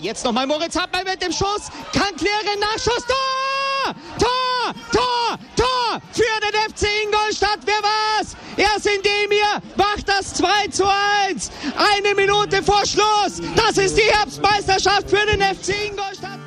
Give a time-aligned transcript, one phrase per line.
[0.00, 1.68] Jetzt nochmal Moritz Hartmann mit dem Schuss.
[1.92, 2.58] Kann klären.
[2.58, 3.04] Nachschuss.
[3.06, 3.94] Tor!
[4.18, 4.74] Tor!
[4.90, 5.38] Tor!
[5.56, 6.00] Tor!
[6.12, 7.58] Für den FC Ingolstadt.
[7.66, 8.34] Wer war's?
[8.56, 10.84] Erst indem ihr macht das 2 zu
[11.28, 11.50] 1.
[11.76, 13.42] Eine Minute vor Schluss.
[13.54, 16.38] Das ist die Herbstmeisterschaft für den FC Ingolstadt.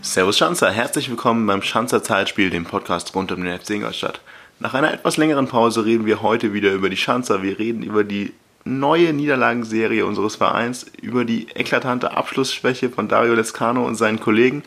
[0.00, 4.20] Servus Schanzer, herzlich willkommen beim Schanzer Zeitspiel, dem Podcast rund um den FC Ingolstadt.
[4.62, 7.42] Nach einer etwas längeren Pause reden wir heute wieder über die Schanzer.
[7.42, 13.86] Wir reden über die neue Niederlagenserie unseres Vereins, über die eklatante Abschlussschwäche von Dario Lescano
[13.86, 14.62] und seinen Kollegen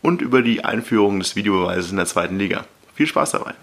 [0.00, 2.66] und über die Einführung des Videobeweises in der zweiten Liga.
[2.94, 3.54] Viel Spaß dabei!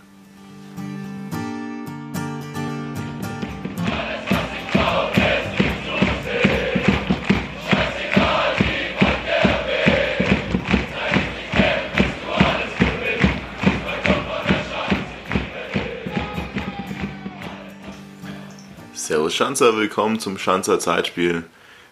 [19.29, 21.43] Servus Schanzer, willkommen zum Schanzer Zeitspiel.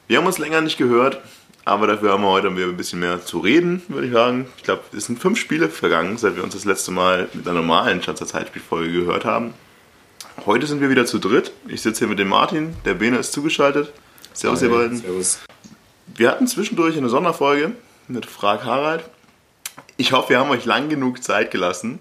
[0.07, 1.21] Wir haben uns länger nicht gehört,
[1.65, 4.47] aber dafür haben wir heute ein bisschen mehr zu reden, würde ich sagen.
[4.57, 7.59] Ich glaube, es sind fünf Spiele vergangen, seit wir uns das letzte Mal mit einer
[7.59, 9.53] normalen Schanzer Zeitspielfolge gehört haben.
[10.47, 11.51] Heute sind wir wieder zu dritt.
[11.67, 13.93] Ich sitze hier mit dem Martin, der Bene ist zugeschaltet.
[14.33, 14.97] Servus, ihr beiden.
[14.97, 15.39] Servus.
[16.07, 17.73] Wir hatten zwischendurch eine Sonderfolge
[18.07, 19.03] mit Frag Harald.
[19.95, 21.99] Ich hoffe, wir haben euch lang genug Zeit gelassen,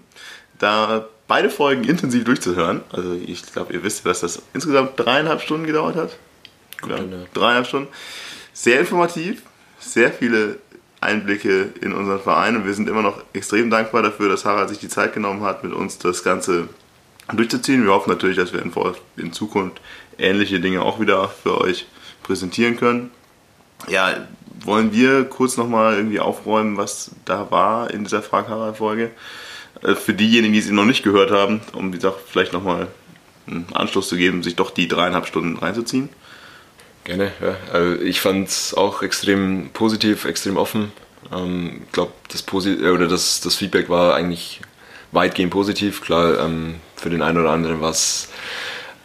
[0.57, 2.81] da beide Folgen intensiv durchzuhören.
[2.91, 6.17] Also ich glaube, ihr wisst, dass das insgesamt dreieinhalb Stunden gedauert hat.
[6.81, 6.99] Gut, ja,
[7.33, 7.89] dreieinhalb Stunden.
[8.53, 9.41] Sehr informativ,
[9.79, 10.57] sehr viele
[11.01, 14.79] Einblicke in unseren Verein und wir sind immer noch extrem dankbar dafür, dass Harald sich
[14.79, 16.69] die Zeit genommen hat, mit uns das Ganze
[17.31, 17.83] durchzuziehen.
[17.83, 18.71] Wir hoffen natürlich, dass wir in,
[19.17, 19.79] in Zukunft
[20.17, 21.85] ähnliche Dinge auch wieder für euch
[22.23, 23.11] präsentieren können.
[23.87, 24.27] Ja,
[24.63, 29.11] wollen wir kurz nochmal irgendwie aufräumen, was da war in dieser Frag Harald-Folge?
[29.83, 32.87] Äh, Für diejenigen, die sie noch nicht gehört haben, um wie gesagt vielleicht nochmal
[33.47, 36.09] einen Anschluss zu geben, sich doch die dreieinhalb Stunden reinzuziehen.
[37.03, 37.55] Gerne, ja.
[37.71, 40.91] Also ich fand es auch extrem positiv, extrem offen.
[41.33, 44.61] Ähm, Ich glaube, das, äh, das, das Feedback war eigentlich
[45.11, 46.01] weitgehend positiv.
[46.01, 48.29] Klar, ähm, für den einen oder anderen war es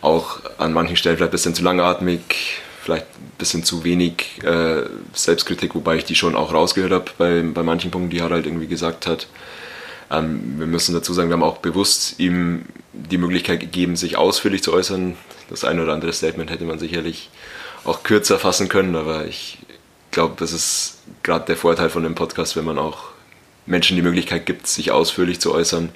[0.01, 4.83] auch an manchen Stellen vielleicht ein bisschen zu langatmig, vielleicht ein bisschen zu wenig äh,
[5.13, 8.67] Selbstkritik, wobei ich die schon auch rausgehört habe bei, bei manchen Punkten, die Harald irgendwie
[8.67, 9.29] gesagt hat.
[10.13, 14.63] Ähm, wir müssen dazu sagen, wir haben auch bewusst ihm die Möglichkeit gegeben, sich ausführlich
[14.63, 15.17] zu äußern.
[15.49, 17.31] Das eine oder andere Statement hätte man sicherlich
[17.85, 19.59] auch kürzer fassen können, aber ich
[20.11, 23.05] glaube, das ist gerade der Vorteil von dem Podcast, wenn man auch
[23.67, 25.89] Menschen die Möglichkeit gibt, sich ausführlich zu äußern.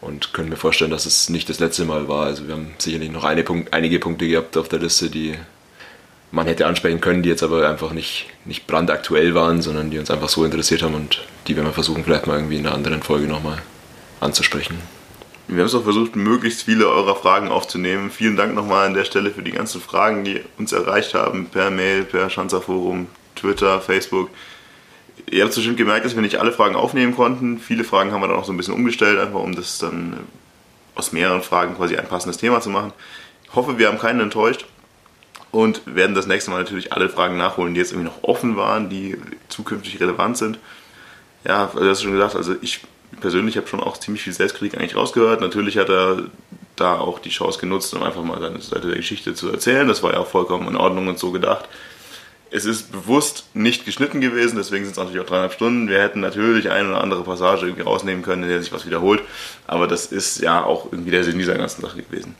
[0.00, 2.24] Und können mir vorstellen, dass es nicht das letzte Mal war.
[2.24, 5.34] Also wir haben sicherlich noch eine Punkt, einige Punkte gehabt auf der Liste, die
[6.32, 10.10] man hätte ansprechen können, die jetzt aber einfach nicht, nicht brandaktuell waren, sondern die uns
[10.10, 13.02] einfach so interessiert haben und die werden wir versuchen, vielleicht mal irgendwie in einer anderen
[13.02, 13.58] Folge nochmal
[14.20, 14.78] anzusprechen.
[15.48, 18.12] Wir haben es auch versucht, möglichst viele eurer Fragen aufzunehmen.
[18.12, 21.72] Vielen Dank nochmal an der Stelle für die ganzen Fragen, die uns erreicht haben, per
[21.72, 24.30] Mail, per Schanzer Forum, Twitter, Facebook.
[25.28, 27.58] Ihr habt bestimmt gemerkt, dass wir nicht alle Fragen aufnehmen konnten.
[27.58, 30.20] Viele Fragen haben wir dann auch so ein bisschen umgestellt, einfach um das dann
[30.94, 32.92] aus mehreren Fragen quasi ein passendes Thema zu machen.
[33.42, 34.66] Ich hoffe, wir haben keinen enttäuscht
[35.52, 38.88] und werden das nächste Mal natürlich alle Fragen nachholen, die jetzt irgendwie noch offen waren,
[38.88, 39.16] die
[39.48, 40.58] zukünftig relevant sind.
[41.44, 42.80] Ja, du hast schon gesagt, also ich
[43.20, 45.40] persönlich habe schon auch ziemlich viel Selbstkritik eigentlich rausgehört.
[45.40, 46.24] Natürlich hat er
[46.76, 49.88] da auch die Chance genutzt, um einfach mal seine Seite der Geschichte zu erzählen.
[49.88, 51.68] Das war ja auch vollkommen in Ordnung und so gedacht.
[52.52, 55.88] Es ist bewusst nicht geschnitten gewesen, deswegen sind es natürlich auch dreieinhalb Stunden.
[55.88, 59.22] Wir hätten natürlich eine oder andere Passage irgendwie rausnehmen können, in der sich was wiederholt.
[59.68, 62.34] Aber das ist ja auch irgendwie der Sinn dieser ganzen Sache gewesen.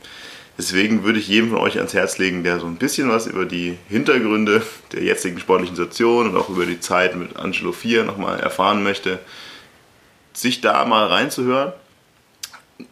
[0.60, 3.46] Deswegen würde ich jedem von euch ans Herz legen, der so ein bisschen was über
[3.46, 4.60] die Hintergründe
[4.92, 9.20] der jetzigen sportlichen Situation und auch über die Zeit mit Angelo 4 nochmal erfahren möchte,
[10.34, 11.72] sich da mal reinzuhören.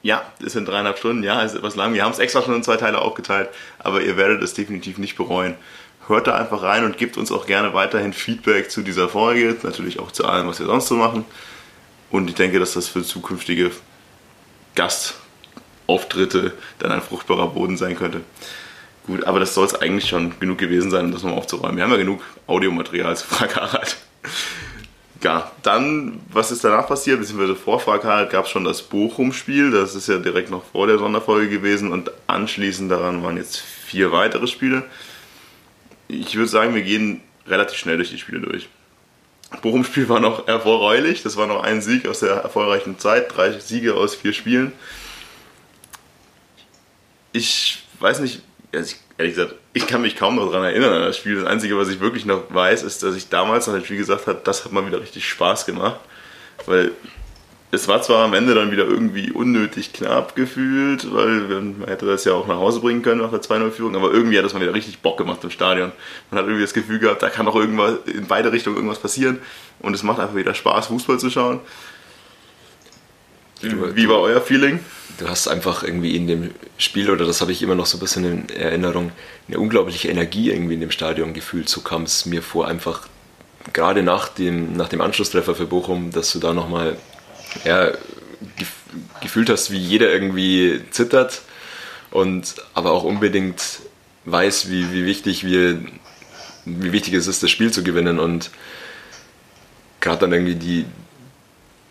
[0.01, 1.93] Ja, es sind dreieinhalb Stunden, ja, es ist etwas lang.
[1.93, 5.19] Wir haben es extra schon in zwei Teile aufgeteilt, aber ihr werdet es definitiv nicht
[5.19, 5.55] bereuen.
[6.07, 9.99] Hört da einfach rein und gebt uns auch gerne weiterhin Feedback zu dieser Folge, natürlich
[9.99, 11.27] auch zu allem, was wir sonst so machen.
[12.11, 13.73] Und ich denke, dass das für zukünftige
[15.89, 18.21] Gastauftritte dann ein fruchtbarer Boden sein könnte.
[19.07, 21.77] Gut, aber das soll es eigentlich schon genug gewesen sein, um das nochmal aufzuräumen.
[21.77, 23.97] Wir haben ja genug Audiomaterial zu Frag Harald.
[25.23, 29.71] Ja, dann, was ist danach passiert, beziehungsweise vor Frag Harald gab es schon das Bochum-Spiel,
[29.71, 34.13] das ist ja direkt noch vor der Sonderfolge gewesen und anschließend daran waren jetzt vier
[34.13, 34.85] weitere Spiele.
[36.07, 38.69] Ich würde sagen, wir gehen relativ schnell durch die Spiele durch.
[39.63, 43.95] Bochum-Spiel war noch erfreulich, das war noch ein Sieg aus der erfolgreichen Zeit, drei Siege
[43.95, 44.73] aus vier Spielen.
[47.39, 48.43] Ich weiß nicht,
[48.75, 51.37] also ich, ehrlich gesagt, ich kann mich kaum noch daran erinnern an das Spiel.
[51.37, 54.27] Das Einzige, was ich wirklich noch weiß, ist, dass ich damals nach dem Spiel gesagt
[54.27, 56.01] habe, das hat mal wieder richtig Spaß gemacht.
[56.67, 56.91] Weil
[57.71, 62.25] es war zwar am Ende dann wieder irgendwie unnötig knapp gefühlt, weil man hätte das
[62.25, 64.75] ja auch nach Hause bringen können nach der 2-0-Führung, aber irgendwie hat das mal wieder
[64.75, 65.93] richtig Bock gemacht im Stadion.
[66.33, 69.39] Man hat irgendwie das Gefühl gehabt, da kann auch irgendwas in beide Richtungen irgendwas passieren
[69.79, 71.61] und es macht einfach wieder Spaß, Fußball zu schauen.
[73.61, 74.81] Wie war euer Feeling?
[75.19, 78.01] Du hast einfach irgendwie in dem Spiel, oder das habe ich immer noch so ein
[78.01, 79.11] bisschen in Erinnerung,
[79.49, 81.69] eine unglaubliche Energie irgendwie in dem Stadion gefühlt.
[81.69, 83.09] So kam es mir vor, einfach
[83.73, 86.97] gerade nach dem, nach dem Anschlusstreffer für Bochum, dass du da nochmal
[87.65, 87.93] ja,
[89.21, 91.43] gefühlt hast, wie jeder irgendwie zittert
[92.11, 93.81] und aber auch unbedingt
[94.25, 95.81] weiß, wie, wie wichtig wir,
[96.65, 98.51] wie wichtig es ist, das Spiel zu gewinnen und
[100.01, 100.85] gerade dann irgendwie die,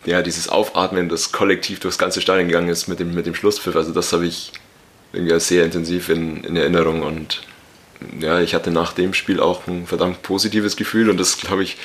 [0.05, 3.75] ja, dieses Aufatmen, das kollektiv durchs ganze Stadion gegangen ist mit dem, mit dem Schlusspfiff,
[3.75, 4.51] also das habe ich
[5.13, 7.01] irgendwie sehr intensiv in, in Erinnerung.
[7.01, 7.41] Und
[8.19, 11.09] ja, ich hatte nach dem Spiel auch ein verdammt positives Gefühl.
[11.09, 11.77] Und das glaube ich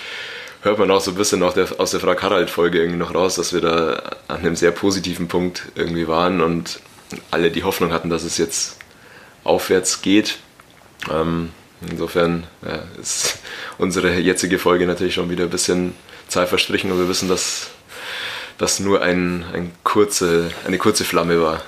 [0.62, 3.34] hört man auch so ein bisschen aus der, aus der Frag Harald-Folge irgendwie noch raus,
[3.34, 6.80] dass wir da an einem sehr positiven Punkt irgendwie waren und
[7.30, 8.78] alle die Hoffnung hatten, dass es jetzt
[9.44, 10.38] aufwärts geht.
[11.10, 11.50] Ähm,
[11.90, 13.38] insofern ja, ist
[13.78, 15.94] unsere jetzige Folge natürlich schon wieder ein bisschen
[16.28, 17.71] Zeit verstrichen und wir wissen, dass
[18.58, 21.62] das nur ein, ein kurze, eine kurze Flamme war.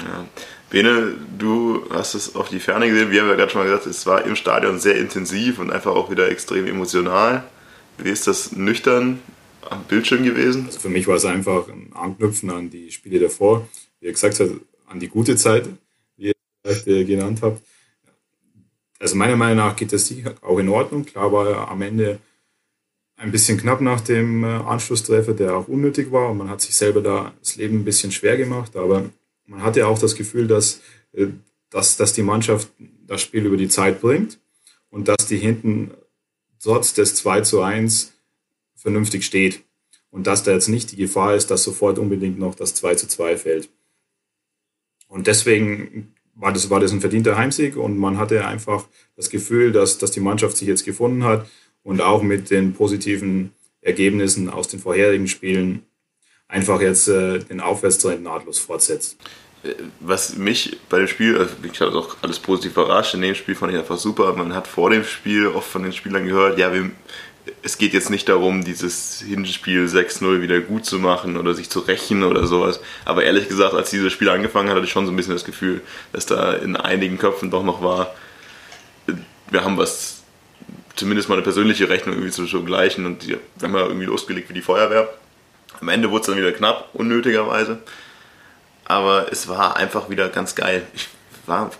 [0.00, 0.26] Ja.
[0.68, 3.10] Bene, du hast es auf die Ferne gesehen.
[3.10, 5.92] Wir haben ja gerade schon mal gesagt, es war im Stadion sehr intensiv und einfach
[5.92, 7.44] auch wieder extrem emotional.
[7.98, 9.20] Wie ist das nüchtern
[9.70, 10.66] am Bildschirm gewesen?
[10.66, 13.68] Also für mich war es einfach ein Anknüpfen an die Spiele davor.
[14.00, 14.50] Wie ihr gesagt habt,
[14.86, 15.68] an die gute Zeit,
[16.16, 16.32] wie ihr
[16.64, 17.62] vielleicht äh, genannt habt.
[18.98, 21.04] Also meiner Meinung nach geht das Sieg auch in Ordnung.
[21.04, 22.18] Klar war am Ende
[23.16, 26.30] ein bisschen knapp nach dem äh, Anschlusstreffer, der auch unnötig war.
[26.30, 28.76] Und man hat sich selber da das Leben ein bisschen schwer gemacht.
[28.76, 29.10] Aber
[29.46, 30.82] man hatte auch das Gefühl, dass,
[31.12, 31.28] äh,
[31.70, 32.68] dass, dass die Mannschaft
[33.06, 34.38] das Spiel über die Zeit bringt
[34.90, 35.92] und dass die hinten
[36.62, 38.12] trotz des 2 zu 1
[38.74, 39.62] vernünftig steht.
[40.10, 43.08] Und dass da jetzt nicht die Gefahr ist, dass sofort unbedingt noch das 2 zu
[43.08, 43.68] 2 fällt.
[45.08, 48.86] Und deswegen war das, war das ein verdienter Heimsieg und man hatte einfach
[49.16, 51.46] das Gefühl, dass, dass die Mannschaft sich jetzt gefunden hat
[51.86, 55.86] und auch mit den positiven Ergebnissen aus den vorherigen Spielen
[56.48, 59.16] einfach jetzt äh, den Aufwärtstrend nahtlos fortsetzt
[60.00, 63.54] was mich bei dem Spiel, also ich habe auch alles positiv überrascht, in dem Spiel
[63.54, 64.32] fand ich einfach super.
[64.34, 66.90] Man hat vor dem Spiel oft von den Spielern gehört, ja, wir,
[67.62, 71.80] es geht jetzt nicht darum, dieses Hinspiel 6-0 wieder gut zu machen oder sich zu
[71.80, 72.80] rächen oder sowas.
[73.04, 75.44] Aber ehrlich gesagt, als dieses Spiel angefangen hat, hatte ich schon so ein bisschen das
[75.44, 75.80] Gefühl,
[76.12, 78.14] dass da in einigen Köpfen doch noch war,
[79.50, 80.15] wir haben was,
[80.96, 84.54] zumindest mal eine persönliche Rechnung irgendwie zu gleichen und wir haben ja irgendwie losgelegt wie
[84.54, 85.08] die Feuerwehr.
[85.80, 87.78] Am Ende wurde es dann wieder knapp, unnötigerweise
[88.86, 90.86] aber es war einfach wieder ganz geil.
[90.94, 91.08] Ich
[91.46, 91.70] war,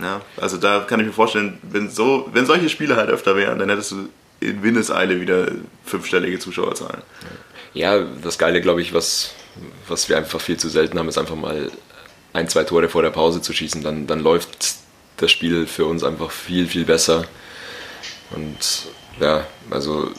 [0.00, 3.58] ja, also da kann ich mir vorstellen, wenn, so, wenn solche Spiele halt öfter wären,
[3.58, 4.08] dann hättest du
[4.40, 5.48] in Windeseile wieder
[5.84, 7.02] fünfstellige Zuschauerzahlen.
[7.72, 9.34] Ja, das Geile, glaube ich, was,
[9.88, 11.70] was wir einfach viel zu selten haben, ist einfach mal
[12.32, 13.82] ein, zwei Tore vor der Pause zu schießen.
[13.82, 14.76] Dann, dann läuft
[15.16, 17.24] das Spiel für uns einfach viel, viel besser.
[18.34, 18.88] Und
[19.20, 20.10] ja, also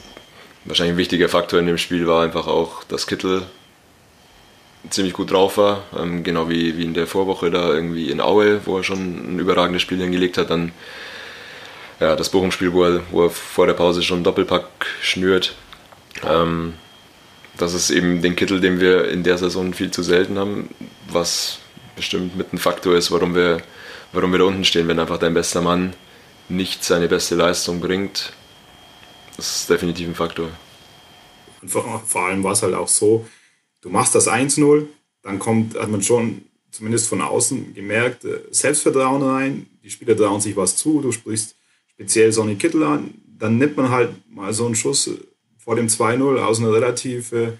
[0.65, 3.43] wahrscheinlich ein wichtiger Faktor in dem Spiel war einfach auch, dass Kittel
[4.89, 8.61] ziemlich gut drauf war, ähm, genau wie, wie in der Vorwoche da irgendwie in Aue,
[8.65, 10.71] wo er schon ein überragendes Spiel hingelegt hat, dann
[11.99, 14.67] ja, das Bochum-Spiel, wo er, wo er vor der Pause schon einen Doppelpack
[15.01, 15.55] schnürt.
[16.27, 16.73] Ähm,
[17.57, 20.69] das ist eben den Kittel, den wir in der Saison viel zu selten haben,
[21.07, 21.59] was
[21.95, 23.61] bestimmt mit ein Faktor ist, warum wir,
[24.11, 25.93] warum wir da unten stehen, wenn einfach dein bester Mann
[26.49, 28.33] nicht seine beste Leistung bringt.
[29.37, 30.49] Das ist definitiv ein Faktor.
[31.65, 33.25] Vor, vor allem war es halt auch so,
[33.81, 34.87] du machst das 1-0,
[35.23, 40.41] dann kommt, hat man schon zumindest von außen gemerkt, äh, Selbstvertrauen rein, die Spieler trauen
[40.41, 41.55] sich was zu, du sprichst
[41.87, 45.17] speziell Sonny Kittel an, dann nimmt man halt mal so einen Schuss äh,
[45.57, 47.53] vor dem 2-0 aus einer relativ äh,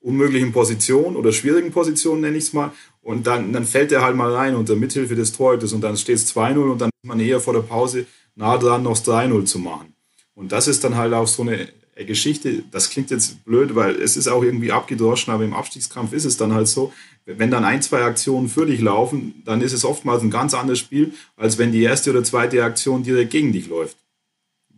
[0.00, 2.72] unmöglichen Position oder schwierigen Position, nenne ich es mal,
[3.08, 6.16] und dann, dann fällt er halt mal rein unter Mithilfe des Torhüters und dann steht
[6.16, 9.58] es 2-0 und dann ist man eher vor der Pause nah dran, noch 3-0 zu
[9.60, 9.94] machen.
[10.34, 14.18] Und das ist dann halt auch so eine Geschichte, das klingt jetzt blöd, weil es
[14.18, 16.92] ist auch irgendwie abgedroschen, aber im Abstiegskampf ist es dann halt so,
[17.24, 20.78] wenn dann ein, zwei Aktionen für dich laufen, dann ist es oftmals ein ganz anderes
[20.78, 23.96] Spiel, als wenn die erste oder zweite Aktion direkt gegen dich läuft.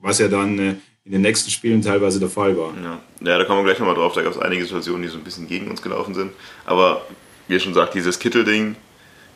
[0.00, 2.74] Was ja dann äh, in den nächsten Spielen teilweise der Fall war.
[2.80, 5.18] Ja, ja da kommen wir gleich nochmal drauf, da gab es einige Situationen, die so
[5.18, 6.30] ein bisschen gegen uns gelaufen sind.
[6.64, 7.04] Aber
[7.50, 8.76] wie ihr schon sagt, dieses Kittel-Ding,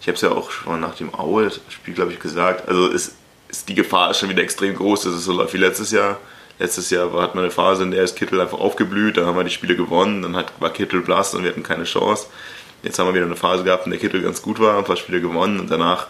[0.00, 3.16] ich habe es ja auch schon nach dem Aue-Spiel, glaube ich, gesagt, also ist,
[3.49, 6.18] ist, die Gefahr ist schon wieder extrem groß, dass es so läuft wie letztes Jahr
[6.59, 9.42] Letztes Jahr hat man eine Phase, in der ist Kittel einfach aufgeblüht, da haben wir
[9.42, 12.26] die Spiele gewonnen, dann hat, war Kittel blass und wir hatten keine Chance.
[12.85, 14.97] Jetzt haben wir wieder eine Phase gehabt, in der Kittel ganz gut war, ein paar
[14.97, 16.06] Spiele gewonnen und danach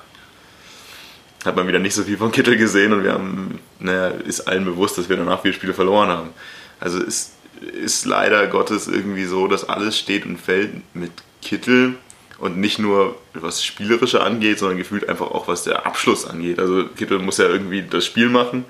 [1.47, 4.67] hat man wieder nicht so viel von Kittel gesehen und wir haben, naja, ist allen
[4.67, 6.31] bewusst, dass wir danach viele Spiele verloren haben.
[6.79, 11.13] Also ist, ist leider Gottes irgendwie so, dass alles steht und fällt mit
[11.45, 11.95] Kittel
[12.39, 16.59] und nicht nur was Spielerische angeht, sondern gefühlt einfach auch was der Abschluss angeht.
[16.59, 18.65] Also Kittel muss ja irgendwie das Spiel machen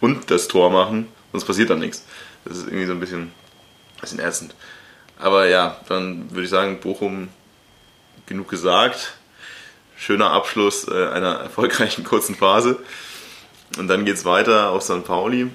[0.00, 2.04] und das Tor machen, sonst passiert dann nichts.
[2.44, 3.32] Das ist irgendwie so ein bisschen,
[4.00, 4.54] bisschen ätzend.
[5.18, 7.28] Aber ja, dann würde ich sagen, Bochum
[8.26, 9.14] genug gesagt.
[9.96, 12.78] Schöner Abschluss äh, einer erfolgreichen kurzen Phase.
[13.78, 15.04] Und dann geht es weiter auf St.
[15.04, 15.50] Pauli.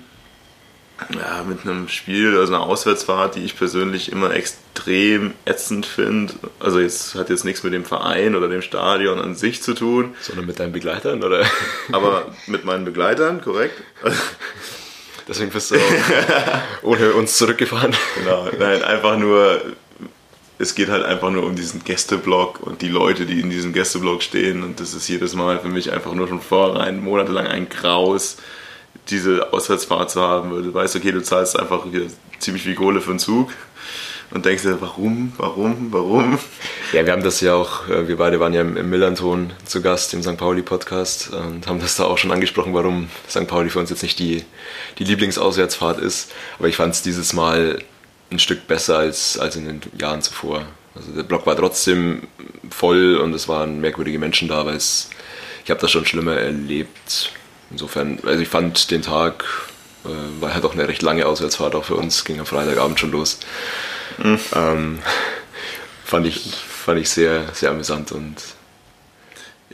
[1.15, 6.33] Ja, mit einem Spiel, also einer Auswärtsfahrt, die ich persönlich immer extrem ätzend finde.
[6.59, 10.15] Also jetzt hat jetzt nichts mit dem Verein oder dem Stadion an sich zu tun.
[10.21, 11.45] Sondern mit deinen Begleitern, oder?
[11.91, 13.81] Aber mit meinen Begleitern, korrekt.
[15.27, 17.95] Deswegen bist du auch ohne uns zurückgefahren.
[18.17, 19.62] Genau, nein, einfach nur,
[20.59, 24.21] es geht halt einfach nur um diesen Gästeblock und die Leute, die in diesem Gästeblock
[24.21, 24.63] stehen.
[24.63, 28.38] Und das ist jedes Mal für mich einfach nur schon vorrein, monatelang ein Graus,
[29.10, 30.51] diese Auswärtsfahrt zu haben.
[30.51, 32.07] Weil du weißt, okay, du zahlst einfach hier
[32.39, 33.50] ziemlich viel Kohle für einen Zug
[34.33, 36.39] und denkst dir, warum, warum, warum?
[36.91, 40.13] Ja, wir haben das ja auch, äh, wir beide waren ja im Millanton zu Gast
[40.13, 40.38] im St.
[40.38, 43.48] Pauli-Podcast und haben das da auch schon angesprochen, warum St.
[43.48, 44.43] Pauli für uns jetzt nicht die,
[44.98, 46.31] die Lieblingsauswärtsfahrt ist.
[46.57, 47.79] Aber ich fand es dieses Mal
[48.31, 50.65] ein Stück besser als, als in den Jahren zuvor.
[50.95, 52.24] Also der Block war trotzdem
[52.69, 57.31] voll und es waren merkwürdige Menschen da, weil ich habe das schon schlimmer erlebt.
[57.72, 59.43] Insofern, also ich fand den Tag,
[60.05, 63.12] äh, war halt auch eine recht lange Auswärtsfahrt auch für uns, ging am Freitagabend schon
[63.12, 63.39] los.
[64.17, 64.39] Mhm.
[64.55, 65.00] Ähm,
[66.03, 68.36] fand ich, fand ich sehr, sehr amüsant und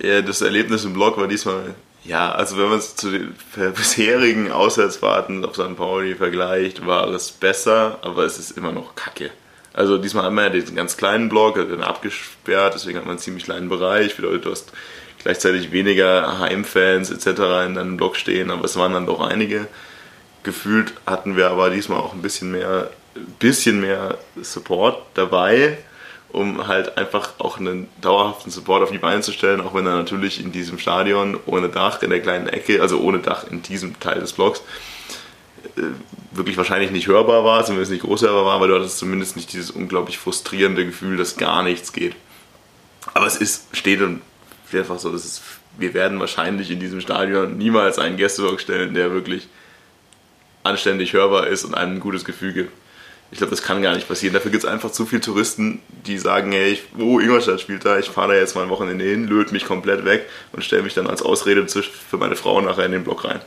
[0.02, 3.36] ja, das Erlebnis im Block war diesmal ja, also wenn man es zu den
[3.76, 5.76] bisherigen Auswärtsfahrten auf St.
[5.76, 9.32] Pauli vergleicht, war es besser, aber es ist immer noch kacke.
[9.74, 13.20] Also diesmal haben wir ja diesen ganz kleinen Block, den abgesperrt, deswegen hat man einen
[13.20, 14.16] ziemlich kleinen Bereich.
[14.16, 14.72] Bedeutet, du hast
[15.24, 17.28] gleichzeitig weniger Heimfans etc.
[17.66, 19.68] in deinem Block stehen, aber es waren dann doch einige.
[20.44, 22.90] Gefühlt hatten wir aber diesmal auch ein bisschen mehr,
[23.40, 25.78] bisschen mehr Support dabei
[26.32, 29.96] um halt einfach auch einen dauerhaften Support auf die Beine zu stellen, auch wenn er
[29.96, 34.00] natürlich in diesem Stadion ohne Dach in der kleinen Ecke, also ohne Dach in diesem
[34.00, 34.62] Teil des Blocks,
[35.76, 35.82] äh,
[36.32, 39.52] wirklich wahrscheinlich nicht hörbar war, zumindest nicht groß hörbar war, aber du hattest zumindest nicht
[39.54, 42.16] dieses unglaublich frustrierende Gefühl, dass gar nichts geht.
[43.14, 44.22] Aber es ist, steht und
[44.78, 45.42] einfach so, dass es,
[45.78, 49.48] wir werden wahrscheinlich in diesem Stadion niemals einen Gästeblock stellen, der wirklich
[50.64, 52.72] anständig hörbar ist und einem ein gutes Gefühl gibt.
[53.32, 54.34] Ich glaube, das kann gar nicht passieren.
[54.34, 58.00] Dafür gibt es einfach zu viele Touristen, die sagen, hey, ich, oh, Ingolstadt spielt da,
[58.00, 60.96] ich fahre da jetzt mal ein Wochenende hin, löt mich komplett weg und stelle mich
[60.96, 63.42] dann als Ausrede für meine Frau nachher in den Block rein.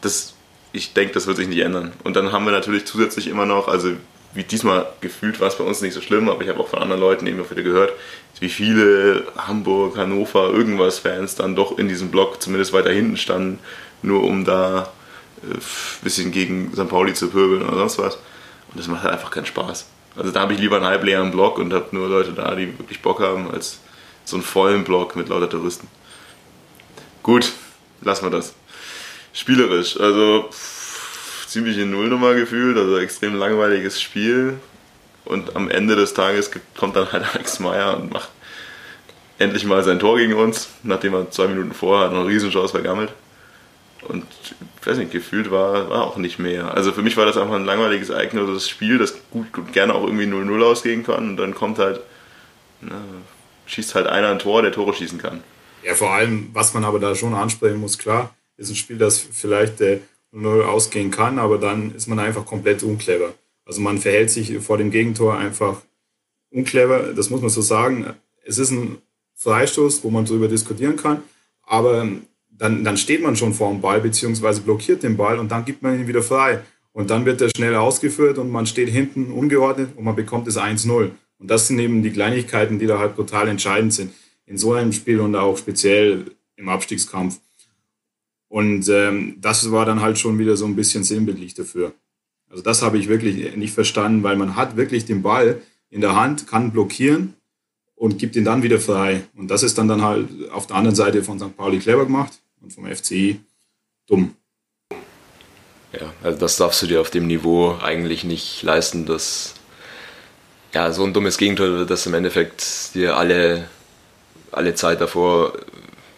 [0.00, 0.34] Das,
[0.72, 1.92] ich denke, das wird sich nicht ändern.
[2.02, 3.92] Und dann haben wir natürlich zusätzlich immer noch, also
[4.34, 6.80] wie diesmal gefühlt war es bei uns nicht so schlimm, aber ich habe auch von
[6.80, 7.92] anderen Leuten eben wieder gehört,
[8.40, 13.60] wie viele Hamburg, Hannover, irgendwas Fans dann doch in diesem Block zumindest weiter hinten standen,
[14.02, 14.92] nur um da
[15.42, 15.60] ein
[16.02, 16.88] bisschen gegen St.
[16.88, 18.16] Pauli zu pöbeln oder sonst was.
[18.16, 19.86] Und das macht halt einfach keinen Spaß.
[20.16, 23.02] Also da habe ich lieber einen halbleeren Block und habe nur Leute da, die wirklich
[23.02, 23.78] Bock haben, als
[24.24, 25.88] so einen vollen Block mit lauter Touristen.
[27.22, 27.52] Gut,
[28.00, 28.54] lassen wir das.
[29.32, 30.48] Spielerisch, also
[31.54, 34.54] ziemliche Nullnummer gefühlt, also extrem langweiliges Spiel.
[35.24, 38.28] Und am Ende des Tages kommt dann halt Alex Meyer und macht
[39.38, 43.12] endlich mal sein Tor gegen uns, nachdem er zwei Minuten vorher noch eine Riesenchance vergammelt.
[44.08, 44.26] Und
[44.80, 46.74] ich weiß nicht, gefühlt war, war auch nicht mehr.
[46.74, 50.04] Also für mich war das einfach ein langweiliges, ereignetes Spiel, das gut, gut gerne auch
[50.04, 51.30] irgendwie 0-0 ausgehen kann.
[51.30, 52.00] Und dann kommt halt,
[52.80, 53.00] na,
[53.66, 55.42] schießt halt einer ein Tor, der Tore schießen kann.
[55.84, 59.18] Ja, vor allem, was man aber da schon ansprechen muss, klar, ist ein Spiel, das
[59.20, 60.00] vielleicht äh,
[60.34, 63.34] 0 ausgehen kann, aber dann ist man einfach komplett unclever.
[63.64, 65.80] Also man verhält sich vor dem Gegentor einfach
[66.50, 68.06] unclever, das muss man so sagen.
[68.44, 68.98] Es ist ein
[69.36, 71.22] Freistoß, wo man darüber diskutieren kann,
[71.62, 72.06] aber
[72.50, 75.82] dann, dann steht man schon vor dem Ball, beziehungsweise blockiert den Ball und dann gibt
[75.82, 76.60] man ihn wieder frei.
[76.92, 80.56] Und dann wird er schnell ausgeführt und man steht hinten ungeordnet und man bekommt es
[80.56, 81.10] 1-0.
[81.38, 84.12] Und das sind eben die Kleinigkeiten, die da halt brutal entscheidend sind.
[84.46, 86.26] In so einem Spiel und auch speziell
[86.56, 87.40] im Abstiegskampf.
[88.54, 91.92] Und ähm, das war dann halt schon wieder so ein bisschen sinnbildlich dafür.
[92.48, 96.14] Also das habe ich wirklich nicht verstanden, weil man hat wirklich den Ball in der
[96.14, 97.34] Hand, kann blockieren
[97.96, 99.24] und gibt ihn dann wieder frei.
[99.34, 101.56] Und das ist dann, dann halt auf der anderen Seite von St.
[101.56, 102.32] Pauli clever gemacht
[102.62, 103.40] und vom FCI
[104.06, 104.36] dumm.
[105.90, 109.54] Ja, also das darfst du dir auf dem Niveau eigentlich nicht leisten, dass
[110.72, 113.68] ja, so ein dummes Gegenteil, das im Endeffekt dir alle,
[114.52, 115.54] alle Zeit davor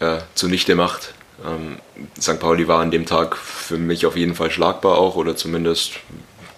[0.01, 1.15] ja, zunichte macht.
[1.45, 1.79] Ähm,
[2.21, 2.41] St.
[2.41, 6.01] Pauli war an dem Tag für mich auf jeden Fall schlagbar auch oder zumindest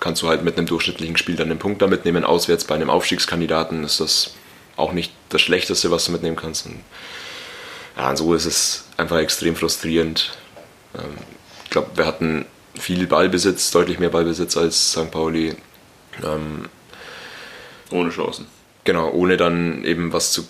[0.01, 2.25] kannst du halt mit einem durchschnittlichen Spiel dann einen Punkt da mitnehmen.
[2.25, 4.35] Auswärts bei einem Aufstiegskandidaten ist das
[4.77, 6.67] auch nicht das Schlechteste, was du mitnehmen kannst.
[6.67, 6.81] Und
[7.97, 10.37] ja, und so ist es einfach extrem frustrierend.
[10.95, 11.17] Ähm,
[11.65, 12.47] ich glaube, wir hatten
[12.79, 15.11] viel Ballbesitz, deutlich mehr Ballbesitz als St.
[15.11, 15.57] Pauli.
[16.23, 16.69] Ähm,
[17.91, 18.47] ohne Chancen.
[18.85, 20.47] Genau, ohne dann eben was zu,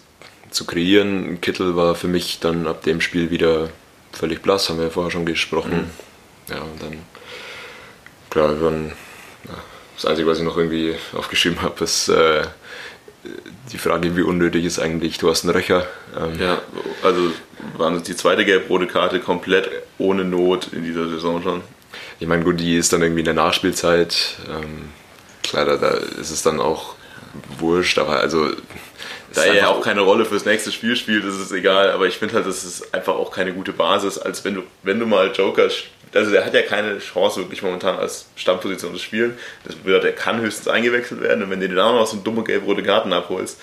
[0.50, 1.40] zu kreieren.
[1.40, 3.70] Kittel war für mich dann ab dem Spiel wieder
[4.12, 5.90] völlig blass, haben wir ja vorher schon gesprochen.
[6.48, 6.54] Mhm.
[6.54, 6.98] Ja, und dann,
[8.30, 8.92] klar, dann,
[9.44, 9.54] ja,
[9.96, 12.42] das Einzige, was ich noch irgendwie aufgeschrieben habe, ist äh,
[13.72, 15.86] die Frage, wie unnötig ist eigentlich Thorsten Röcher.
[16.16, 16.62] Ähm, ja,
[17.02, 17.32] also
[17.76, 21.62] waren es die zweite gelb-rote Karte komplett ohne Not in dieser Saison schon.
[22.20, 24.36] Ich meine, gut, die ist dann irgendwie in der Nachspielzeit.
[24.48, 24.90] Ähm,
[25.42, 26.94] klar, da, da ist es dann auch
[27.58, 28.50] wurscht, aber also.
[29.34, 32.16] Da er ja auch keine Rolle fürs nächste Spiel spielt, ist es egal, aber ich
[32.16, 35.30] finde halt, das ist einfach auch keine gute Basis, als wenn du, wenn du mal
[35.32, 35.68] Joker,
[36.14, 39.36] also der hat ja keine Chance wirklich momentan als Stammposition zu spielen.
[39.64, 42.42] Das bedeutet, er kann höchstens eingewechselt werden und wenn du dir dann noch so dumme
[42.42, 43.60] gelb-rote Karten abholst,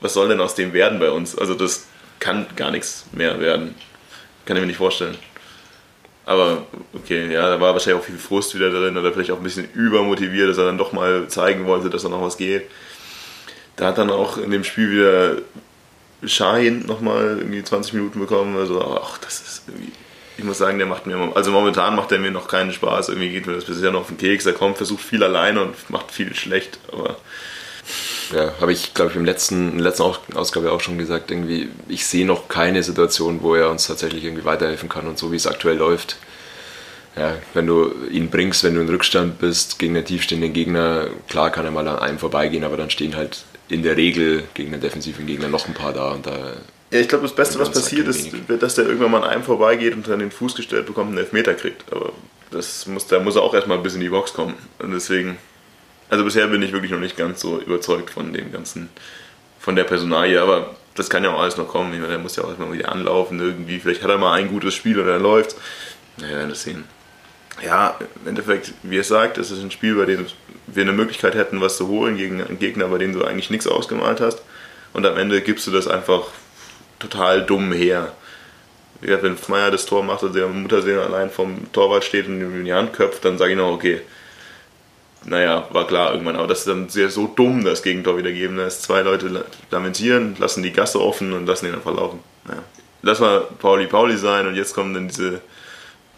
[0.00, 1.36] was soll denn aus dem werden bei uns?
[1.36, 1.86] Also das
[2.20, 3.74] kann gar nichts mehr werden.
[4.44, 5.16] Kann ich mir nicht vorstellen.
[6.26, 9.42] Aber okay, ja, da war wahrscheinlich auch viel Frust wieder drin oder vielleicht auch ein
[9.42, 12.64] bisschen übermotiviert, dass er dann doch mal zeigen wollte, dass da noch was geht.
[13.78, 15.36] Da hat dann auch in dem Spiel wieder
[16.26, 18.56] Shahin nochmal irgendwie 20 Minuten bekommen.
[18.56, 19.92] Also, ach, das ist irgendwie.
[20.36, 23.08] Ich muss sagen, der macht mir, also momentan macht er mir noch keinen Spaß.
[23.08, 24.46] Irgendwie geht mir das bisher noch auf den Keks.
[24.46, 27.16] Er kommt, versucht viel alleine und macht viel schlecht, aber
[28.32, 31.70] ja, habe ich, glaube ich, im letzten, in der letzten Ausgabe auch schon gesagt, irgendwie,
[31.88, 35.36] ich sehe noch keine Situation, wo er uns tatsächlich irgendwie weiterhelfen kann und so wie
[35.36, 36.18] es aktuell läuft.
[37.16, 41.50] Ja, wenn du ihn bringst, wenn du in Rückstand bist gegen einen tiefstehenden Gegner, klar
[41.50, 44.82] kann er mal an einem vorbeigehen, aber dann stehen halt in der Regel gegen einen
[44.82, 46.56] defensiven Gegner noch ein paar da und da.
[46.90, 49.94] Ja, ich glaube, das Beste, was passiert, ist, dass der irgendwann mal an einem vorbeigeht
[49.94, 51.92] und dann den Fuß gestellt bekommt und einen Elfmeter kriegt.
[51.92, 52.12] Aber
[52.50, 54.54] das muss, da muss er auch erstmal bisschen in die Box kommen.
[54.78, 55.36] Und deswegen
[56.10, 58.88] also bisher bin ich wirklich noch nicht ganz so überzeugt von dem ganzen,
[59.58, 61.92] von der Personalie, aber das kann ja auch alles noch kommen.
[61.92, 63.78] Ich meine, der muss ja auch erstmal wieder anlaufen irgendwie.
[63.78, 65.56] Vielleicht hat er mal ein gutes Spiel oder er läuft.
[66.16, 66.84] Naja, das sehen.
[67.64, 70.26] Ja, im Endeffekt, wie er sagt, es ist ein Spiel, bei dem
[70.66, 73.66] wir eine Möglichkeit hätten, was zu holen gegen einen Gegner, bei dem du eigentlich nichts
[73.66, 74.42] ausgemalt hast.
[74.92, 76.28] Und am Ende gibst du das einfach
[76.98, 78.12] total dumm her.
[79.00, 82.64] Wenn Meier das Tor macht und der Mutterseele allein vom Torwart steht und ihm in
[82.64, 84.00] die Hand köpft, dann sage ich noch, okay,
[85.24, 86.36] naja, war klar irgendwann.
[86.36, 88.82] Aber das ist dann sehr so dumm, das Gegentor wieder geben lässt.
[88.82, 92.20] Zwei Leute lamentieren, lassen die Gasse offen und lassen ihn einfach laufen.
[92.44, 92.62] Naja.
[93.02, 95.40] Lass mal Pauli Pauli sein und jetzt kommt dann diese,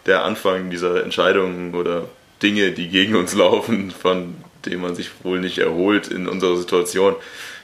[0.05, 2.09] der Anfang dieser Entscheidungen oder
[2.41, 4.35] Dinge, die gegen uns laufen, von
[4.65, 7.15] denen man sich wohl nicht erholt in unserer Situation.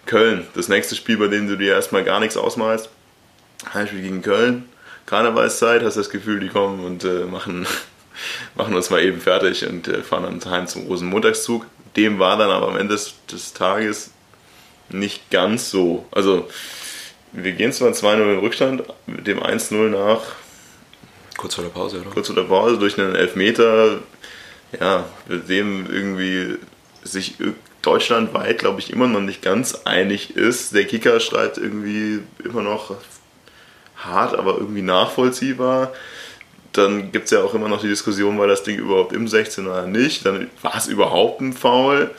[0.05, 2.89] Köln, das nächste Spiel, bei dem du dir erstmal gar nichts ausmalst.
[3.73, 4.69] Heimspiel gegen Köln.
[5.05, 7.65] Karnevalszeit, hast das Gefühl, die kommen und äh, machen
[8.55, 11.65] machen uns mal eben fertig und äh, fahren dann heim zum Rosenmontagszug.
[11.95, 14.11] Dem war dann aber am Ende des, des Tages
[14.89, 16.05] nicht ganz so.
[16.11, 16.47] Also
[17.31, 20.21] wir gehen zwar 2-0 in Rückstand, mit dem 1-0 nach.
[21.37, 22.09] Kurz vor der Pause, oder?
[22.09, 23.99] Kurz vor der Pause durch einen Elfmeter.
[24.79, 26.57] Ja, mit dem irgendwie
[27.03, 27.35] sich
[27.81, 30.75] deutschlandweit, glaube ich, immer noch nicht ganz einig ist.
[30.75, 32.95] Der Kicker schreit irgendwie immer noch
[33.95, 35.93] hart, aber irgendwie nachvollziehbar
[36.77, 39.67] dann gibt es ja auch immer noch die Diskussion, war das Ding überhaupt im 16
[39.67, 40.25] oder nicht.
[40.25, 42.11] Dann war es überhaupt ein Foul.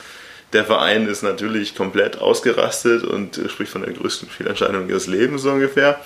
[0.53, 5.51] Der Verein ist natürlich komplett ausgerastet und spricht von der größten Fehlentscheidung ihres Lebens so
[5.51, 6.01] ungefähr.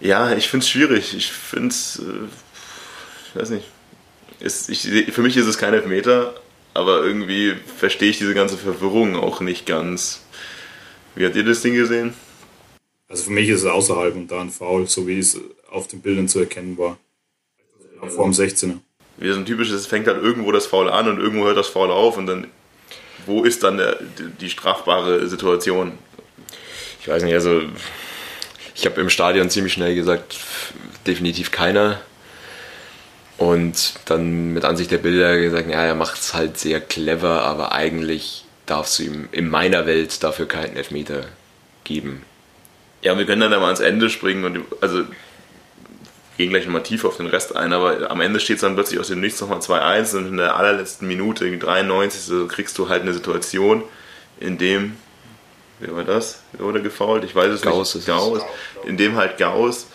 [0.00, 1.14] Ja, ich finde es schwierig.
[1.14, 2.26] Ich finde es, äh,
[3.28, 3.66] ich weiß nicht,
[4.40, 6.34] ist, ich, für mich ist es kein Elfmeter,
[6.74, 10.22] aber irgendwie verstehe ich diese ganze Verwirrung auch nicht ganz.
[11.14, 12.14] Wie habt ihr das Ding gesehen?
[13.08, 16.00] Also für mich ist es außerhalb und da ein Foul, so wie es auf den
[16.00, 16.98] Bildern zu erkennen war.
[18.08, 18.78] Vor dem 16er.
[19.16, 21.66] Wie so ein typisches, es fängt halt irgendwo das Foul an und irgendwo hört das
[21.66, 22.46] Foul auf und dann,
[23.26, 23.98] wo ist dann der,
[24.40, 25.92] die strafbare Situation?
[27.00, 27.62] Ich weiß nicht, also
[28.78, 30.36] ich habe im Stadion ziemlich schnell gesagt,
[31.06, 32.00] definitiv keiner.
[33.36, 37.72] Und dann mit Ansicht der Bilder gesagt, ja, er macht es halt sehr clever, aber
[37.72, 41.24] eigentlich darfst du ihm in meiner Welt dafür keinen Elfmeter
[41.82, 42.22] geben.
[43.02, 45.04] Ja, wir können dann mal ans Ende springen und also
[46.36, 49.00] gehen gleich nochmal tiefer auf den Rest ein, aber am Ende steht es dann plötzlich
[49.00, 52.88] aus dem Nichts nochmal 2-1 und in der allerletzten Minute, irgendwie 93, so kriegst du
[52.88, 53.82] halt eine Situation,
[54.38, 54.96] in dem,
[55.80, 56.42] wer war das?
[56.52, 57.24] Wer wurde gefault?
[57.24, 58.06] Ich weiß es Gauss nicht.
[58.06, 58.42] Gauss.
[58.84, 59.86] In dem halt Gauss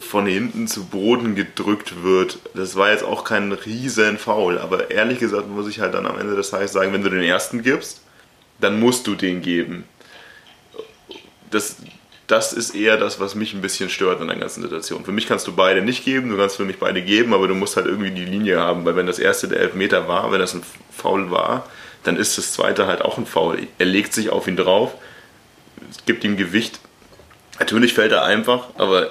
[0.00, 2.38] von hinten zu Boden gedrückt wird.
[2.54, 6.18] Das war jetzt auch kein riesen Foul, aber ehrlich gesagt muss ich halt dann am
[6.18, 8.00] Ende des Tages sagen, wenn du den ersten gibst,
[8.60, 9.84] dann musst du den geben.
[11.50, 11.76] Das,
[12.26, 15.04] das ist eher das, was mich ein bisschen stört in der ganzen Situation.
[15.04, 17.54] Für mich kannst du beide nicht geben, du kannst für mich beide geben, aber du
[17.54, 20.54] musst halt irgendwie die Linie haben, weil wenn das erste der Elfmeter war, wenn das
[20.54, 21.68] ein Foul war,
[22.04, 23.66] dann ist das zweite halt auch ein Foul.
[23.78, 24.94] Er legt sich auf ihn drauf,
[26.06, 26.80] gibt ihm Gewicht.
[27.58, 29.10] Natürlich fällt er einfach, aber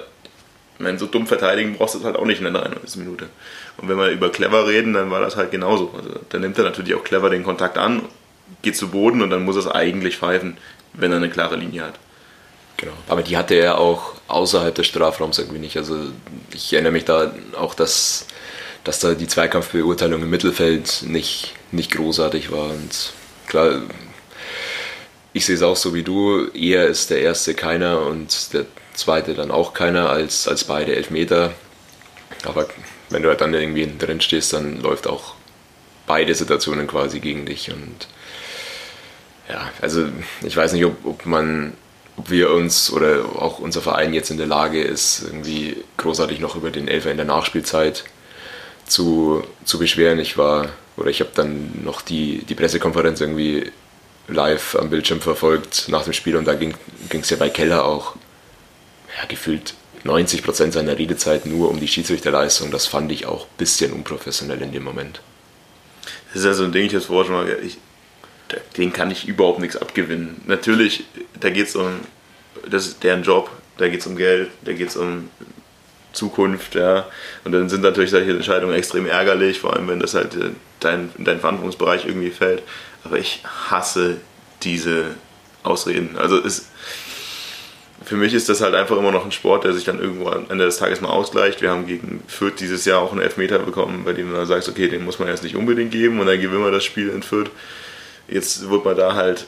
[0.80, 2.96] meine, so dumm verteidigen brauchst du es halt auch nicht in der 93.
[2.96, 3.28] Minute.
[3.76, 5.92] Und wenn wir über clever reden, dann war das halt genauso.
[5.96, 8.02] Also, dann nimmt er natürlich auch clever den Kontakt an,
[8.62, 10.56] geht zu Boden und dann muss er es eigentlich pfeifen,
[10.92, 11.94] wenn er eine klare Linie hat.
[12.76, 12.92] Genau.
[13.08, 15.76] Aber die hatte er auch außerhalb des Strafraums irgendwie nicht.
[15.76, 15.98] Also
[16.52, 18.26] ich erinnere mich da auch, dass,
[18.84, 22.70] dass da die Zweikampfbeurteilung im Mittelfeld nicht, nicht großartig war.
[22.70, 23.12] Und
[23.46, 23.82] klar,
[25.32, 26.48] ich sehe es auch so wie du.
[26.54, 31.52] Er ist der erste keiner und der zweite dann auch keiner als, als beide Elfmeter.
[32.44, 32.68] Aber
[33.10, 35.34] wenn du halt dann irgendwie drin stehst, dann läuft auch
[36.06, 37.70] beide Situationen quasi gegen dich.
[37.70, 38.08] Und
[39.48, 40.06] ja, also
[40.42, 41.74] ich weiß nicht, ob, ob man,
[42.16, 46.56] ob wir uns oder auch unser Verein jetzt in der Lage ist, irgendwie großartig noch
[46.56, 48.04] über den Elfer in der Nachspielzeit
[48.86, 50.18] zu, zu beschweren.
[50.18, 53.70] Ich war, oder ich habe dann noch die, die Pressekonferenz irgendwie
[54.30, 56.74] live am Bildschirm verfolgt nach dem Spiel und da ging
[57.10, 58.16] es ja bei Keller auch
[59.16, 62.70] ja, gefühlt 90 Prozent seiner Redezeit nur um die Schiedsrichterleistung.
[62.70, 65.20] Das fand ich auch ein bisschen unprofessionell in dem Moment.
[66.28, 67.78] Das ist ja so ein Ding, ich habe vorher schon mal ich,
[68.76, 70.40] den kann ich überhaupt nichts abgewinnen.
[70.46, 71.04] Natürlich,
[71.38, 72.00] da geht es um,
[72.68, 75.28] das ist deren Job, da geht es um Geld, da geht es um
[76.12, 77.06] Zukunft, ja.
[77.44, 81.10] Und dann sind natürlich solche Entscheidungen extrem ärgerlich, vor allem wenn das halt äh, dein,
[81.16, 82.62] in deinen Verantwortungsbereich irgendwie fällt.
[83.04, 84.18] Aber ich hasse
[84.62, 85.14] diese
[85.62, 86.16] Ausreden.
[86.16, 86.68] Also es,
[88.04, 90.46] für mich ist das halt einfach immer noch ein Sport, der sich dann irgendwo am
[90.48, 91.60] Ende des Tages mal ausgleicht.
[91.60, 94.68] Wir haben gegen Fürth dieses Jahr auch einen Elfmeter bekommen, bei dem du dann sagst,
[94.68, 97.22] okay, den muss man jetzt nicht unbedingt geben und dann gewinnen wir das Spiel in
[97.22, 97.50] Fürth.
[98.28, 99.46] Jetzt wird man da halt,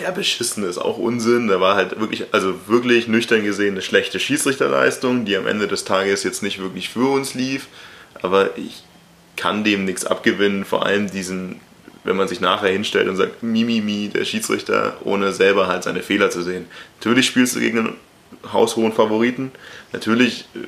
[0.00, 1.48] ja, beschissen ist auch Unsinn.
[1.48, 5.84] Da war halt wirklich, also wirklich nüchtern gesehen eine schlechte Schiedsrichterleistung, die am Ende des
[5.84, 7.66] Tages jetzt nicht wirklich für uns lief.
[8.22, 8.84] Aber ich
[9.36, 11.60] kann dem nichts abgewinnen, vor allem diesen
[12.04, 16.30] wenn man sich nachher hinstellt und sagt, Mimimi, der Schiedsrichter, ohne selber halt seine Fehler
[16.30, 16.66] zu sehen.
[16.98, 17.96] Natürlich spielst du gegen einen
[18.52, 19.52] haushohen Favoriten.
[19.92, 20.60] Natürlich äh,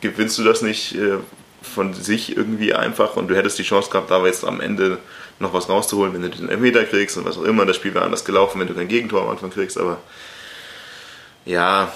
[0.00, 1.18] gewinnst du das nicht äh,
[1.62, 4.98] von sich irgendwie einfach und du hättest die Chance gehabt, da jetzt am Ende
[5.38, 7.64] noch was rauszuholen, wenn du den Elfmeter kriegst und was auch immer.
[7.64, 9.98] Das Spiel wäre anders gelaufen, wenn du kein Gegentor am Anfang kriegst, aber
[11.44, 11.92] ja,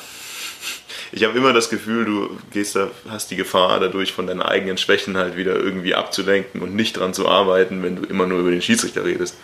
[1.17, 4.77] ich habe immer das Gefühl, du gehst da, hast die Gefahr dadurch von deinen eigenen
[4.77, 8.51] Schwächen halt wieder irgendwie abzulenken und nicht dran zu arbeiten, wenn du immer nur über
[8.51, 9.35] den Schiedsrichter redest.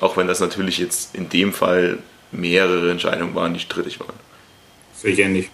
[0.00, 1.98] Auch wenn das natürlich jetzt in dem Fall
[2.32, 4.14] mehrere Entscheidungen waren, die strittig waren.
[4.94, 5.50] Sehe ich ähnlich.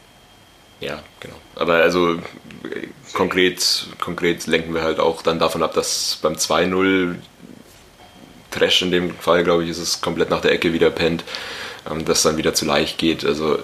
[0.79, 1.35] Ja, genau.
[1.57, 2.21] Aber also
[3.13, 7.17] konkret, konkret lenken wir halt auch dann davon ab, dass beim 2-0
[8.53, 11.25] Trash in dem Fall, glaube ich, ist es komplett nach der Ecke wieder pennt,
[11.91, 13.25] ähm, dass dann wieder zu leicht geht.
[13.25, 13.59] Also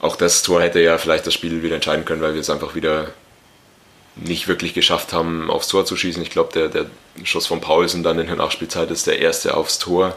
[0.00, 2.74] auch das Tor hätte ja vielleicht das Spiel wieder entscheiden können, weil wir es einfach
[2.74, 3.10] wieder
[4.16, 6.22] nicht wirklich geschafft haben, aufs Tor zu schießen.
[6.22, 6.86] Ich glaube, der, der
[7.24, 10.16] Schuss von Paulsen dann in der Nachspielzeit ist der erste aufs Tor.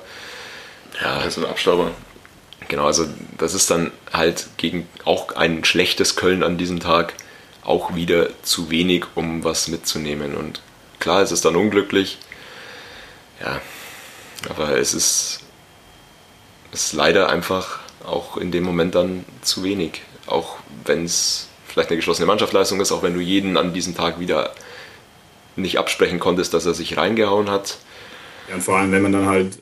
[1.02, 1.91] Ja, das ist ein Abstauber.
[2.67, 3.06] Genau, also
[3.38, 7.13] das ist dann halt gegen auch ein schlechtes Köln an diesem Tag
[7.63, 10.36] auch wieder zu wenig, um was mitzunehmen.
[10.36, 10.62] Und
[11.00, 12.17] klar, es ist dann unglücklich.
[13.41, 13.62] Ja,
[14.50, 15.41] aber es ist,
[16.72, 20.02] es ist leider einfach auch in dem Moment dann zu wenig.
[20.28, 24.20] Auch wenn es vielleicht eine geschlossene Mannschaftsleistung ist, auch wenn du jeden an diesem Tag
[24.20, 24.54] wieder
[25.56, 27.78] nicht absprechen konntest, dass er sich reingehauen hat.
[28.50, 29.58] Ja, und vor allem, wenn man dann halt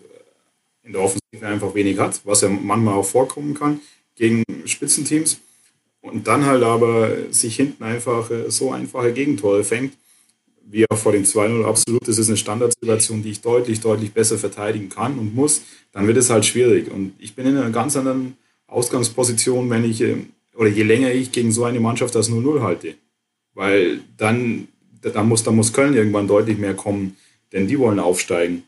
[0.83, 3.81] in der Offensive einfach wenig hat, was ja manchmal auch vorkommen kann
[4.15, 5.39] gegen Spitzenteams
[6.01, 9.93] und dann halt aber sich hinten einfach äh, so einfache Gegentore fängt,
[10.71, 14.37] wie auch vor dem 2-0 absolut, das ist eine Standardsituation, die ich deutlich, deutlich besser
[14.37, 16.89] verteidigen kann und muss, dann wird es halt schwierig.
[16.89, 20.17] Und ich bin in einer ganz anderen Ausgangsposition, wenn ich, äh,
[20.55, 22.95] oder je länger ich gegen so eine Mannschaft das 0-0 halte.
[23.53, 24.69] Weil dann,
[25.01, 27.17] da muss, da muss Köln irgendwann deutlich mehr kommen,
[27.51, 28.63] denn die wollen aufsteigen.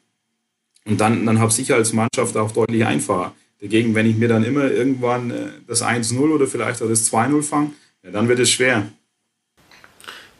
[0.86, 3.34] Und dann, dann habe ich als Mannschaft auch deutlich einfacher.
[3.62, 7.42] Dagegen, wenn ich mir dann immer irgendwann äh, das 1-0 oder vielleicht auch das 2-0
[7.44, 7.72] fange,
[8.04, 8.89] ja, dann wird es schwer.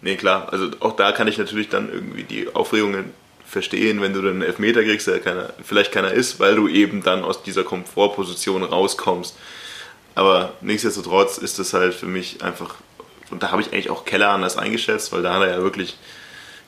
[0.04, 0.50] Nee, klar.
[0.52, 3.06] Also auch da kann ich natürlich dann irgendwie die Aufregungen
[3.48, 7.04] verstehen, wenn du dann einen Elfmeter kriegst, der keiner, vielleicht keiner ist, weil du eben
[7.04, 9.38] dann aus dieser Komfortposition rauskommst.
[10.14, 12.76] Aber nichtsdestotrotz ist das halt für mich einfach,
[13.32, 15.96] und da habe ich eigentlich auch Keller anders eingeschätzt, weil da hat er ja wirklich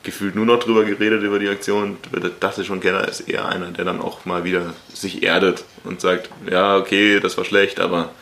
[0.02, 1.98] gefühlt nur noch drüber geredet, über die Aktion.
[2.10, 6.00] Ich dachte schon, Keller ist eher einer, der dann auch mal wieder sich erdet und
[6.00, 8.12] sagt, ja, okay, das war schlecht, aber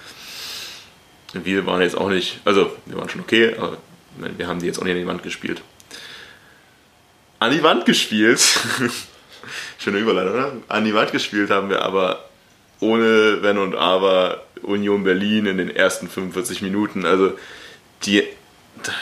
[1.34, 3.76] wir waren jetzt auch nicht, also wir waren schon okay, aber
[4.16, 5.62] wir haben die jetzt auch nicht an die Wand gespielt.
[7.38, 8.40] An die Wand gespielt.
[9.78, 10.52] Schöne Überleitung, oder?
[10.68, 12.24] An die Wand gespielt haben wir aber
[12.80, 17.04] ohne Wenn und Aber Union Berlin in den ersten 45 Minuten.
[17.04, 17.32] Also
[18.04, 18.22] die,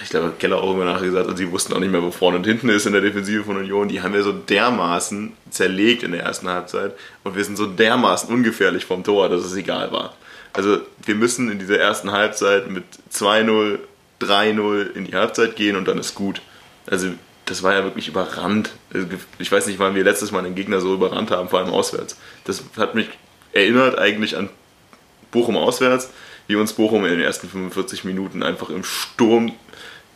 [0.03, 2.37] ich glaube, Keller auch immer nachher gesagt, und sie wussten auch nicht mehr, wo vorne
[2.39, 3.89] und hinten ist in der Defensive von Union.
[3.89, 6.95] Die haben wir so dermaßen zerlegt in der ersten Halbzeit
[7.25, 10.15] und wir sind so dermaßen ungefährlich vom Tor, dass es egal war.
[10.53, 13.79] Also wir müssen in dieser ersten Halbzeit mit 2-0
[14.23, 16.43] 3-0 in die Halbzeit gehen und dann ist gut.
[16.87, 17.09] Also
[17.47, 18.71] das war ja wirklich überrannt.
[19.39, 22.17] Ich weiß nicht, wann wir letztes Mal den Gegner so überrannt haben, vor allem auswärts.
[22.45, 23.09] Das hat mich
[23.53, 24.49] erinnert eigentlich an
[25.31, 26.11] Bochum auswärts,
[26.47, 29.53] wie uns Bochum in den ersten 45 Minuten einfach im Sturm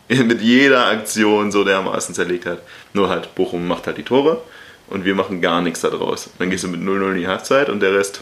[0.09, 2.61] mit jeder Aktion so dermaßen zerlegt hat.
[2.93, 4.41] Nur halt, Bochum macht halt die Tore
[4.87, 6.29] und wir machen gar nichts daraus.
[6.39, 8.21] Dann gehst du mit 0-0 in die Halbzeit und der Rest.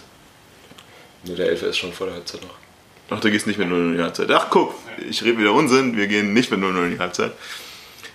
[1.25, 2.64] Nur der Elfer ist schon vor der Halbzeit noch.
[3.09, 4.31] Ach, du gehst nicht mit 0-0 in die Halbzeit.
[4.31, 4.75] Ach, guck,
[5.07, 7.31] ich rede wieder Unsinn, wir gehen nicht mit 0-0 in die Halbzeit.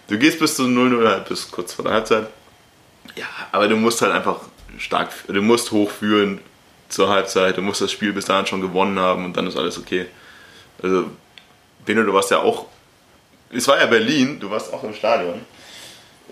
[0.09, 2.26] Du gehst bis zu 0-0 halt bis kurz vor der Halbzeit.
[3.14, 4.40] Ja, aber du musst halt einfach
[4.79, 6.40] stark, du musst hochführen
[6.88, 9.79] zur Halbzeit, du musst das Spiel bis dahin schon gewonnen haben und dann ist alles
[9.79, 10.07] okay.
[10.83, 11.11] Also,
[11.85, 12.66] Beno, du warst ja auch,
[13.53, 15.40] es war ja Berlin, du warst auch im Stadion.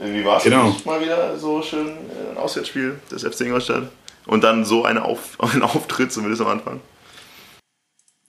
[0.01, 0.77] Wie war es genau.
[0.85, 3.85] mal wieder so schön äh, ein Auswärtsspiel des FC Ingolstadt?
[4.27, 6.81] Und dann so eine Auf, ein Auftritt, zumindest am Anfang?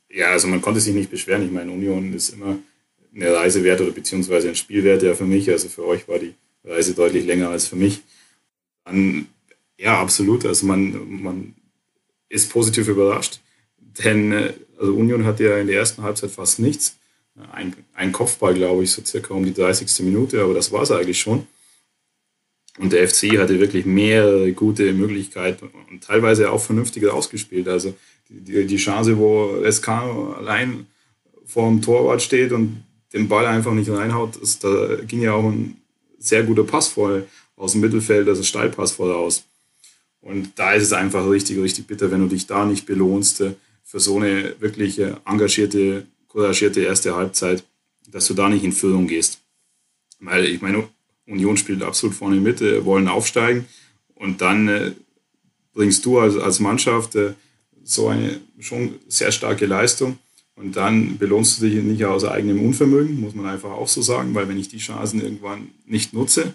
[0.09, 1.45] Ja, also man konnte sich nicht beschweren.
[1.45, 2.57] Ich meine, Union ist immer
[3.13, 5.49] eine Reise wert oder beziehungsweise ein Spielwert ja für mich.
[5.49, 8.01] Also für euch war die Reise deutlich länger als für mich.
[8.85, 9.27] Dann,
[9.77, 10.45] ja, absolut.
[10.45, 11.55] Also man, man
[12.27, 13.39] ist positiv überrascht.
[14.03, 16.97] Denn äh, also Union hatte ja in der ersten Halbzeit fast nichts.
[17.51, 20.05] Ein, ein Kopfball, glaube ich, so circa um die 30.
[20.05, 21.47] Minute, aber das war es eigentlich schon.
[22.77, 27.67] Und der FC hatte wirklich mehrere gute Möglichkeiten und teilweise auch vernünftig ausgespielt.
[27.67, 27.93] Also
[28.29, 30.87] die, die Chance, wo Escano allein
[31.45, 35.45] vor dem Torwart steht und den Ball einfach nicht reinhaut, ist, da ging ja auch
[35.45, 35.77] ein
[36.19, 39.45] sehr guter Pass voll aus dem Mittelfeld, also Steilpass voll aus.
[40.21, 43.53] Und da ist es einfach richtig, richtig bitter, wenn du dich da nicht belohnst äh,
[43.83, 47.63] für so eine wirklich engagierte, couragierte erste Halbzeit,
[48.11, 49.39] dass du da nicht in Führung gehst.
[50.19, 50.87] Weil ich meine,
[51.25, 53.65] Union spielt absolut vorne mit, äh, wollen aufsteigen
[54.15, 54.91] und dann äh,
[55.73, 57.15] bringst du als, als Mannschaft
[57.83, 60.19] so eine schon sehr starke Leistung
[60.55, 64.35] und dann belohnst du dich nicht aus eigenem Unvermögen, muss man einfach auch so sagen,
[64.35, 66.53] weil wenn ich die Chancen irgendwann nicht nutze,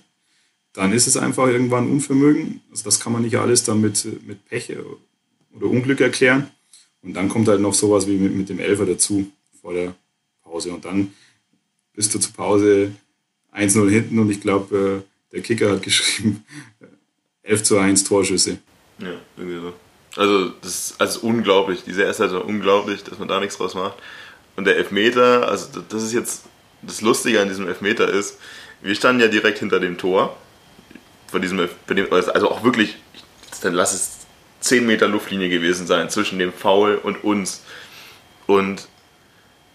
[0.75, 2.61] dann ist es einfach irgendwann Unvermögen.
[2.71, 4.71] Also das kann man nicht alles dann mit, mit Pech
[5.55, 6.51] oder Unglück erklären.
[7.01, 9.31] Und dann kommt halt noch sowas wie mit, mit dem Elfer dazu
[9.63, 9.95] vor der
[10.43, 10.73] Pause.
[10.73, 11.15] Und dann
[11.95, 12.93] bist du zur Pause
[13.55, 16.45] 1-0 hinten und ich glaube, äh, der Kicker hat geschrieben
[17.43, 18.59] 11 zu 1 Torschüsse.
[18.99, 19.73] Ja, irgendwie so.
[20.17, 21.83] Also das ist also unglaublich.
[21.85, 23.95] Diese erste Halbzeit unglaublich, dass man da nichts draus macht.
[24.57, 26.45] Und der Elfmeter, also das ist jetzt
[26.83, 28.39] das Lustige an diesem Elfmeter ist,
[28.83, 30.37] wir standen ja direkt hinter dem Tor.
[31.29, 31.69] Von diesem,
[32.11, 32.97] also auch wirklich,
[33.63, 34.11] dann lass es
[34.61, 37.63] 10 Meter Luftlinie gewesen sein zwischen dem Foul und uns.
[38.47, 38.89] Und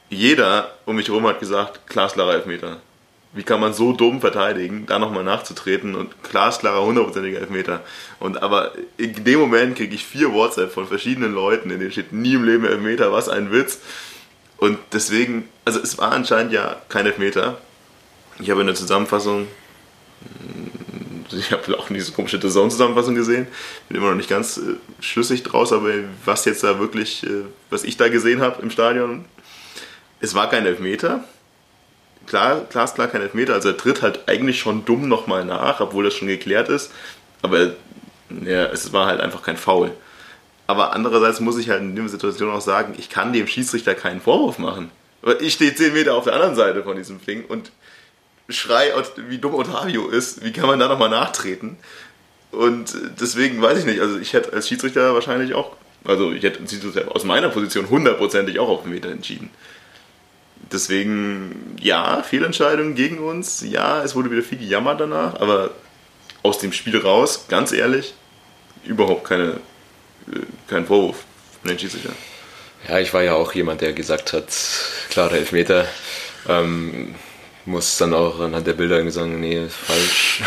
[0.09, 2.81] jeder um mich herum hat gesagt, glasklarer Elfmeter.
[3.31, 7.83] Wie kann man so dumm verteidigen, da nochmal nachzutreten und glasklarer, hundertprozentiger Elfmeter.
[8.19, 12.11] Und aber in dem Moment kriege ich vier WhatsApp von verschiedenen Leuten, in denen steht
[12.11, 13.79] nie im Leben Elfmeter, was ein Witz.
[14.57, 17.59] Und deswegen, also es war anscheinend ja kein Elfmeter.
[18.39, 19.47] Ich habe in der Zusammenfassung,
[21.31, 23.47] ich habe auch diese komische Zone-Zusammenfassung gesehen,
[23.89, 25.91] bin immer noch nicht ganz äh, schlüssig draus, aber
[26.25, 29.25] was jetzt da wirklich, äh, was ich da gesehen habe im Stadion,
[30.19, 31.23] es war kein Elfmeter
[32.25, 33.53] klar, glasklar kein Elfmeter.
[33.53, 36.91] Also er tritt halt eigentlich schon dumm nochmal nach, obwohl das schon geklärt ist.
[37.41, 37.71] Aber
[38.29, 39.91] ja, es war halt einfach kein Foul.
[40.67, 44.21] Aber andererseits muss ich halt in der Situation auch sagen, ich kann dem Schiedsrichter keinen
[44.21, 44.91] Vorwurf machen.
[45.21, 47.71] Weil ich stehe 10 Meter auf der anderen Seite von diesem Ding und
[48.47, 48.91] schrei,
[49.27, 50.43] wie dumm Otavio ist.
[50.43, 51.77] Wie kann man da nochmal nachtreten?
[52.51, 53.99] Und deswegen weiß ich nicht.
[53.99, 56.59] Also ich hätte als Schiedsrichter wahrscheinlich auch, also ich hätte
[57.09, 59.49] aus meiner Position hundertprozentig auch auf den Meter entschieden.
[60.71, 63.63] Deswegen, ja, Fehlentscheidungen gegen uns.
[63.67, 65.71] Ja, es wurde wieder viel gejammert danach, aber
[66.43, 68.13] aus dem Spiel raus, ganz ehrlich,
[68.85, 69.59] überhaupt keine,
[70.31, 71.23] äh, kein Vorwurf
[71.61, 72.15] von den Schiedsrichtern.
[72.87, 74.47] Ja, ich war ja auch jemand, der gesagt hat,
[75.09, 75.85] klare Elfmeter.
[76.47, 77.15] Ähm,
[77.65, 80.41] muss dann auch anhand der Bilder sagen, nee, falsch,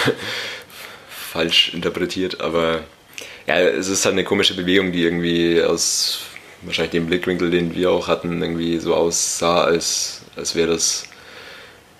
[1.08, 2.40] falsch interpretiert.
[2.40, 2.84] Aber
[3.46, 6.22] ja, es ist halt eine komische Bewegung, die irgendwie aus
[6.62, 11.04] wahrscheinlich den Blickwinkel, den wir auch hatten, irgendwie so aussah, als, als wäre das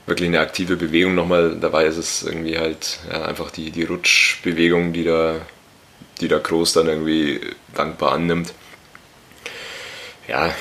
[0.07, 1.57] wirklich eine aktive Bewegung nochmal.
[1.61, 5.37] Dabei ist es irgendwie halt ja, einfach die, die Rutschbewegung, die da,
[6.20, 7.40] die da Groß dann irgendwie
[7.75, 8.53] dankbar annimmt.
[10.29, 10.55] Ja,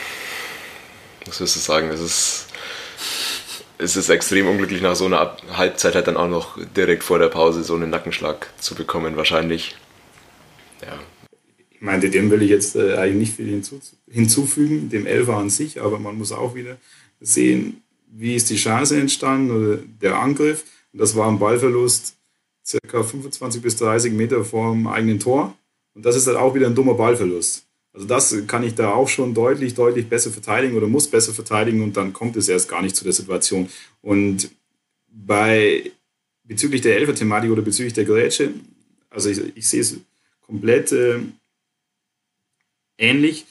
[1.26, 2.48] was wirst du sagen, es ist,
[3.78, 7.30] es ist extrem unglücklich nach so einer Halbzeit halt dann auch noch direkt vor der
[7.30, 9.76] Pause so einen Nackenschlag zu bekommen, wahrscheinlich.
[10.82, 10.98] Ja,
[11.82, 15.82] meinte, dem will ich jetzt äh, eigentlich nicht viel hinzu, hinzufügen, dem Elfer an sich,
[15.82, 16.78] aber man muss auch wieder
[17.20, 20.64] sehen, wie ist die Chance entstanden oder der Angriff.
[20.94, 22.16] Und das war ein Ballverlust
[22.66, 25.56] circa 25 bis 30 Meter vor dem eigenen Tor.
[25.94, 27.66] Und das ist halt auch wieder ein dummer Ballverlust.
[27.94, 31.84] Also das kann ich da auch schon deutlich, deutlich besser verteidigen oder muss besser verteidigen
[31.84, 33.70] und dann kommt es erst gar nicht zu der Situation.
[34.02, 34.50] Und
[35.10, 35.92] bei
[36.44, 38.54] bezüglich der Elfer-Thematik oder bezüglich der Grätsche,
[39.10, 39.98] also ich, ich sehe es
[40.46, 41.20] komplett äh,
[43.02, 43.46] ähnlich.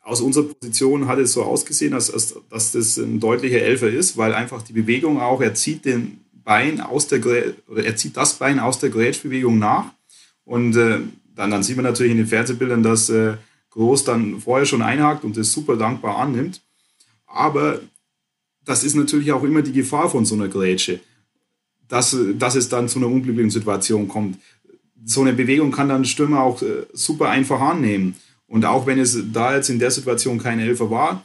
[0.00, 2.10] Aus unserer Position hat es so ausgesehen, als,
[2.48, 6.80] dass das ein deutlicher Elfer ist, weil einfach die Bewegung auch, er zieht den Bein
[6.80, 7.20] aus der
[7.68, 9.92] oder er zieht das Bein aus der Grätschbewegung nach.
[10.44, 11.00] Und äh,
[11.34, 13.34] dann, dann sieht man natürlich in den Fernsehbildern, dass äh,
[13.70, 16.62] Groß dann vorher schon einhakt und das super dankbar annimmt.
[17.26, 17.80] Aber
[18.64, 21.00] das ist natürlich auch immer die Gefahr von so einer Grätsche,
[21.86, 24.38] dass, dass es dann zu einer unglücklichen Situation kommt.
[25.04, 28.16] So eine Bewegung kann dann Stürmer auch äh, super einfach annehmen.
[28.48, 31.24] Und auch wenn es da jetzt in der Situation kein Elfer war,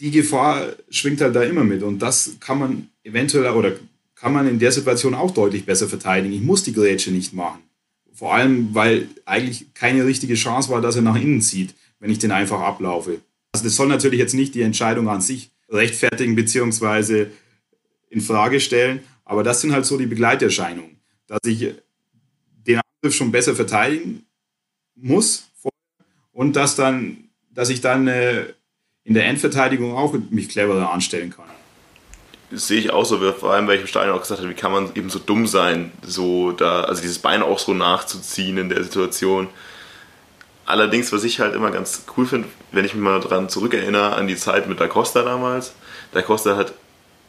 [0.00, 1.82] die Gefahr schwingt halt da immer mit.
[1.82, 3.72] Und das kann man eventuell oder
[4.14, 6.34] kann man in der Situation auch deutlich besser verteidigen.
[6.34, 7.60] Ich muss die Grätsche nicht machen.
[8.12, 12.18] Vor allem, weil eigentlich keine richtige Chance war, dass er nach innen zieht, wenn ich
[12.18, 13.20] den einfach ablaufe.
[13.52, 17.26] Also das soll natürlich jetzt nicht die Entscheidung an sich rechtfertigen bzw.
[18.08, 21.74] in Frage stellen, aber das sind halt so die Begleiterscheinungen, dass ich
[22.66, 24.24] den Angriff schon besser verteidigen
[24.94, 25.50] muss
[26.34, 28.44] und dass dann, dass ich dann äh,
[29.04, 31.46] in der Endverteidigung auch mich cleverer anstellen kann.
[32.50, 34.54] Das sehe ich auch so, vor allem, weil ich im Stadion auch gesagt habe, wie
[34.54, 38.68] kann man eben so dumm sein, so da, also dieses Bein auch so nachzuziehen in
[38.68, 39.48] der Situation.
[40.66, 44.26] Allerdings, was ich halt immer ganz cool finde, wenn ich mich mal daran zurückerinnere, an
[44.26, 45.74] die Zeit mit Da Costa damals.
[46.12, 46.74] Da Costa hat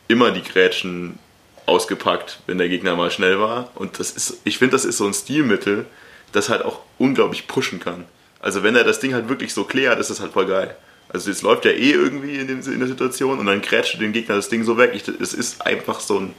[0.07, 1.17] immer die Grätschen
[1.65, 3.71] ausgepackt, wenn der Gegner mal schnell war.
[3.75, 5.85] Und das ist, ich finde, das ist so ein Stilmittel,
[6.31, 8.05] das halt auch unglaublich pushen kann.
[8.45, 10.75] Also wenn er das Ding halt wirklich so klärt, ist das halt voll geil.
[11.10, 14.13] Also es läuft ja eh irgendwie in, den, in der Situation und dann grätscht den
[14.13, 14.93] Gegner das Ding so weg.
[14.93, 16.34] es ist einfach so ein,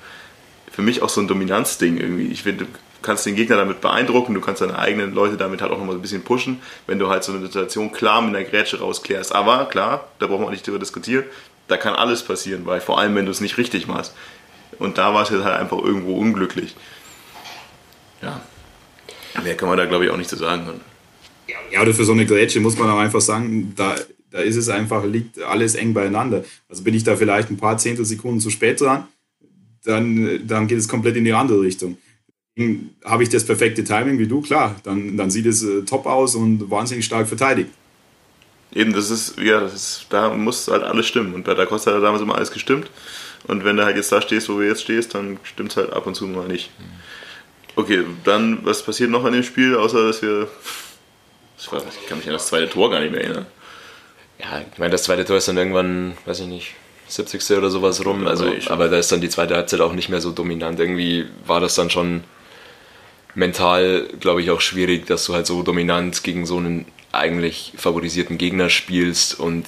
[0.70, 2.28] für mich auch so ein Dominanzding irgendwie.
[2.28, 2.70] Ich finde, du
[3.02, 5.98] kannst den Gegner damit beeindrucken, du kannst deine eigenen Leute damit halt auch nochmal so
[5.98, 9.34] ein bisschen pushen, wenn du halt so eine Situation klar mit einer Grätsche rausklärst.
[9.34, 11.24] Aber klar, da brauchen wir auch nicht drüber diskutieren,
[11.66, 14.14] da kann alles passieren, weil vor allem, wenn du es nicht richtig machst.
[14.78, 16.76] Und da war es jetzt halt einfach irgendwo unglücklich.
[18.22, 18.40] Ja.
[19.42, 20.80] Mehr kann man da, glaube ich, auch nicht zu sagen.
[21.72, 23.94] Ja, oder für so eine Grätsche muss man auch einfach sagen, da,
[24.30, 26.44] da ist es einfach, liegt alles eng beieinander.
[26.68, 29.06] Also bin ich da vielleicht ein paar Zehntelsekunden zu spät dran,
[29.84, 31.98] dann, dann geht es komplett in die andere Richtung.
[33.04, 36.34] Habe ich das perfekte Timing wie du, klar, dann, dann sieht es äh, top aus
[36.34, 37.70] und wahnsinnig stark verteidigt.
[38.72, 41.34] Eben, das ist, ja, das ist, da muss halt alles stimmen.
[41.34, 42.90] Und bei Da Costa hat damals immer alles gestimmt.
[43.46, 45.92] Und wenn du halt jetzt da stehst, wo du jetzt stehst, dann stimmt es halt
[45.92, 46.70] ab und zu mal nicht.
[47.76, 50.48] Okay, dann, was passiert noch an dem Spiel, außer dass wir
[51.58, 53.46] ich kann mich an das zweite Tor gar nicht mehr erinnern.
[54.38, 56.74] Ja, ich meine, das zweite Tor ist dann irgendwann, weiß ich nicht,
[57.08, 57.56] 70.
[57.56, 58.26] oder sowas rum.
[58.26, 60.78] Also, aber da ist dann die zweite Halbzeit auch nicht mehr so dominant.
[60.78, 62.24] Irgendwie war das dann schon
[63.34, 68.38] mental, glaube ich, auch schwierig, dass du halt so dominant gegen so einen eigentlich favorisierten
[68.38, 69.66] Gegner spielst und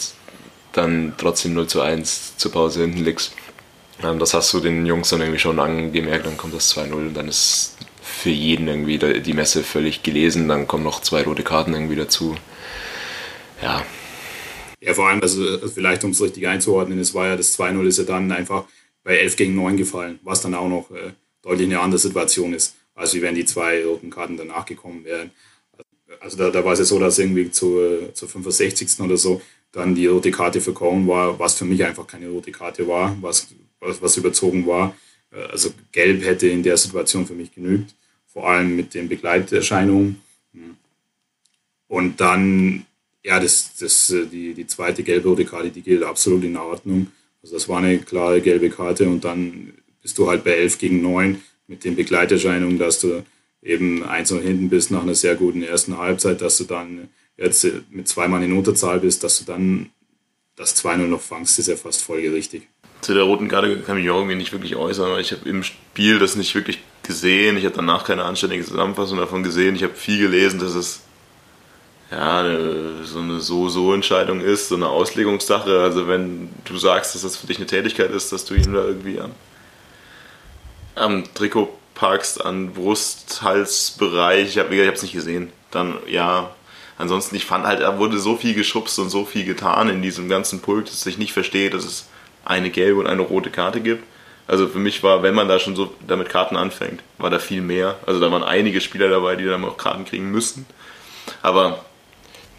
[0.73, 3.33] dann trotzdem 0 zu 1 zur Pause hinten liegst.
[4.03, 7.15] Ähm, das hast du den Jungs dann irgendwie schon angemerkt, dann kommt das 2-0 und
[7.15, 7.77] dann ist
[8.19, 10.49] für jeden irgendwie die Messe völlig gelesen.
[10.49, 12.37] Dann kommen noch zwei rote Karten irgendwie dazu.
[13.63, 13.85] Ja.
[14.81, 17.99] Ja, vor allem, also vielleicht um es richtig einzuordnen, es war ja das 2-0 ist
[17.99, 18.65] ja dann einfach
[19.03, 22.77] bei 11 gegen 9 gefallen, was dann auch noch äh, deutlich eine andere Situation ist,
[22.95, 25.31] als wenn die zwei roten Karten danach gekommen wären.
[26.21, 29.01] Also da, da war es ja so, dass irgendwie zu, äh, zur 65.
[29.01, 29.41] oder so
[29.73, 33.17] dann die rote Karte für Cohen war, was für mich einfach keine rote Karte war,
[33.21, 33.49] was,
[33.81, 34.97] was, was überzogen war.
[35.33, 37.95] Äh, also gelb hätte in der Situation für mich genügt
[38.39, 40.23] vor allem mit den Begleiterscheinungen.
[41.89, 42.87] Und dann,
[43.25, 47.09] ja, das, das, äh, die, die zweite gelbe-rote Karte, die gilt absolut in Ordnung.
[47.43, 49.73] Also das war eine klare gelbe Karte und dann
[50.03, 53.25] bist du halt bei 11 gegen 9 mit den Begleiterscheinungen, dass du
[53.61, 57.65] eben eins und hinten bist nach einer sehr guten ersten Halbzeit, dass du dann jetzt
[57.65, 59.91] äh, mit zwei Mann in Unterzahl bist, dass du dann
[60.55, 62.69] das 2-0 noch fangst, ist ja fast folgerichtig.
[63.01, 65.49] Zu der roten Karte kann ich mich auch irgendwie nicht wirklich äußern, weil ich habe
[65.49, 67.57] im Spiel das nicht wirklich gesehen.
[67.57, 69.75] Ich habe danach keine anständige Zusammenfassung davon gesehen.
[69.75, 71.01] Ich habe viel gelesen, dass es
[72.11, 72.45] ja,
[73.03, 75.81] so eine So-So-Entscheidung ist, so eine Auslegungssache.
[75.81, 78.85] Also wenn du sagst, dass das für dich eine Tätigkeit ist, dass du ihn da
[78.85, 79.33] irgendwie am,
[80.95, 86.55] am Trikot packst, an Brust, Halsbereich, ich habe es nicht gesehen, dann ja.
[87.01, 90.29] Ansonsten, ich fand halt, er wurde so viel geschubst und so viel getan in diesem
[90.29, 92.09] ganzen Pult, dass ich nicht verstehe, dass es
[92.45, 94.03] eine gelbe und eine rote Karte gibt.
[94.49, 97.61] Also für mich war, wenn man da schon so damit Karten anfängt, war da viel
[97.61, 97.97] mehr.
[98.07, 100.67] Also da waren einige Spieler dabei, die dann auch Karten kriegen müssen.
[101.43, 101.85] Aber.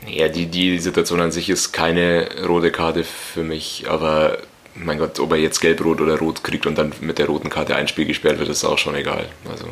[0.07, 4.37] Ja, die, die Situation an sich ist keine rote Karte für mich, aber
[4.73, 7.49] mein Gott, ob er jetzt gelb, rot oder rot kriegt und dann mit der roten
[7.49, 9.27] Karte ein Spiel gesperrt wird, ist auch schon egal.
[9.51, 9.65] Also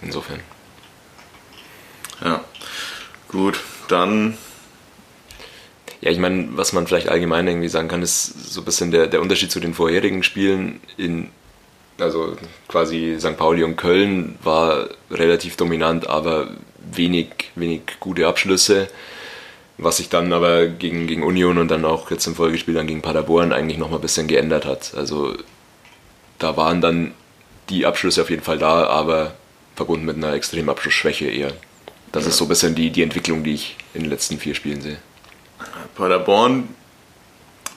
[0.00, 0.40] insofern.
[2.24, 2.42] Ja,
[3.28, 4.38] gut, dann
[6.00, 9.06] Ja, ich meine, was man vielleicht allgemein irgendwie sagen kann, ist so ein bisschen der,
[9.06, 11.30] der Unterschied zu den vorherigen Spielen in,
[11.98, 12.36] also
[12.68, 13.36] quasi St.
[13.36, 16.48] Pauli und Köln war relativ dominant, aber
[16.92, 18.88] wenig, wenig gute Abschlüsse,
[19.78, 23.02] was sich dann aber gegen, gegen Union und dann auch jetzt im Folgespiel dann gegen
[23.02, 24.94] Paderborn eigentlich nochmal ein bisschen geändert hat.
[24.94, 25.36] Also
[26.38, 27.12] da waren dann
[27.68, 29.34] die Abschlüsse auf jeden Fall da, aber
[29.74, 31.52] verbunden mit einer extremen Abschlussschwäche eher.
[32.12, 32.30] Das ja.
[32.30, 34.98] ist so ein bisschen die, die Entwicklung, die ich in den letzten vier Spielen sehe.
[35.94, 36.68] Paderborn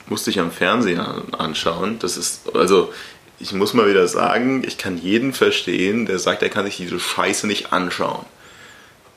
[0.06, 1.98] musste ich am Fernseher anschauen.
[1.98, 2.92] Das ist, also
[3.40, 7.00] ich muss mal wieder sagen, ich kann jeden verstehen, der sagt, er kann sich diese
[7.00, 8.26] Scheiße nicht anschauen.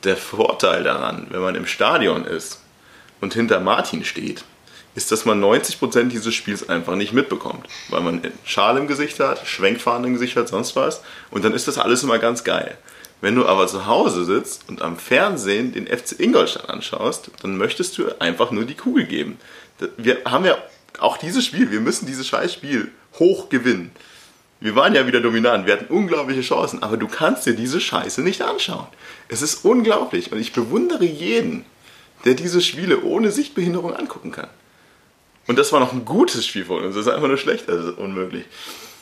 [0.02, 2.60] Der Vorteil daran, wenn man im Stadion ist
[3.20, 4.44] und hinter Martin steht,
[4.94, 7.66] ist, dass man 90% dieses Spiels einfach nicht mitbekommt.
[7.90, 11.02] Weil man Schal im Gesicht hat, Schwenkfahnen im Gesicht hat, sonst was.
[11.30, 12.78] Und dann ist das alles immer ganz geil.
[13.20, 17.98] Wenn du aber zu Hause sitzt und am Fernsehen den FC Ingolstadt anschaust, dann möchtest
[17.98, 19.38] du einfach nur die Kugel geben.
[19.96, 20.56] Wir haben ja
[20.98, 23.90] auch dieses Spiel, wir müssen dieses Scheißspiel hoch gewinnen.
[24.64, 28.22] Wir waren ja wieder dominant, wir hatten unglaubliche Chancen, aber du kannst dir diese Scheiße
[28.22, 28.86] nicht anschauen.
[29.28, 31.66] Es ist unglaublich und ich bewundere jeden,
[32.24, 34.48] der diese Spiele ohne Sichtbehinderung angucken kann.
[35.46, 36.94] Und das war noch ein gutes Spiel von uns.
[36.94, 38.46] Das ist einfach nur schlecht, also unmöglich.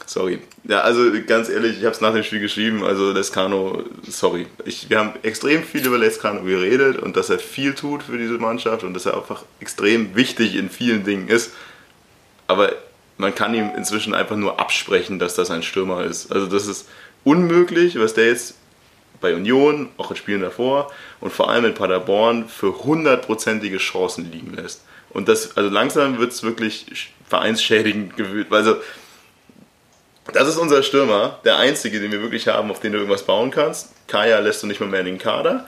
[0.04, 0.40] Sorry.
[0.64, 2.82] Ja, also ganz ehrlich, ich habe es nach dem Spiel geschrieben.
[2.82, 4.48] Also Lescano, sorry.
[4.64, 8.38] Ich, wir haben extrem viel über Lescano geredet und dass er viel tut für diese
[8.38, 11.52] Mannschaft und dass er einfach extrem wichtig in vielen Dingen ist.
[12.48, 12.72] Aber
[13.22, 16.32] man kann ihm inzwischen einfach nur absprechen, dass das ein Stürmer ist.
[16.32, 16.88] Also das ist
[17.24, 18.56] unmöglich, was der jetzt
[19.20, 24.54] bei Union, auch in Spielen davor und vor allem in Paderborn für hundertprozentige Chancen liegen
[24.54, 24.82] lässt.
[25.10, 28.52] Und das, also langsam wird es wirklich vereinsschädigend gewöhnt.
[28.52, 28.76] Also,
[30.32, 33.52] das ist unser Stürmer, der einzige, den wir wirklich haben, auf den du irgendwas bauen
[33.52, 33.92] kannst.
[34.08, 35.66] Kaya lässt du nicht mal mehr in den Kader.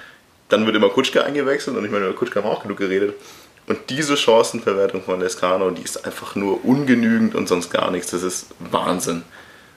[0.49, 3.15] Dann wird immer Kutschka eingewechselt und ich meine, über Kutschka haben wir auch genug geredet.
[3.67, 8.11] Und diese Chancenverwertung von Lescano, die ist einfach nur ungenügend und sonst gar nichts.
[8.11, 9.23] Das ist Wahnsinn.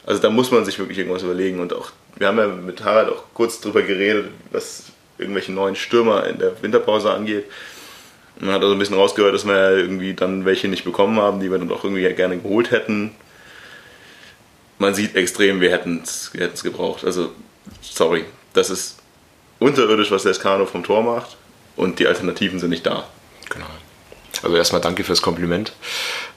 [0.05, 1.59] Also da muss man sich wirklich irgendwas überlegen.
[1.59, 4.83] Und auch, wir haben ja mit Harald auch kurz drüber geredet, was
[5.17, 7.45] irgendwelche neuen Stürmer in der Winterpause angeht.
[8.39, 11.39] Man hat also ein bisschen rausgehört, dass wir ja irgendwie dann welche nicht bekommen haben,
[11.39, 13.15] die wir dann doch irgendwie gerne geholt hätten.
[14.79, 16.31] Man sieht extrem, wir hätten es
[16.63, 17.03] gebraucht.
[17.03, 17.31] Also,
[17.81, 18.97] sorry, das ist
[19.59, 21.35] unterirdisch, was der Escano vom Tor macht
[21.75, 23.07] und die Alternativen sind nicht da.
[23.50, 23.66] Genau.
[24.43, 25.74] Also erstmal danke fürs Kompliment.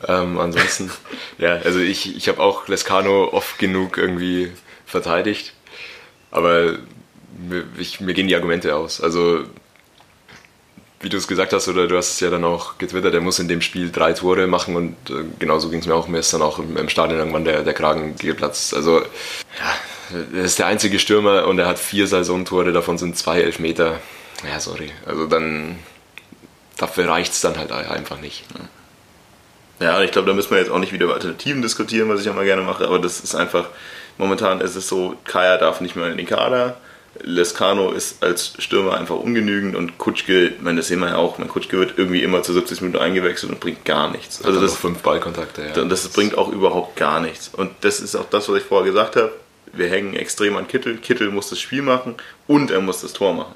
[0.08, 0.90] Ähm, ansonsten,
[1.38, 4.52] ja, also ich, ich habe auch Lescano oft genug irgendwie
[4.86, 5.52] verteidigt,
[6.30, 6.78] aber
[7.38, 9.00] mir, ich, mir gehen die Argumente aus.
[9.00, 9.44] Also
[11.00, 13.38] wie du es gesagt hast, oder du hast es ja dann auch getwittert, er muss
[13.38, 16.08] in dem Spiel drei Tore machen und äh, genauso ging es mir auch.
[16.08, 18.74] Mir ist dann auch im, im Stadion irgendwann der, der Kragen geplatzt.
[18.74, 23.40] Also, ja, er ist der einzige Stürmer und er hat vier Saisontore, davon sind zwei
[23.40, 23.98] Elfmeter.
[24.46, 24.90] Ja, sorry.
[25.06, 25.78] Also dann,
[26.80, 28.44] dafür reicht es dann halt einfach nicht.
[28.54, 28.68] Ne?
[29.80, 32.28] Ja, ich glaube, da müssen wir jetzt auch nicht wieder über Alternativen diskutieren, was ich
[32.28, 33.66] auch mal gerne mache, aber das ist einfach,
[34.18, 36.76] momentan ist es so, Kaya darf nicht mehr in den Kader
[37.22, 41.38] Lescano ist als Stürmer einfach ungenügend und Kutschke, ich meine, das sehen wir ja auch,
[41.38, 44.42] mein Kutschke wird irgendwie immer zu 70 Minuten eingewechselt und bringt gar nichts.
[44.44, 45.84] Also das fünf Ballkontakte, ja.
[45.84, 47.50] Das, das bringt auch überhaupt gar nichts.
[47.52, 49.32] Und das ist auch das, was ich vorher gesagt habe.
[49.72, 50.96] Wir hängen extrem an Kittel.
[50.98, 52.14] Kittel muss das Spiel machen
[52.46, 53.54] und er muss das Tor machen.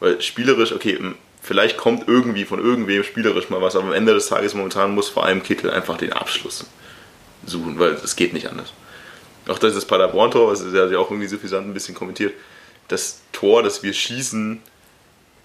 [0.00, 0.98] Weil spielerisch, okay,
[1.46, 5.08] vielleicht kommt irgendwie von irgendwem spielerisch mal was, aber am Ende des Tages momentan muss
[5.08, 6.66] vor allem Kittel einfach den Abschluss
[7.46, 8.72] suchen, weil es geht nicht anders.
[9.48, 12.34] Auch das ist das Paderborn-Tor, was er ja auch irgendwie suffisant ein bisschen kommentiert
[12.88, 14.62] das Tor, das wir schießen,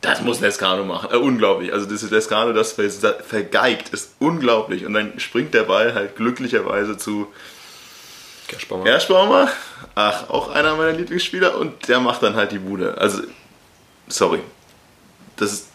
[0.01, 1.11] das muss Lescano machen.
[1.11, 1.73] Äh, unglaublich.
[1.73, 4.85] Also das ist Lescano, das vergeigt, ist unglaublich.
[4.85, 7.27] Und dann springt der Ball halt glücklicherweise zu
[8.47, 8.83] Gerschbaumer.
[8.83, 9.51] Gerschbaumer.
[9.93, 11.55] Ach, auch einer meiner Lieblingsspieler.
[11.55, 12.97] Und der macht dann halt die Bude.
[12.97, 13.21] Also,
[14.07, 14.39] sorry.
[15.35, 15.67] Das ist,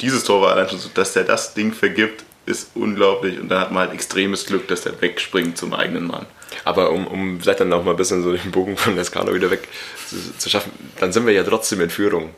[0.00, 3.38] dieses Tor war allein schon so, dass der das Ding vergibt, ist unglaublich.
[3.40, 6.26] Und da hat man halt extremes Glück, dass der wegspringt zum eigenen Mann.
[6.64, 9.50] Aber um, um vielleicht dann auch mal ein bisschen so den Bogen von Lescano wieder
[9.50, 9.68] weg
[10.08, 12.30] zu, zu, schaffen, dann sind wir ja trotzdem in Führung.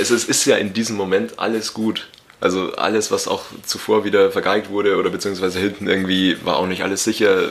[0.00, 2.08] Es ist, ist ja in diesem Moment alles gut.
[2.40, 6.82] Also alles, was auch zuvor wieder vergeigt wurde oder beziehungsweise hinten irgendwie war auch nicht
[6.82, 7.50] alles sicher.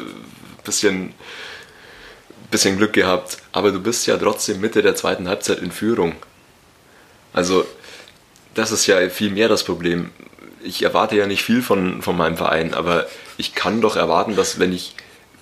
[0.63, 1.13] Bisschen,
[2.51, 3.38] bisschen Glück gehabt.
[3.51, 6.15] Aber du bist ja trotzdem Mitte der zweiten Halbzeit in Führung.
[7.34, 7.65] Also
[8.58, 10.10] das ist ja viel mehr das Problem.
[10.64, 13.05] Ich erwarte ja nicht viel von, von meinem Verein, aber
[13.38, 14.95] ich kann doch erwarten, dass wenn ich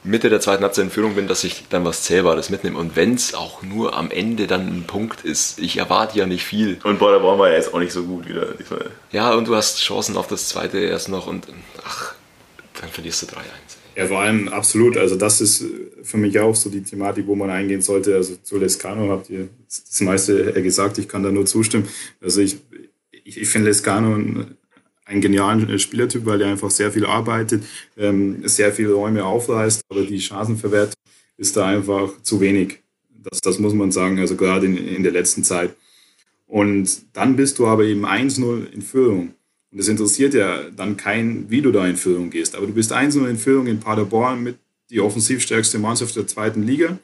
[0.04, 2.78] Mitte der zweiten Halbzeit in Führung bin, dass ich dann was Zählbares mitnehme.
[2.78, 6.44] Und wenn es auch nur am Ende dann ein Punkt ist, ich erwarte ja nicht
[6.44, 6.78] viel.
[6.84, 8.50] Und Paderborn war ja jetzt auch nicht so gut wieder.
[9.12, 11.48] Ja, und du hast Chancen auf das zweite erst noch und
[11.84, 12.14] ach,
[12.80, 13.32] dann verlierst du 3-1.
[13.96, 14.98] Ja, vor allem absolut.
[14.98, 15.64] Also das ist
[16.04, 18.14] für mich auch so die Thematik, wo man eingehen sollte.
[18.14, 20.98] Also zu Lescano habt ihr das meiste gesagt.
[20.98, 21.88] Ich kann da nur zustimmen.
[22.22, 22.58] Also ich,
[23.26, 24.16] ich, ich finde Lescano
[25.06, 27.64] einen genialen Spielertyp, weil er einfach sehr viel arbeitet,
[27.98, 30.96] ähm, sehr viele Räume aufreißt, aber die Chancenverwertung
[31.38, 32.80] ist da einfach zu wenig.
[33.10, 35.76] Das, das muss man sagen, also gerade in, in der letzten Zeit.
[36.48, 39.34] Und dann bist du aber eben 1-0 in Führung.
[39.72, 42.56] Und es interessiert ja dann kein, wie du da in Führung gehst.
[42.56, 44.58] Aber du bist 1-0 in Führung in Paderborn mit
[44.90, 47.00] die offensivstärkste Mannschaft der zweiten Liga.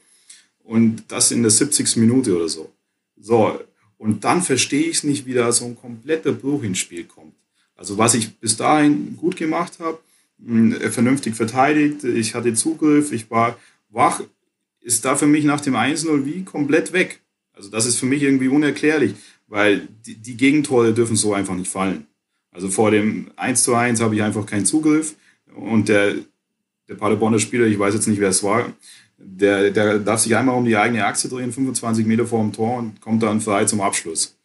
[0.63, 1.97] Und das in der 70.
[1.97, 2.71] Minute oder so.
[3.19, 3.59] So,
[4.01, 7.35] und dann verstehe ich es nicht, wie da so ein kompletter Bruch ins Spiel kommt.
[7.75, 9.99] Also was ich bis dahin gut gemacht habe,
[10.43, 14.23] hm, vernünftig verteidigt, ich hatte Zugriff, ich war wach,
[14.79, 17.21] ist da für mich nach dem 1-0 wie komplett weg.
[17.53, 19.13] Also das ist für mich irgendwie unerklärlich,
[19.47, 22.07] weil die, die Gegentore dürfen so einfach nicht fallen.
[22.49, 25.13] Also vor dem 1 zu 1 habe ich einfach keinen Zugriff
[25.53, 26.15] und der,
[26.89, 28.73] der Paderborner Spieler, ich weiß jetzt nicht, wer es war,
[29.23, 32.77] der, der darf sich einmal um die eigene Achse drehen, 25 Meter vor dem Tor
[32.77, 34.37] und kommt dann frei zum Abschluss.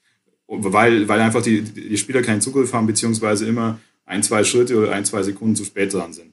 [0.49, 4.93] Weil, weil einfach die, die Spieler keinen Zugriff haben, beziehungsweise immer ein, zwei Schritte oder
[4.93, 6.33] ein, zwei Sekunden zu spät dran sind.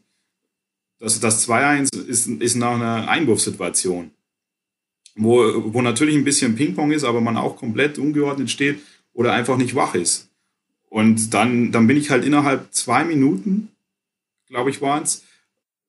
[0.99, 4.11] Das, das 2-1 ist, ist nach einer Einwurfsituation,
[5.15, 8.79] wo, wo natürlich ein bisschen Ping-Pong ist, aber man auch komplett ungeordnet steht
[9.13, 10.29] oder einfach nicht wach ist.
[10.89, 13.69] Und dann, dann bin ich halt innerhalb zwei Minuten,
[14.47, 15.23] glaube ich, waren es,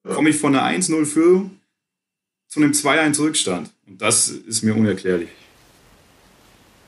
[0.02, 1.50] komme ich von einer 1-0-Führung
[2.54, 3.70] zu einem 2-1 Rückstand.
[3.88, 5.28] Und das ist mir unerklärlich.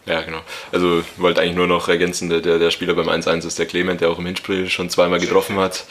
[0.07, 0.41] Ja, genau.
[0.71, 4.11] Also wollte eigentlich nur noch ergänzen, der, der Spieler beim 1-1 ist der Clement, der
[4.11, 5.87] auch im Hinspiel schon zweimal getroffen hat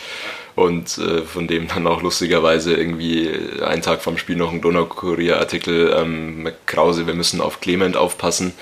[0.55, 3.29] und äh, von dem dann auch lustigerweise irgendwie
[3.61, 8.53] einen Tag vom Spiel noch ein Donaukurier-Artikel, ähm, Krause, wir müssen auf Clement aufpassen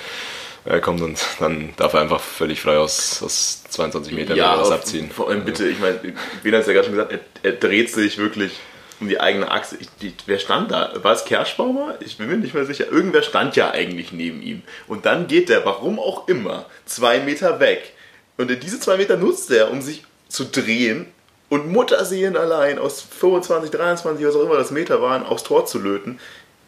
[0.66, 4.72] er kommt und dann darf er einfach völlig frei aus, aus 22 Metern ja, was
[4.72, 5.12] abziehen.
[5.12, 6.00] Vor allem bitte, ich meine,
[6.42, 8.54] Wiener hat es ja gerade schon gesagt, er, er, dreht sich wirklich
[9.00, 9.78] um die eigene Achse.
[9.80, 10.92] Ich, die, wer stand da?
[11.02, 11.96] War es Kerschbaumer?
[12.00, 12.92] Ich bin mir nicht mehr sicher.
[12.92, 14.62] Irgendwer stand ja eigentlich neben ihm.
[14.88, 17.94] Und dann geht der, warum auch immer, zwei Meter weg.
[18.38, 21.08] Und diese zwei Meter nutzt er, um sich zu drehen
[21.50, 25.80] und Mutterseelen allein aus 25, 23, was auch immer das Meter waren, aufs Tor zu
[25.80, 26.20] löten.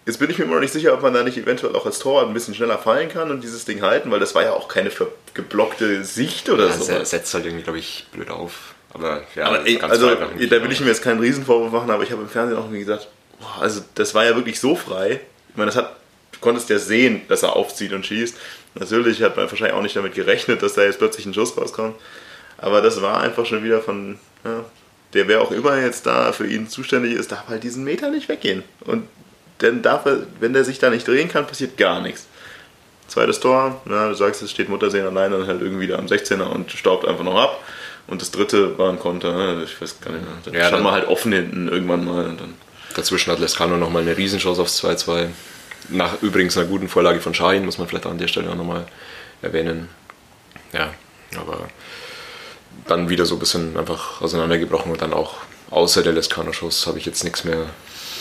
[0.06, 1.98] Jetzt bin ich mir immer noch nicht sicher, ob man da nicht eventuell auch als
[1.98, 4.68] Torwart ein bisschen schneller fallen kann und dieses Ding halten, weil das war ja auch
[4.68, 4.92] keine
[5.34, 6.92] geblockte Sicht oder ja, so.
[6.92, 8.75] Er setzt halt irgendwie, glaube ich, blöd auf.
[8.96, 12.12] Aber ja, aber ey, also da will ich mir jetzt keinen Riesenvorwurf machen, aber ich
[12.12, 15.20] habe im Fernsehen auch irgendwie gesagt, boah, also das war ja wirklich so frei.
[15.50, 15.98] Ich meine, das hat,
[16.32, 18.38] du konntest ja sehen, dass er aufzieht und schießt.
[18.76, 21.96] Natürlich hat man wahrscheinlich auch nicht damit gerechnet, dass da jetzt plötzlich ein Schuss rauskommt.
[22.58, 24.64] Aber das war einfach schon wieder von, ja,
[25.14, 28.30] der wer auch immer jetzt da für ihn zuständig ist, darf halt diesen Meter nicht
[28.30, 28.64] weggehen.
[28.86, 29.10] Und
[29.58, 32.28] dann darf er, wenn der sich da nicht drehen kann, passiert gar nichts.
[33.08, 36.44] Zweites Tor, na, du sagst, es steht Muttersehen allein dann halt irgendwie da am 16er
[36.44, 37.62] und staubt einfach noch ab.
[38.08, 39.64] Und das dritte war ein Konter, ne?
[39.64, 40.34] ich weiß gar nicht mehr.
[40.44, 42.26] Dann ja, stand man halt offen hinten irgendwann mal.
[42.26, 42.54] Und dann
[42.96, 45.28] Dazwischen hat Lescano nochmal eine Riesenchance aufs 2-2.
[45.90, 48.86] Nach übrigens einer guten Vorlage von Schein, muss man vielleicht an der Stelle auch nochmal
[49.42, 49.90] erwähnen.
[50.72, 50.94] Ja,
[51.38, 51.68] aber
[52.88, 55.38] dann wieder so ein bisschen einfach auseinandergebrochen und dann auch
[55.72, 57.66] außer der Lescano-Schuss habe ich jetzt nichts mehr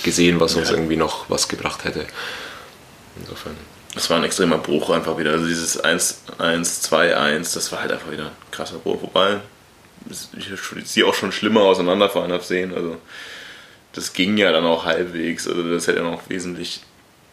[0.03, 0.76] gesehen, was uns ja.
[0.76, 2.07] irgendwie noch was gebracht hätte.
[3.20, 3.57] Insofern.
[3.95, 5.30] Das war ein extremer Bruch einfach wieder.
[5.32, 9.03] Also dieses 1, 1, 2, 1, das war halt einfach wieder ein krasser Bruch.
[9.03, 9.41] Wobei,
[10.11, 12.75] ich sehe auch schon schlimmer auseinanderfallen habe sehen.
[12.75, 12.97] Also
[13.93, 15.49] das ging ja dann auch halbwegs.
[15.49, 16.81] Also das hätte ja noch wesentlich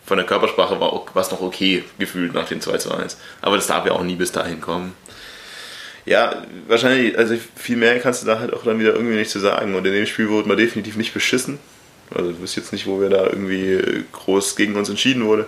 [0.06, 3.18] von der Körpersprache war es noch okay gefühlt nach dem 2 zu 1.
[3.42, 4.94] Aber das darf ja auch nie bis dahin kommen.
[6.06, 9.40] Ja, wahrscheinlich, also viel mehr kannst du da halt auch dann wieder irgendwie nicht zu
[9.40, 9.76] sagen.
[9.76, 11.60] Und in dem Spiel wurde man definitiv nicht beschissen.
[12.14, 15.48] Also du wüsste jetzt nicht, wo wir da irgendwie groß gegen uns entschieden wurde.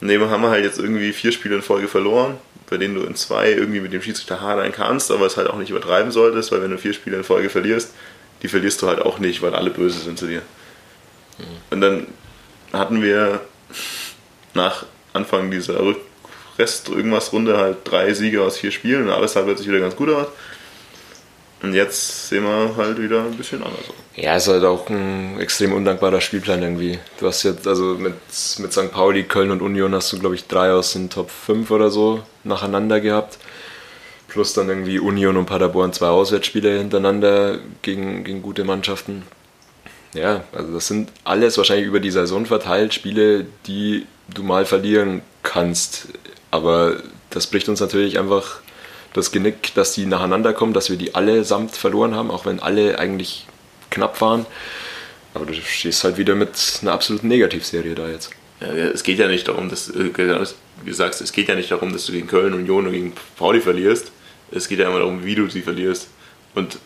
[0.00, 2.36] Und eben haben wir halt jetzt irgendwie vier Spiele in Folge verloren,
[2.70, 5.56] bei denen du in zwei irgendwie mit dem Schiedsrichter hadern kannst, aber es halt auch
[5.56, 7.92] nicht übertreiben solltest, weil wenn du vier Spiele in Folge verlierst,
[8.42, 10.42] die verlierst du halt auch nicht, weil alle böse sind zu dir.
[11.38, 11.44] Mhm.
[11.70, 12.06] Und dann
[12.72, 13.40] hatten wir
[14.54, 15.80] nach Anfang dieser
[16.58, 19.96] Rest irgendwas Runde halt drei Siege aus vier Spielen und alles sah plötzlich wieder ganz
[19.96, 20.26] gut aus.
[21.62, 23.80] Und jetzt sehen wir halt wieder ein bisschen anders.
[24.14, 26.98] Ja, ist halt auch ein extrem undankbarer Spielplan irgendwie.
[27.18, 28.14] Du hast jetzt, also mit,
[28.58, 28.92] mit St.
[28.92, 32.22] Pauli, Köln und Union hast du, glaube ich, drei aus den Top 5 oder so
[32.44, 33.38] nacheinander gehabt.
[34.28, 39.22] Plus dann irgendwie Union und Paderborn zwei Auswärtsspiele hintereinander gegen, gegen gute Mannschaften.
[40.14, 45.22] Ja, also das sind alles wahrscheinlich über die Saison verteilt Spiele, die du mal verlieren
[45.42, 46.08] kannst.
[46.50, 46.96] Aber
[47.30, 48.60] das bricht uns natürlich einfach
[49.12, 52.98] das Genick, dass die nacheinander kommen, dass wir die allesamt verloren haben, auch wenn alle
[52.98, 53.46] eigentlich
[53.90, 54.46] knapp waren.
[55.34, 58.30] Aber du stehst halt wieder mit einer absoluten Negativserie da jetzt.
[58.60, 61.70] Ja, es geht ja nicht darum, dass, äh, wie du sagst, es geht ja nicht
[61.70, 64.10] darum, dass du gegen Köln, Union und gegen Pauli verlierst.
[64.50, 66.08] Es geht ja immer darum, wie du sie verlierst.
[66.54, 66.78] Und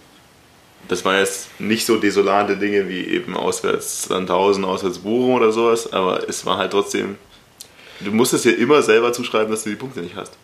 [0.89, 5.93] das waren jetzt nicht so desolate Dinge wie eben auswärts Sandhausen, auswärts Bochum oder sowas,
[5.93, 7.17] aber es war halt trotzdem,
[8.01, 10.37] du musst es dir immer selber zuschreiben, dass du die Punkte nicht hast.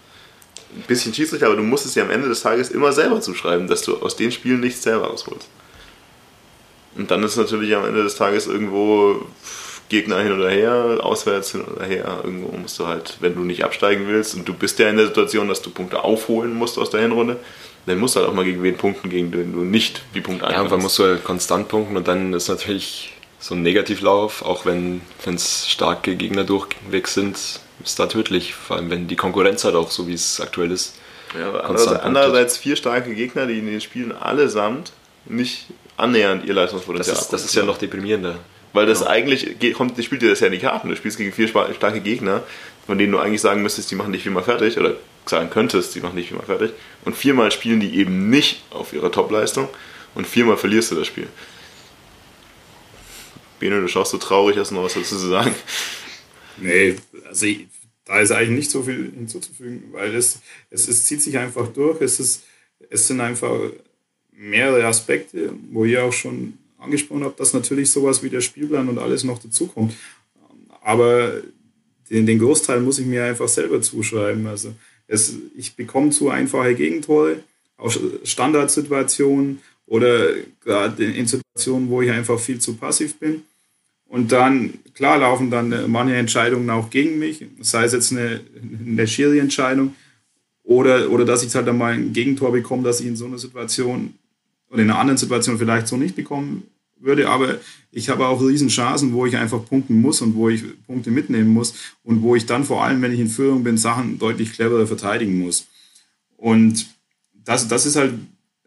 [0.75, 3.69] Ein bisschen Schiedsrichter, aber du musst es ja am Ende des Tages immer selber zuschreiben,
[3.69, 5.49] dass du aus den Spielen nichts selber rausholst.
[6.97, 9.27] Und dann ist natürlich am Ende des Tages irgendwo
[9.89, 12.21] Gegner hin oder her, auswärts hin oder her.
[12.25, 15.07] Irgendwo musst du halt, wenn du nicht absteigen willst und du bist ja in der
[15.07, 17.37] Situation, dass du Punkte aufholen musst aus der Hinrunde,
[17.87, 20.45] dann musst du halt auch mal gegen wen punkten, gegen den du nicht die Punkte
[20.47, 24.67] Ja, irgendwann musst du halt konstant punkten und dann ist natürlich so ein Negativlauf, auch
[24.67, 28.55] wenn es starke Gegner durchweg sind, ist da tödlich.
[28.55, 30.97] Vor allem, wenn die Konkurrenz halt auch so, wie es aktuell ist.
[31.39, 34.93] Ja, andererseits, andererseits vier starke Gegner, die in den Spielen allesamt
[35.27, 35.67] nicht
[35.97, 38.37] annähernd ihr Leistungspotenzial Das ist, das ist ja noch deprimierender.
[38.73, 39.11] Weil das genau.
[39.11, 40.89] eigentlich kommt, spielt dir das ja in die Karten.
[40.89, 42.43] Du spielst gegen vier starke Gegner,
[42.87, 44.95] von denen du eigentlich sagen müsstest, die machen dich viermal fertig, oder
[45.27, 46.73] sagen könntest, die machen dich viermal fertig.
[47.05, 49.69] Und viermal spielen die eben nicht auf ihrer Topleistung
[50.15, 51.29] und viermal verlierst du das Spiel.
[53.59, 55.55] Bene, du schaust so traurig, hast du noch was dazu zu sagen?
[56.61, 56.97] Nee,
[57.27, 57.67] also ich,
[58.05, 60.41] da ist eigentlich nicht so viel hinzuzufügen, weil es,
[60.71, 62.01] es, es zieht sich einfach durch.
[62.01, 62.45] Es, ist,
[62.91, 63.59] es sind einfach
[64.33, 68.99] mehrere Aspekte, wo ihr auch schon angesprochen habt, dass natürlich sowas wie der Spielplan und
[68.99, 69.95] alles noch dazukommt.
[70.83, 71.43] Aber
[72.11, 74.47] den, den Großteil muss ich mir einfach selber zuschreiben.
[74.47, 74.73] Also
[75.07, 77.41] es, ich bekomme zu einfache Gegentore,
[77.77, 77.95] auch
[78.25, 80.35] Standardsituationen oder
[80.65, 83.43] gerade in Situationen, wo ich einfach viel zu passiv bin.
[84.09, 88.41] Und dann, klar, laufen dann manche Entscheidungen auch gegen mich, sei es jetzt eine,
[88.87, 89.95] eine Schiri-Entscheidung
[90.63, 94.15] oder, oder dass ich halt einmal ein Gegentor bekomme, dass ich in so einer Situation
[94.71, 96.65] oder in einer anderen Situation vielleicht so nicht bekommen
[96.97, 97.29] würde.
[97.29, 97.59] Aber
[97.91, 101.75] ich habe auch Riesenchancen, wo ich einfach punkten muss und wo ich Punkte mitnehmen muss
[102.03, 105.39] und wo ich dann vor allem, wenn ich in Führung bin, Sachen deutlich cleverer verteidigen
[105.39, 105.69] muss.
[106.37, 106.87] Und
[107.33, 108.15] das, das ist halt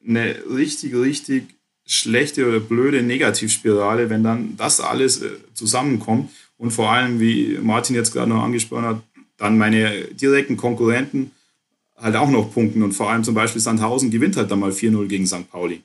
[0.05, 1.43] eine richtig, richtig
[1.91, 7.95] schlechte oder blöde Negativspirale, wenn dann das alles äh, zusammenkommt und vor allem, wie Martin
[7.95, 9.01] jetzt gerade noch angesprochen hat,
[9.37, 11.31] dann meine direkten Konkurrenten
[11.97, 15.07] halt auch noch punkten und vor allem zum Beispiel Sandhausen gewinnt halt dann mal 4-0
[15.07, 15.49] gegen St.
[15.51, 15.83] Pauli.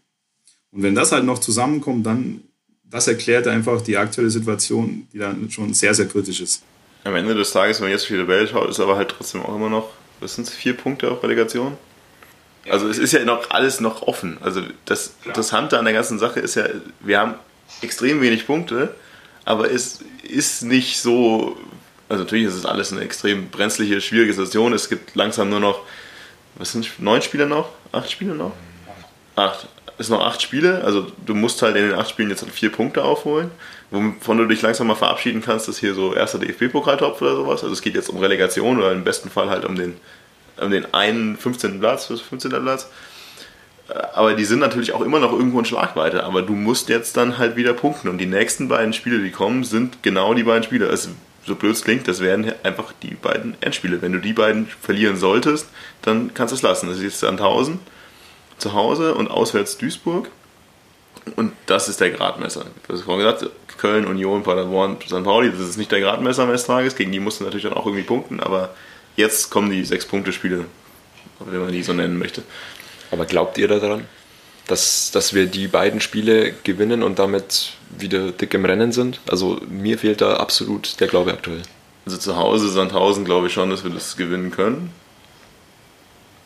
[0.71, 2.43] Und wenn das halt noch zusammenkommt, dann
[2.85, 6.63] das erklärt einfach die aktuelle Situation, die dann schon sehr, sehr kritisch ist.
[7.03, 9.43] Am Ende des Tages, wenn man jetzt für die Welt schaut, ist aber halt trotzdem
[9.43, 9.91] auch immer noch,
[10.21, 11.77] was sind es, vier Punkte auf Relegation?
[12.71, 14.39] Also es ist ja noch alles noch offen.
[14.43, 16.65] Also das Interessante an der ganzen Sache ist ja,
[17.01, 17.35] wir haben
[17.83, 18.95] extrem wenig Punkte,
[19.45, 21.57] aber es ist nicht so,
[22.09, 24.73] also natürlich ist es alles eine extrem brenzliche, schwierige Situation.
[24.73, 25.81] Es gibt langsam nur noch,
[26.57, 27.69] was sind neun Spiele noch?
[27.93, 28.53] Acht Spiele noch?
[29.37, 32.53] Acht es noch acht Spiele, also du musst halt in den acht Spielen jetzt halt
[32.53, 33.51] vier Punkte aufholen,
[33.91, 37.63] wovon du dich langsam mal verabschieden kannst, dass hier so erster DFB-Pokaltopf oder sowas.
[37.63, 39.97] Also es geht jetzt um Relegation oder im besten Fall halt um den,
[40.61, 41.81] um den einen 15.
[41.81, 42.51] Platz, 15.
[42.51, 42.91] Platz.
[43.89, 46.25] Äh, aber die sind natürlich auch immer noch irgendwo in Schlagweite.
[46.25, 48.09] Aber du musst jetzt dann halt wieder punkten.
[48.09, 50.89] Und die nächsten beiden Spiele, die kommen, sind genau die beiden Spiele.
[50.89, 51.11] Also,
[51.45, 54.03] so blöd es klingt, das werden einfach die beiden Endspiele.
[54.03, 55.69] Wenn du die beiden verlieren solltest,
[56.03, 56.89] dann kannst du es lassen.
[56.89, 57.79] Das ist jetzt 1000
[58.59, 60.29] zu Hause und auswärts Duisburg.
[61.35, 62.67] Und das ist der Gradmesser.
[62.87, 65.25] Das ist vorhin gesagt, Köln, Union, Paderborn, St.
[65.25, 66.95] Pauli, das ist nicht der Gradmesser am Tages.
[66.95, 68.71] Gegen die musst du natürlich dann auch irgendwie punkten, aber
[69.17, 70.67] jetzt kommen die Sechs-Punkte-Spiele,
[71.41, 72.43] wenn man die so nennen möchte.
[73.11, 74.07] Aber glaubt ihr daran,
[74.67, 79.21] dass, dass wir die beiden Spiele gewinnen und damit wieder dick im Rennen sind?
[79.29, 81.63] Also mir fehlt da absolut der Glaube aktuell.
[82.05, 84.93] Also zu Hause Sandhausen glaube ich schon, dass wir das gewinnen können.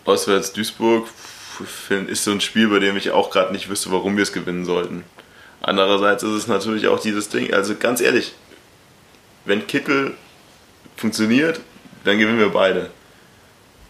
[0.04, 1.08] Auswärts Duisburg
[2.08, 4.64] ist so ein Spiel, bei dem ich auch gerade nicht wüsste, warum wir es gewinnen
[4.64, 5.04] sollten.
[5.60, 8.32] Andererseits ist es natürlich auch dieses Ding, also ganz ehrlich,
[9.44, 10.14] wenn Kittel
[10.96, 11.60] funktioniert,
[12.04, 12.90] dann gewinnen wir beide.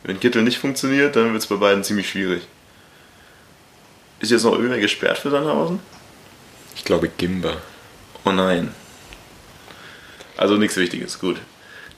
[0.02, 2.42] Wenn Kittel nicht funktioniert, dann wird es bei beiden ziemlich schwierig.
[4.20, 5.80] Ist jetzt noch irgendwer gesperrt für Sandhausen?
[6.76, 7.56] Ich glaube Gimba.
[8.24, 8.74] Oh nein.
[10.36, 11.36] Also nichts Wichtiges, gut.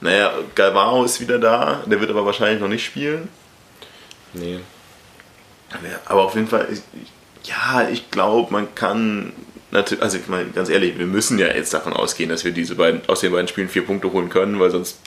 [0.01, 3.29] Naja, Galvao ist wieder da, der wird aber wahrscheinlich noch nicht spielen.
[4.33, 4.59] Nee.
[6.05, 6.67] Aber auf jeden Fall,
[7.43, 9.33] ja, ich glaube, man kann
[9.71, 12.75] natürlich, also ich meine, ganz ehrlich, wir müssen ja jetzt davon ausgehen, dass wir diese
[12.75, 14.99] beiden, aus den beiden Spielen vier Punkte holen können, weil sonst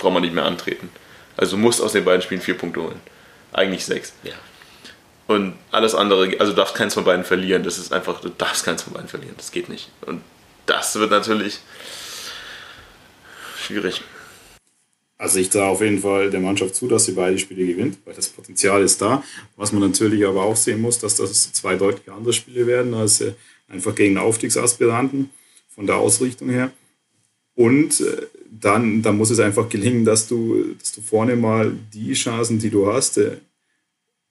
[0.00, 0.90] braucht man nicht mehr antreten.
[1.36, 3.00] Also du musst aus den beiden Spielen vier Punkte holen.
[3.52, 4.12] Eigentlich sechs.
[4.22, 4.34] Ja.
[5.26, 7.62] Und alles andere, also du darfst keins von beiden verlieren.
[7.62, 9.34] Das ist einfach, du darfst keins von beiden verlieren.
[9.36, 9.90] Das geht nicht.
[10.02, 10.22] Und
[10.66, 11.60] das wird natürlich
[13.56, 14.02] schwierig.
[15.18, 18.14] Also ich traue auf jeden Fall der Mannschaft zu, dass sie beide Spiele gewinnt, weil
[18.14, 19.22] das Potenzial ist da.
[19.56, 23.20] Was man natürlich aber auch sehen muss, dass das zwei deutlich andere Spiele werden als
[23.20, 23.34] äh,
[23.68, 25.30] einfach gegen Aufstiegsaspiranten
[25.68, 26.70] von der Ausrichtung her.
[27.54, 28.26] Und äh,
[28.60, 32.70] dann, dann muss es einfach gelingen, dass du, dass du vorne mal die Chancen, die
[32.70, 33.38] du hast, äh,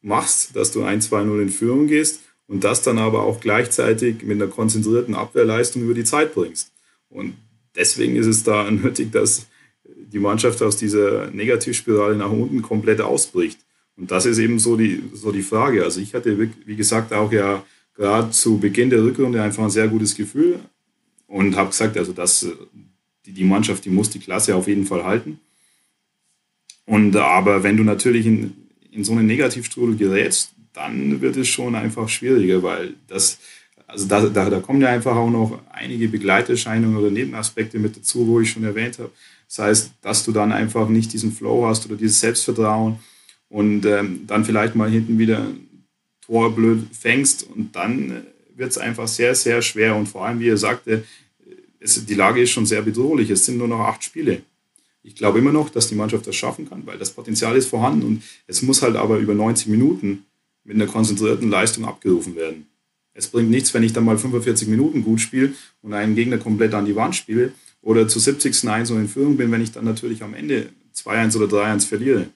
[0.01, 4.49] machst, dass du 1-2-0 in Führung gehst und das dann aber auch gleichzeitig mit einer
[4.49, 6.71] konzentrierten Abwehrleistung über die Zeit bringst.
[7.09, 7.35] Und
[7.75, 9.47] deswegen ist es da nötig, dass
[9.83, 13.59] die Mannschaft aus dieser Negativspirale nach unten komplett ausbricht.
[13.97, 15.83] Und das ist eben so die, so die Frage.
[15.83, 17.63] Also ich hatte, wie gesagt, auch ja
[17.95, 20.59] gerade zu Beginn der Rückrunde einfach ein sehr gutes Gefühl
[21.27, 22.47] und habe gesagt, also das,
[23.29, 25.39] die, die Mannschaft, die muss die Klasse auf jeden Fall halten.
[26.85, 28.53] Und aber wenn du natürlich in,
[28.91, 33.39] in so einen Negativstrudel gerätst, dann wird es schon einfach schwieriger, weil das,
[33.85, 38.27] also da, da, da kommen ja einfach auch noch einige Begleiterscheinungen oder Nebenaspekte mit dazu,
[38.27, 39.11] wo ich schon erwähnt habe.
[39.47, 42.99] Das heißt, dass du dann einfach nicht diesen Flow hast oder dieses Selbstvertrauen
[43.49, 45.47] und ähm, dann vielleicht mal hinten wieder
[46.21, 48.21] Tor blöd fängst und dann äh,
[48.55, 49.95] wird es einfach sehr, sehr schwer.
[49.95, 51.03] Und vor allem, wie er sagte,
[51.79, 53.29] es, die Lage ist schon sehr bedrohlich.
[53.29, 54.41] Es sind nur noch acht Spiele.
[55.01, 58.05] Ich glaube immer noch, dass die Mannschaft das schaffen kann, weil das Potenzial ist vorhanden
[58.05, 60.25] und es muss halt aber über 90 Minuten
[60.65, 62.67] mit einer konzentrierten Leistung abgerufen werden.
[63.13, 66.73] Es bringt nichts, wenn ich dann mal 45 Minuten gut spiele und einen Gegner komplett
[66.73, 68.67] an die Wand spiele oder zu 70.
[68.67, 72.27] 1 und in Führung bin, wenn ich dann natürlich am Ende 2-1 oder 3-1 verliere.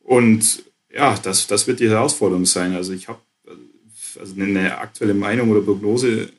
[0.00, 2.74] Und ja, das, das wird die Herausforderung sein.
[2.74, 3.20] Also ich habe
[4.18, 6.30] also eine aktuelle Meinung oder Prognose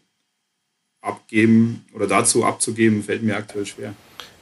[1.06, 3.94] abgeben oder dazu abzugeben, fällt mir aktuell schwer.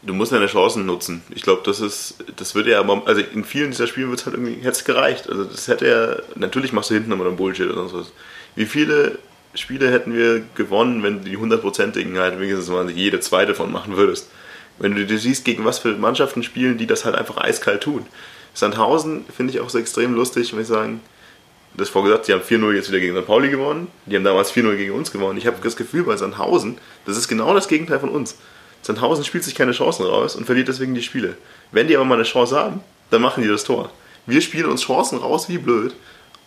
[0.02, 1.22] Du musst deine Chancen nutzen.
[1.34, 4.36] Ich glaube, das ist, das würde ja also in vielen dieser Spiele wird es halt
[4.36, 5.30] irgendwie, hätte es gereicht.
[5.30, 8.12] Also das hätte ja, natürlich machst du hinten nochmal einen Bullshit oder sonst was.
[8.56, 9.18] Wie viele
[9.56, 13.96] Spiele hätten wir gewonnen, wenn du die hundertprozentigen halt wenigstens mal jede zweite von machen
[13.96, 14.30] würdest?
[14.78, 18.06] Wenn du dir siehst, gegen was für Mannschaften spielen, die das halt einfach eiskalt tun.
[18.54, 21.02] Sandhausen finde ich auch so extrem lustig, wenn ich sagen,
[21.76, 23.26] das vorgesagt, die haben 4-0 jetzt wieder gegen St.
[23.26, 23.88] Pauli gewonnen.
[24.06, 25.38] Die haben damals 4-0 gegen uns gewonnen.
[25.38, 28.38] Ich habe das Gefühl bei Sandhausen, das ist genau das Gegenteil von uns.
[28.82, 31.38] Sandhausen spielt sich keine Chancen raus und verliert deswegen die Spiele.
[31.72, 33.92] Wenn die aber mal eine Chance haben, dann machen die das Tor.
[34.26, 35.96] Wir spielen uns Chancen raus wie blöd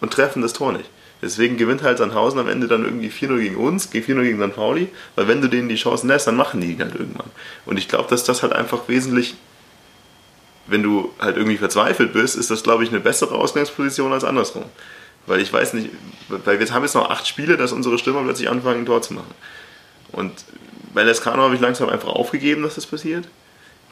[0.01, 0.89] und treffen das Tor nicht.
[1.23, 4.55] Deswegen gewinnt halt Sandhausen am Ende dann irgendwie 4-0 gegen uns, 4-0 gegen St.
[4.55, 7.31] Pauli, weil wenn du denen die Chancen lässt, dann machen die halt irgendwann.
[7.65, 9.35] Und ich glaube, dass das halt einfach wesentlich
[10.67, 14.65] wenn du halt irgendwie verzweifelt bist, ist das, glaube ich, eine bessere Ausgangsposition als andersrum.
[15.27, 15.91] Weil ich weiß nicht,
[16.29, 19.15] weil wir haben jetzt noch acht Spiele, dass unsere Stürmer plötzlich anfangen, ein Tor zu
[19.15, 19.35] machen.
[20.13, 20.33] Und
[20.95, 23.29] bei Lescano habe ich langsam einfach aufgegeben, dass das passiert.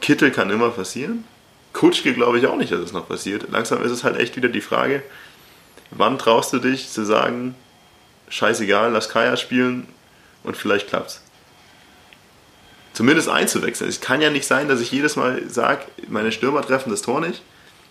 [0.01, 1.25] Kittel kann immer passieren.
[1.73, 3.47] Kutschke glaube ich auch nicht, dass es noch passiert.
[3.51, 5.03] Langsam ist es halt echt wieder die Frage,
[5.91, 7.57] wann traust du dich zu sagen,
[8.29, 9.89] scheißegal, lass Kaya spielen
[10.45, 11.21] und vielleicht klappt's
[12.95, 13.91] zumindest einzuwechseln.
[13.91, 17.21] Es kann ja nicht sein, dass ich jedes Mal sage, meine Stürmer treffen das Tor
[17.21, 17.43] nicht.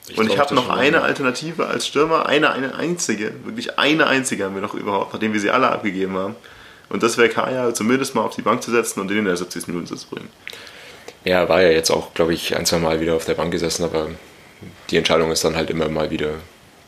[0.07, 4.43] Ich und ich habe noch eine Alternative als Stürmer, eine, eine einzige, wirklich eine einzige
[4.43, 6.35] haben wir noch überhaupt, nachdem wir sie alle abgegeben haben.
[6.89, 9.37] Und das wäre Kaya zumindest mal auf die Bank zu setzen und den in der
[9.37, 9.67] 70.
[9.67, 10.29] Minute zu bringen.
[11.23, 13.85] Ja, war ja jetzt auch, glaube ich, ein, zwei Mal wieder auf der Bank gesessen,
[13.85, 14.09] aber
[14.89, 16.31] die Entscheidung ist dann halt immer mal wieder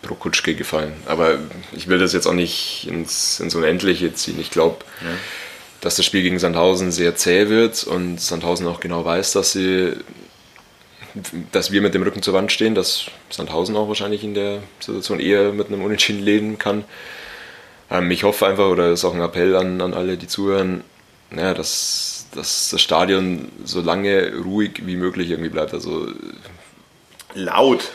[0.01, 0.93] pro Kutschke gefallen.
[1.05, 1.39] Aber
[1.71, 4.39] ich will das jetzt auch nicht ins, ins Unendliche ziehen.
[4.39, 5.07] Ich glaube, ja
[5.85, 9.93] dass das Spiel gegen Sandhausen sehr zäh wird und Sandhausen auch genau weiß, dass sie
[11.51, 15.19] dass wir mit dem Rücken zur Wand stehen, dass Sandhausen auch wahrscheinlich in der Situation
[15.19, 16.83] eher mit einem Unentschieden leben kann.
[17.89, 20.83] Ähm, ich hoffe einfach, oder das ist auch ein Appell an, an alle, die zuhören,
[21.29, 25.73] naja, dass, dass das Stadion so lange ruhig wie möglich irgendwie bleibt.
[25.73, 26.07] Also
[27.33, 27.91] laut,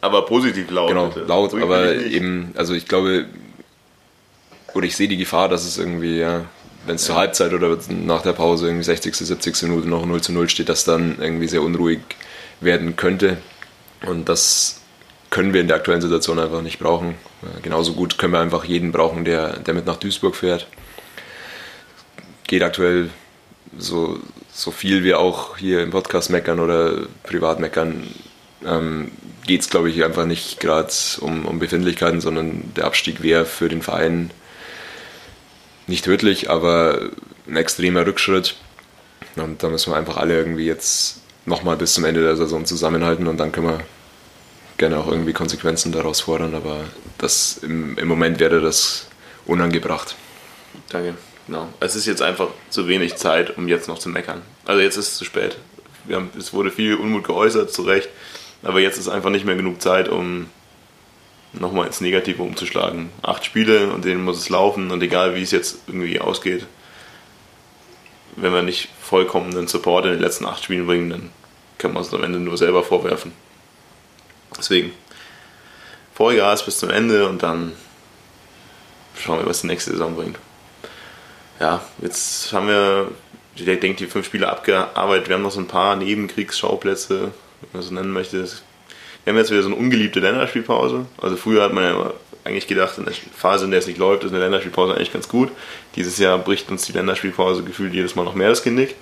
[0.00, 0.88] aber positiv laut.
[0.88, 1.26] Genau, bitte.
[1.26, 3.26] laut, ruhig aber eben, also ich glaube,
[4.74, 6.44] oder ich sehe die Gefahr, dass es irgendwie ja,
[6.86, 9.62] wenn es zur Halbzeit oder nach der Pause irgendwie 60., 70.
[9.62, 12.00] Minute noch 0 zu 0 steht, das dann irgendwie sehr unruhig
[12.60, 13.38] werden könnte.
[14.06, 14.80] Und das
[15.30, 17.14] können wir in der aktuellen Situation einfach nicht brauchen.
[17.62, 20.66] Genauso gut können wir einfach jeden brauchen, der, der mit nach Duisburg fährt.
[22.46, 23.10] Geht aktuell
[23.76, 24.18] so,
[24.52, 28.08] so viel wir auch hier im Podcast meckern oder privat meckern,
[28.64, 29.10] ähm,
[29.46, 33.68] geht es, glaube ich, einfach nicht gerade um, um Befindlichkeiten, sondern der Abstieg wäre für
[33.68, 34.30] den Verein
[35.86, 37.10] nicht tödlich, aber
[37.46, 38.56] ein extremer Rückschritt.
[39.36, 43.26] Und da müssen wir einfach alle irgendwie jetzt nochmal bis zum Ende der Saison zusammenhalten
[43.26, 43.80] und dann können wir
[44.76, 46.84] gerne auch irgendwie Konsequenzen daraus fordern, aber
[47.18, 49.08] das im, im Moment wäre das
[49.46, 50.16] unangebracht.
[50.90, 51.14] Danke.
[51.46, 51.68] Genau.
[51.78, 54.42] Es ist jetzt einfach zu wenig Zeit, um jetzt noch zu meckern.
[54.64, 55.56] Also jetzt ist es zu spät.
[56.10, 58.08] Haben, es wurde viel Unmut geäußert, zu Recht,
[58.62, 60.46] aber jetzt ist einfach nicht mehr genug Zeit, um
[61.52, 63.10] nochmal ins Negative umzuschlagen.
[63.22, 66.66] Acht Spiele und denen muss es laufen und egal wie es jetzt irgendwie ausgeht,
[68.36, 71.30] wenn wir nicht vollkommenen Support in den letzten acht Spielen bringen, dann
[71.78, 73.32] kann man es am Ende nur selber vorwerfen.
[74.58, 74.92] Deswegen
[76.14, 77.72] Vollgas bis zum Ende und dann
[79.18, 80.38] schauen wir, was die nächste Saison bringt.
[81.60, 83.10] Ja, jetzt haben wir,
[83.54, 85.28] ich denke, die fünf Spiele abgearbeitet.
[85.28, 88.42] Wir haben noch so ein paar Nebenkriegsschauplätze, wenn man so nennen möchte.
[88.42, 91.06] Wir haben jetzt wieder so eine ungeliebte Länderspielpause.
[91.20, 92.12] Also früher hat man ja
[92.46, 95.28] eigentlich gedacht, in der Phase, in der es nicht läuft, ist eine Länderspielpause eigentlich ganz
[95.28, 95.50] gut.
[95.96, 98.94] Dieses Jahr bricht uns die Länderspielpause gefühlt jedes Mal noch mehr das Genick.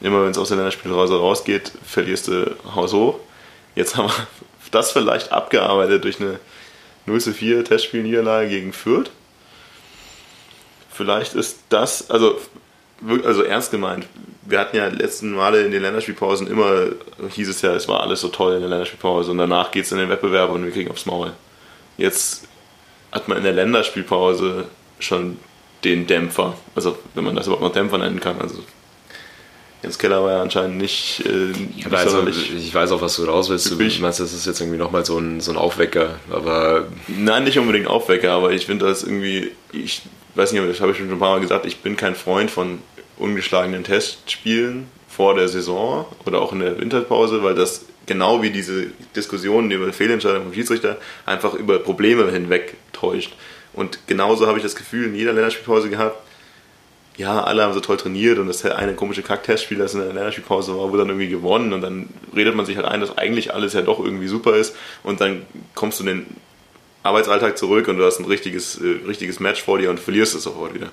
[0.00, 3.18] Immer wenn es aus der Länderspielpause rausgeht, verlierst du Haus hoch.
[3.74, 4.26] Jetzt haben wir
[4.70, 6.38] das vielleicht abgearbeitet durch eine
[7.06, 9.10] 0 zu 4 Testspielniederlage gegen Fürth.
[10.92, 12.38] Vielleicht ist das, also,
[13.24, 14.06] also ernst gemeint,
[14.42, 16.88] wir hatten ja letzten Male in den Länderspielpausen immer,
[17.30, 19.92] hieß es ja, es war alles so toll in der Länderspielpause und danach geht es
[19.92, 21.32] in den Wettbewerb und wir kriegen aufs Maul.
[21.96, 22.48] Jetzt
[23.12, 24.66] hat man in der Länderspielpause
[24.98, 25.38] schon
[25.84, 28.40] den Dämpfer, also wenn man das überhaupt noch Dämpfer nennen kann.
[28.40, 28.62] Also
[29.82, 31.24] Jens Keller war ja anscheinend nicht.
[31.24, 33.70] Äh, ich, weiß auch, ich weiß auch, was du raus willst.
[33.70, 36.88] Du meinst, das ist jetzt irgendwie nochmal so ein, so ein Aufwecker, aber.
[37.08, 39.52] Nein, nicht unbedingt Aufwecker, aber ich finde das irgendwie.
[39.72, 40.02] Ich
[40.34, 42.80] weiß nicht, das habe ich schon ein paar Mal gesagt, ich bin kein Freund von
[43.16, 48.86] ungeschlagenen Testspielen vor der Saison oder auch in der Winterpause, weil das genau wie diese
[49.14, 53.34] Diskussionen über Fehlentscheidungen vom Schiedsrichter einfach über Probleme hinweg täuscht.
[53.72, 56.16] Und genauso habe ich das Gefühl in jeder Länderspielpause gehabt,
[57.16, 60.74] ja, alle haben so toll trainiert und das eine komische Kack-Testspiel, das in der Länderspielpause
[60.76, 63.74] war, wurde dann irgendwie gewonnen und dann redet man sich halt ein, dass eigentlich alles
[63.74, 65.42] ja doch irgendwie super ist und dann
[65.74, 66.26] kommst du in den
[67.02, 70.44] Arbeitsalltag zurück und du hast ein richtiges, äh, richtiges Match vor dir und verlierst es
[70.44, 70.90] sofort wieder.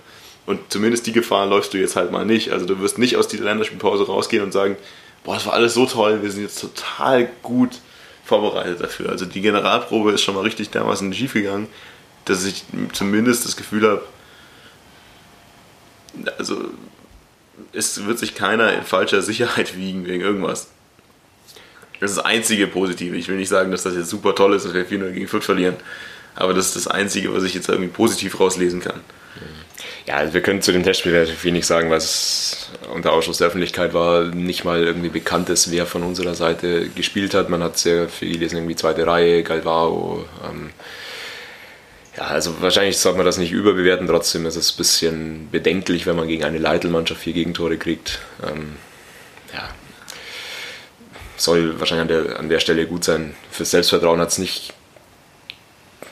[0.48, 2.52] Und zumindest die Gefahr läufst du jetzt halt mal nicht.
[2.52, 4.78] Also du wirst nicht aus dieser Länderspielpause rausgehen und sagen,
[5.26, 7.80] boah, das war alles so toll, wir sind jetzt total gut
[8.24, 9.10] vorbereitet dafür.
[9.10, 11.68] Also die Generalprobe ist schon mal richtig dermaßen schief gegangen,
[12.24, 14.04] dass ich zumindest das Gefühl habe,
[16.38, 16.72] also
[17.74, 20.70] es wird sich keiner in falscher Sicherheit wiegen wegen irgendwas.
[22.00, 23.18] Das ist das einzige Positive.
[23.18, 25.44] Ich will nicht sagen, dass das jetzt super toll ist, dass wir 4-0 gegen Fürth
[25.44, 25.76] verlieren.
[26.36, 29.02] Aber das ist das Einzige, was ich jetzt irgendwie positiv rauslesen kann.
[30.08, 33.48] Ja, also wir können zu dem Testspiel relativ wenig sagen, weil es unter Ausschuss der
[33.48, 37.50] Öffentlichkeit war, nicht mal irgendwie bekannt ist, wer von unserer Seite gespielt hat.
[37.50, 40.70] Man hat sehr viel gelesen, irgendwie zweite Reihe, Galvao, ähm,
[42.16, 46.16] ja, also wahrscheinlich sollte man das nicht überbewerten, trotzdem ist es ein bisschen bedenklich, wenn
[46.16, 48.20] man gegen eine Leitelmannschaft vier Gegentore kriegt.
[48.44, 48.78] Ähm,
[49.54, 49.70] ja,
[51.36, 53.36] soll wahrscheinlich an der, an der Stelle gut sein.
[53.52, 54.74] Fürs Selbstvertrauen hat es nicht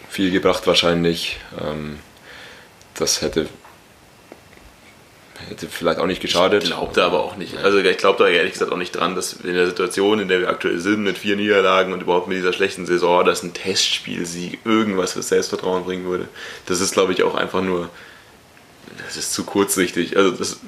[0.10, 1.40] viel gebracht wahrscheinlich.
[1.60, 1.98] Ähm,
[2.94, 3.48] das hätte
[5.48, 6.64] Hätte vielleicht auch nicht geschadet.
[6.64, 7.58] Ich glaube da aber auch nicht.
[7.58, 10.40] Also ich glaube da ehrlich gesagt auch nicht dran, dass in der Situation, in der
[10.40, 14.60] wir aktuell sind, mit vier Niederlagen und überhaupt mit dieser schlechten Saison, dass ein Testspielsieg
[14.66, 16.28] irgendwas für Selbstvertrauen bringen würde.
[16.66, 17.90] Das ist, glaube ich, auch einfach nur,
[19.06, 20.18] das ist zu kurzsichtig.
[20.18, 20.60] Also das,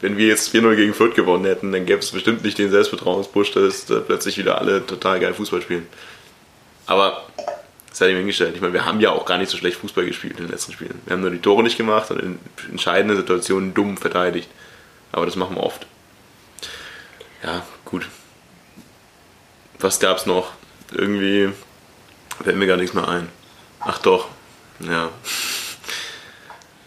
[0.00, 3.52] wenn wir jetzt 4-0 gegen Fürth gewonnen hätten, dann gäbe es bestimmt nicht den Selbstvertrauenspush,
[3.52, 5.86] dass da plötzlich wieder alle total geil Fußball spielen.
[6.86, 7.26] Aber
[7.94, 8.56] sei ihm hingestellt.
[8.56, 10.72] Ich meine, wir haben ja auch gar nicht so schlecht Fußball gespielt in den letzten
[10.72, 11.00] Spielen.
[11.06, 12.38] Wir haben nur die Tore nicht gemacht und in
[12.68, 14.48] entscheidenden Situationen dumm verteidigt.
[15.12, 15.86] Aber das machen wir oft.
[17.44, 18.08] Ja, gut.
[19.78, 20.52] Was gab's noch?
[20.92, 21.50] Irgendwie
[22.42, 23.28] fällt mir gar nichts mehr ein.
[23.78, 24.26] Ach doch,
[24.80, 25.10] ja.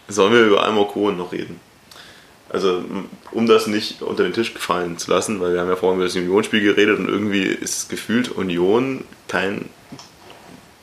[0.08, 1.58] Sollen wir über Almor Kohn noch reden?
[2.50, 2.84] Also,
[3.30, 6.06] um das nicht unter den Tisch gefallen zu lassen, weil wir haben ja vorhin über
[6.06, 9.70] das Unionsspiel geredet und irgendwie ist gefühlt Union kein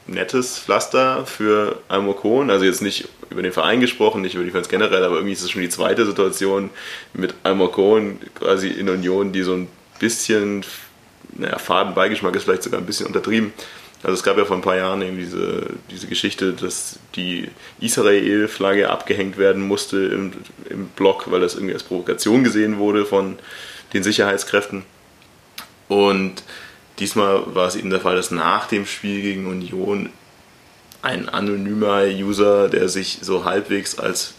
[0.08, 2.50] nettes Pflaster für Almocon.
[2.50, 5.42] Also jetzt nicht über den Verein gesprochen, nicht über die Fans generell, aber irgendwie ist
[5.42, 6.70] es schon die zweite Situation
[7.14, 9.68] mit Almocon quasi in Union, die so ein
[10.00, 10.64] bisschen,
[11.34, 13.54] naja, Fadenbeigeschmack ist vielleicht sogar ein bisschen untertrieben.
[14.04, 17.50] Also es gab ja vor ein paar Jahren eben diese, diese Geschichte, dass die
[17.80, 20.34] Israel-Flagge abgehängt werden musste im,
[20.70, 23.40] im Block, weil das irgendwie als Provokation gesehen wurde von
[23.94, 24.84] den Sicherheitskräften.
[25.88, 26.44] Und
[27.00, 30.10] Diesmal war es eben der Fall, dass nach dem Spiel gegen Union
[31.02, 34.34] ein anonymer User, der sich so halbwegs als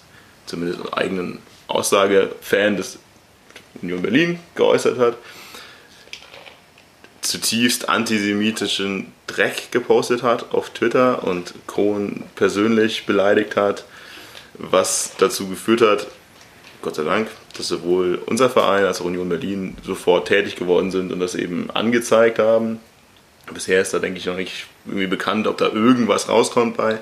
[0.46, 1.38] zumindest eigenen
[1.68, 2.98] Aussage Fan des
[3.82, 5.16] Union Berlin geäußert hat,
[7.20, 13.84] zutiefst antisemitischen Dreck gepostet hat auf Twitter und Kohn persönlich beleidigt hat,
[14.54, 16.06] was dazu geführt hat,
[16.82, 21.12] Gott sei Dank, dass sowohl unser Verein als auch Union Berlin sofort tätig geworden sind
[21.12, 22.80] und das eben angezeigt haben.
[23.52, 26.98] Bisher ist da, denke ich, noch nicht irgendwie bekannt, ob da irgendwas rauskommt bei.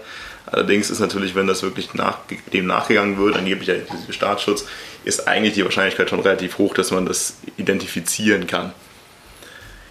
[0.46, 2.18] Allerdings ist natürlich, wenn das wirklich nach,
[2.52, 4.66] dem nachgegangen wird, angeblich ja dieser Staatsschutz,
[5.04, 8.72] ist eigentlich die Wahrscheinlichkeit schon relativ hoch, dass man das identifizieren kann.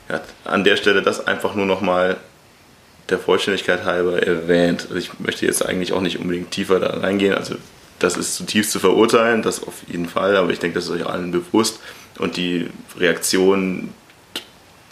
[0.10, 2.18] Ja, an der Stelle das einfach nur nochmal
[3.10, 4.84] der Vollständigkeit halber erwähnt.
[4.84, 7.34] Also ich möchte jetzt eigentlich auch nicht unbedingt tiefer da reingehen.
[7.34, 7.56] Also
[8.00, 11.06] das ist zutiefst zu verurteilen, das auf jeden Fall, aber ich denke, das ist euch
[11.06, 11.80] allen bewusst.
[12.20, 12.68] Und die
[12.98, 13.89] Reaktion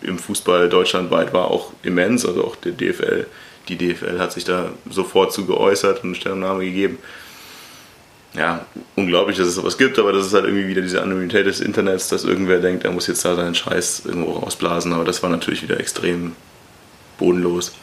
[0.02, 3.28] im Fußball deutschlandweit war auch immens, also auch der DFL.
[3.68, 6.97] Die DFL hat sich da sofort zu geäußert und eine Stellungnahme gegeben.
[8.34, 11.60] Ja, unglaublich, dass es sowas gibt, aber das ist halt irgendwie wieder diese Anonymität des
[11.60, 15.30] Internets, dass irgendwer denkt, er muss jetzt da seinen Scheiß irgendwo rausblasen, aber das war
[15.30, 16.34] natürlich wieder extrem
[17.18, 17.74] bodenlos.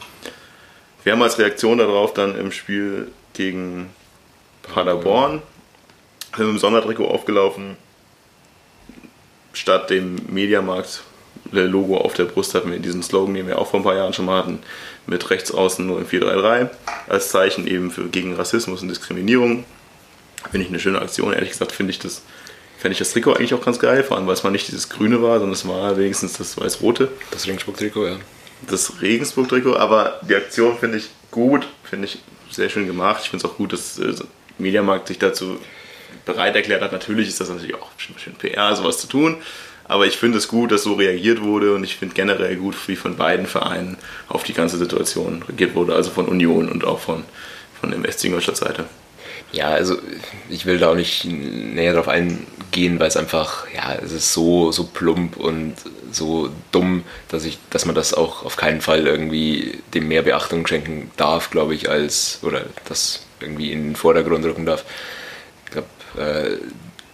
[1.03, 3.91] Wir haben als Reaktion darauf dann im Spiel gegen
[4.69, 5.41] Paderborn.
[6.35, 7.77] Sind im Sondertrikot aufgelaufen.
[9.53, 11.03] Statt dem Mediamarkt
[11.51, 14.13] Logo auf der Brust hatten wir diesen Slogan, den wir auch vor ein paar Jahren
[14.13, 14.59] schon mal hatten,
[15.07, 19.65] mit rechts außen nur im 433 als Zeichen eben für gegen Rassismus und Diskriminierung.
[20.51, 21.33] Finde ich eine schöne Aktion.
[21.33, 22.21] Ehrlich gesagt finde ich das
[22.79, 24.87] fände ich das Trikot eigentlich auch ganz geil, vor allem weil es mal nicht dieses
[24.87, 27.11] grüne war, sondern es war wenigstens das weiß-rote.
[27.29, 28.15] Das Regensburg-Trikot, ja.
[28.69, 33.21] Das Regensburg-Trikot, aber die Aktion finde ich gut, finde ich sehr schön gemacht.
[33.23, 34.13] Ich finde es auch gut, dass äh,
[34.59, 35.57] Mediamarkt sich dazu
[36.25, 36.91] bereit erklärt hat.
[36.91, 39.37] Natürlich ist das natürlich auch schön, PR, sowas zu tun.
[39.85, 42.95] Aber ich finde es gut, dass so reagiert wurde und ich finde generell gut, wie
[42.95, 43.97] von beiden Vereinen
[44.27, 47.23] auf die ganze Situation reagiert wurde, also von Union und auch von,
[47.81, 48.85] von dem SC Seite.
[49.51, 49.97] Ja, also
[50.47, 54.71] ich will da auch nicht näher drauf eingehen, weil es einfach, ja, es ist so,
[54.71, 55.73] so plump und
[56.11, 60.67] so dumm, dass ich, dass man das auch auf keinen Fall irgendwie dem mehr Beachtung
[60.67, 64.85] schenken darf, glaube ich, als oder das irgendwie in den Vordergrund rücken darf.
[65.65, 65.87] Ich glaube,
[66.17, 66.57] äh,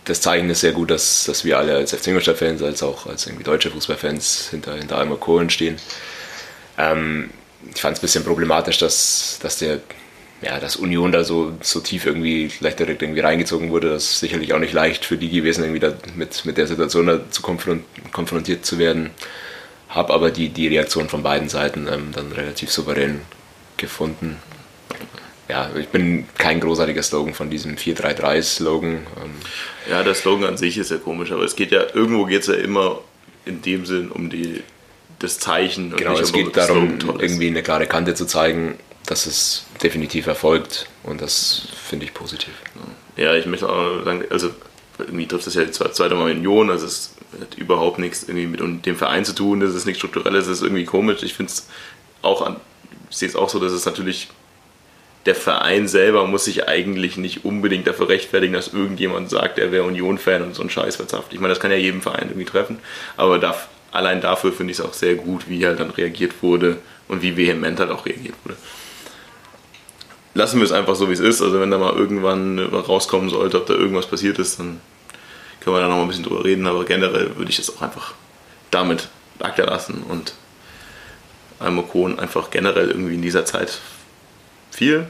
[0.06, 3.44] das ist sehr gut, dass, dass wir alle als FC Ingolstadt-Fans, als auch als irgendwie
[3.44, 5.78] deutsche Fußballfans hinter, hinter Alma Kohlen stehen.
[6.78, 7.32] Ähm,
[7.74, 9.80] ich fand es ein bisschen problematisch, dass, dass der
[10.42, 14.20] ja, dass Union da so, so tief irgendwie gleich direkt irgendwie reingezogen wurde, das ist
[14.20, 17.42] sicherlich auch nicht leicht für die gewesen, irgendwie da mit, mit der Situation da zu
[17.42, 19.12] konfrontiert zu werden.
[19.90, 23.22] Habe aber die, die Reaktion von beiden Seiten ähm, dann relativ souverän
[23.78, 24.38] gefunden.
[25.48, 28.92] Ja, ich bin kein großartiger Slogan von diesem 433-Slogan.
[28.92, 29.32] Ähm.
[29.90, 32.48] Ja, der Slogan an sich ist ja komisch, aber es geht ja, irgendwo geht es
[32.48, 33.00] ja immer
[33.46, 34.64] in dem Sinn um die,
[35.20, 35.92] das Zeichen.
[35.92, 40.88] Und genau, es geht darum, irgendwie eine klare Kante zu zeigen das ist definitiv erfolgt
[41.04, 42.54] und das finde ich positiv.
[43.18, 44.50] Ja, ich möchte auch sagen, also
[44.98, 48.86] irgendwie trifft das ja die zweite Mal Union, also es hat überhaupt nichts irgendwie mit
[48.86, 51.22] dem Verein zu tun, das ist nichts Strukturelles, das ist irgendwie komisch.
[51.24, 51.68] Ich finde es
[52.22, 52.50] auch,
[53.10, 54.30] ich sehe es auch so, dass es natürlich
[55.26, 59.84] der Verein selber muss sich eigentlich nicht unbedingt dafür rechtfertigen, dass irgendjemand sagt, er wäre
[59.84, 61.34] Union-Fan und so einen Scheiß verzapft.
[61.34, 62.80] Ich meine, das kann ja jedem Verein irgendwie treffen,
[63.18, 66.78] aber darf, allein dafür finde ich es auch sehr gut, wie halt dann reagiert wurde
[67.08, 68.56] und wie vehement halt auch reagiert wurde
[70.36, 71.42] lassen wir es einfach so, wie es ist.
[71.42, 74.80] Also wenn da mal irgendwann rauskommen sollte, ob da irgendwas passiert ist, dann
[75.62, 76.68] können wir da noch ein bisschen drüber reden.
[76.68, 78.14] Aber generell würde ich es auch einfach
[78.70, 79.10] damit
[79.58, 80.34] lassen und
[81.60, 83.80] Almokon einfach generell irgendwie in dieser Zeit
[84.76, 85.08] viel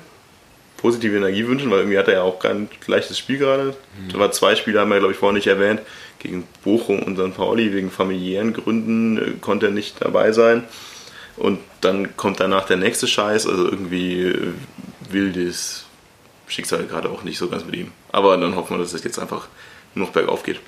[0.77, 3.75] positive Energie wünschen, weil irgendwie hat er ja auch kein leichtes Spiel gerade.
[3.99, 4.11] Mhm.
[4.11, 5.81] Da war zwei Spiele, haben wir glaube ich vorher nicht erwähnt,
[6.19, 7.35] gegen Bochum und St.
[7.35, 7.73] Pauli.
[7.73, 10.63] Wegen familiären Gründen äh, konnte er nicht dabei sein.
[11.37, 14.53] Und dann kommt danach der nächste Scheiß, also irgendwie äh,
[15.09, 15.85] wildes
[16.47, 17.91] Schicksal gerade auch nicht so ganz mit ihm.
[18.11, 19.47] Aber dann hoffen wir, dass es jetzt einfach
[19.95, 20.59] nur noch bergauf geht.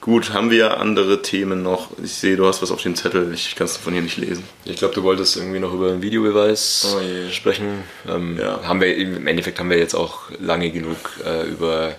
[0.00, 1.90] Gut, haben wir andere Themen noch?
[2.02, 4.44] Ich sehe, du hast was auf dem Zettel, ich kann es von hier nicht lesen.
[4.64, 7.82] Ich glaube, du wolltest irgendwie noch über einen Videobeweis oh, sprechen.
[8.08, 8.62] Ähm, ja.
[8.62, 11.96] haben wir, Im Endeffekt haben wir jetzt auch lange genug äh, über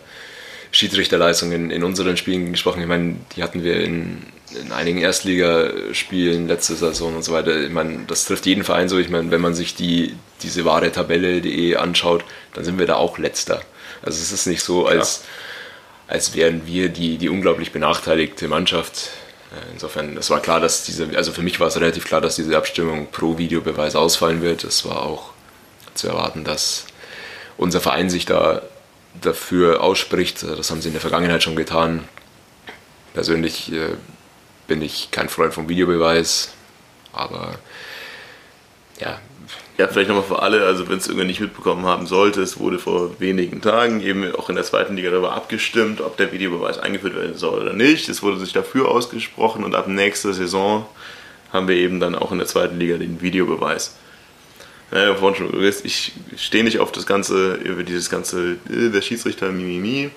[0.72, 2.82] Schiedsrichterleistungen in unseren Spielen gesprochen.
[2.82, 4.22] Ich meine, die hatten wir in
[4.56, 7.60] in einigen Erstligaspielen letzte Saison und so weiter.
[7.62, 8.98] Ich meine, das trifft jeden Verein so.
[8.98, 12.24] Ich meine, wenn man sich die, diese wahre Tabelle.de anschaut,
[12.54, 13.62] dann sind wir da auch letzter.
[14.02, 15.24] Also es ist nicht so, als,
[16.08, 19.10] als wären wir die, die unglaublich benachteiligte Mannschaft.
[19.52, 22.36] Äh, insofern, es war klar, dass diese, also für mich war es relativ klar, dass
[22.36, 24.64] diese Abstimmung pro Videobeweis ausfallen wird.
[24.64, 25.32] Es war auch
[25.94, 26.86] zu erwarten, dass
[27.58, 28.62] unser Verein sich da
[29.22, 30.44] dafür ausspricht.
[30.44, 32.08] Das haben sie in der Vergangenheit schon getan.
[33.14, 33.96] Persönlich äh,
[34.68, 36.54] bin ich kein Freund vom Videobeweis,
[37.14, 37.58] aber
[39.00, 39.20] ja.
[39.78, 42.80] Ja, vielleicht nochmal für alle, also wenn es irgendwer nicht mitbekommen haben sollte, es wurde
[42.80, 47.16] vor wenigen Tagen eben auch in der zweiten Liga darüber abgestimmt, ob der Videobeweis eingeführt
[47.16, 48.10] werden soll oder nicht.
[48.10, 50.88] Es wurde sich dafür ausgesprochen und ab nächster Saison
[51.54, 53.96] haben wir eben dann auch in der zweiten Liga den Videobeweis.
[54.92, 59.52] Ja, vorhin schon ich stehe nicht auf das ganze, über dieses ganze, äh, der Schiedsrichter,
[59.52, 60.10] Mimimi.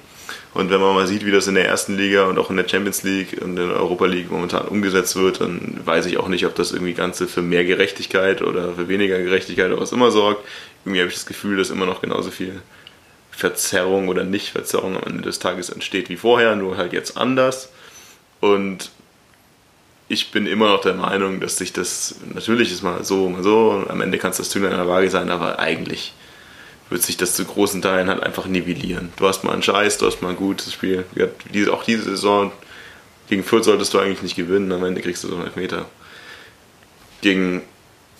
[0.54, 2.68] Und wenn man mal sieht, wie das in der ersten Liga und auch in der
[2.68, 6.46] Champions League und in der Europa League momentan umgesetzt wird, dann weiß ich auch nicht,
[6.46, 10.44] ob das irgendwie Ganze für mehr Gerechtigkeit oder für weniger Gerechtigkeit oder was immer sorgt.
[10.84, 12.62] Irgendwie habe ich das Gefühl, dass immer noch genauso viel
[13.30, 17.70] Verzerrung oder Nicht-Verzerrung am Ende des Tages entsteht wie vorher, nur halt jetzt anders.
[18.40, 18.90] Und
[20.08, 23.84] ich bin immer noch der Meinung, dass sich das, natürlich ist mal so, mal so,
[23.88, 26.12] am Ende kann es das Zünglein in der Waage sein, aber eigentlich
[26.90, 29.12] wird sich das zu großen Teilen halt einfach nivellieren.
[29.16, 31.04] Du hast mal einen Scheiß, du hast mal ein gutes Spiel.
[31.70, 32.52] Auch diese Saison
[33.28, 35.86] gegen Fürth solltest du eigentlich nicht gewinnen, am Ende kriegst du so einen Elfmeter.
[37.22, 37.62] Gegen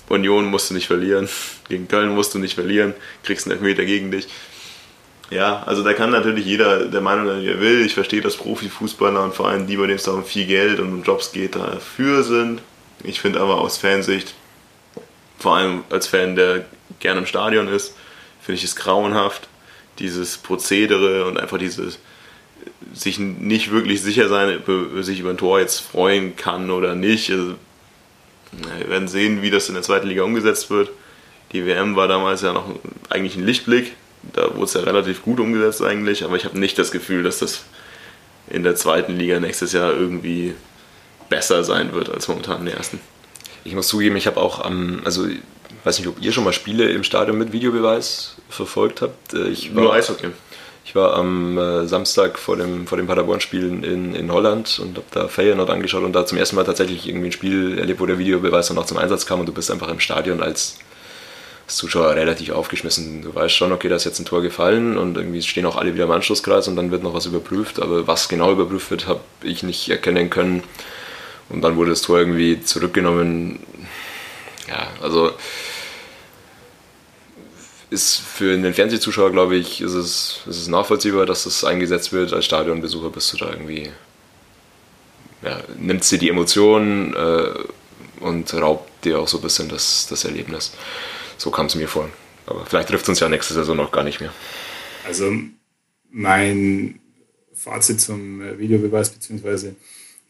[0.09, 1.29] Union musst du nicht verlieren,
[1.69, 2.95] gegen Köln musst du nicht verlieren,
[3.25, 4.29] kriegst einen Elfmeter gegen dich.
[5.31, 7.87] Ja, also da kann natürlich jeder der Meinung sein, wie er will.
[7.87, 10.93] Ich verstehe, dass Profifußballer und vor allem die, bei denen es darum viel Geld und
[10.93, 12.63] um Jobs geht, dafür sind.
[13.05, 14.35] Ich finde aber aus Fansicht,
[15.39, 16.65] vor allem als Fan, der
[16.99, 17.95] gerne im Stadion ist,
[18.51, 19.49] finde ich es grauenhaft,
[20.01, 22.01] dieses Prozedere und einfach dieses
[22.93, 24.61] sich nicht wirklich sicher sein,
[25.03, 27.31] sich über ein Tor jetzt freuen kann oder nicht.
[27.31, 27.55] Also,
[28.51, 30.91] wir werden sehen, wie das in der zweiten Liga umgesetzt wird.
[31.53, 32.75] Die WM war damals ja noch
[33.09, 33.95] eigentlich ein Lichtblick.
[34.33, 37.39] Da wurde es ja relativ gut umgesetzt eigentlich, aber ich habe nicht das Gefühl, dass
[37.39, 37.65] das
[38.49, 40.55] in der zweiten Liga nächstes Jahr irgendwie
[41.29, 42.99] besser sein wird als momentan in der ersten.
[43.65, 45.39] Ich muss zugeben, ich habe auch am, also ich
[45.85, 49.35] weiß nicht, ob ihr schon mal Spiele im Stadion mit Videobeweis verfolgt habt.
[49.35, 50.29] Äh, ich war, Nur Eishockey.
[50.85, 55.07] Ich war am äh, Samstag vor dem, vor dem Paderborn-Spiel in, in Holland und habe
[55.13, 58.19] da Feyenoord angeschaut und da zum ersten Mal tatsächlich irgendwie ein Spiel erlebt, wo der
[58.19, 60.79] Videobeweis dann auch zum Einsatz kam und du bist einfach im Stadion als
[61.69, 63.23] Zuschauer relativ aufgeschmissen.
[63.23, 65.95] Du weißt schon, okay, da ist jetzt ein Tor gefallen und irgendwie stehen auch alle
[65.95, 69.21] wieder im Anschlusskreis und dann wird noch was überprüft, aber was genau überprüft wird, habe
[69.43, 70.65] ich nicht erkennen können.
[71.51, 73.61] Und dann wurde das Tor irgendwie zurückgenommen.
[74.69, 75.33] Ja, also
[77.91, 82.33] ist für einen Fernsehzuschauer, glaube ich, ist es, ist es nachvollziehbar, dass das eingesetzt wird.
[82.33, 83.91] Als Stadionbesucher bist du da irgendwie,
[85.43, 87.53] ja, nimmt sie die Emotionen äh,
[88.21, 90.73] und raubt dir auch so ein bisschen das, das Erlebnis.
[91.37, 92.09] So kam es mir vor.
[92.47, 94.33] Aber vielleicht trifft es uns ja nächste Saison noch gar nicht mehr.
[95.05, 95.33] Also
[96.11, 97.01] mein
[97.55, 99.73] Fazit zum äh, Videobeweis bzw.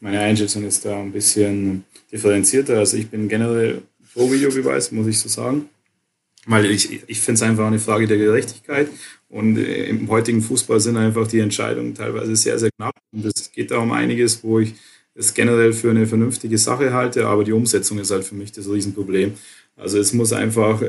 [0.00, 2.78] meine Einschätzung ist da ein bisschen differenzierter.
[2.78, 3.82] Also ich bin generell
[4.12, 5.68] pro Videobeweis, muss ich so sagen.
[6.46, 8.88] Weil ich, ich finde es einfach eine Frage der Gerechtigkeit.
[9.28, 12.94] Und äh, im heutigen Fußball sind einfach die Entscheidungen teilweise sehr, sehr knapp.
[13.12, 14.74] Und es geht da um einiges, wo ich
[15.14, 18.68] es generell für eine vernünftige Sache halte, aber die Umsetzung ist halt für mich das
[18.68, 19.34] Riesenproblem.
[19.76, 20.82] Also es muss einfach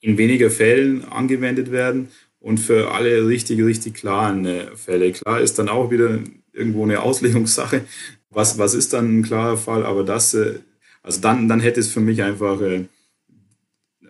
[0.00, 2.08] in weniger Fällen angewendet werden
[2.40, 5.12] und für alle richtig, richtig klaren äh, Fälle.
[5.12, 6.20] Klar ist dann auch wieder
[6.54, 7.82] irgendwo eine Auslegungssache.
[8.30, 9.84] Was, was ist dann ein klarer Fall?
[9.84, 10.60] Aber das, äh,
[11.02, 12.86] also dann, dann hätte es für mich einfach äh,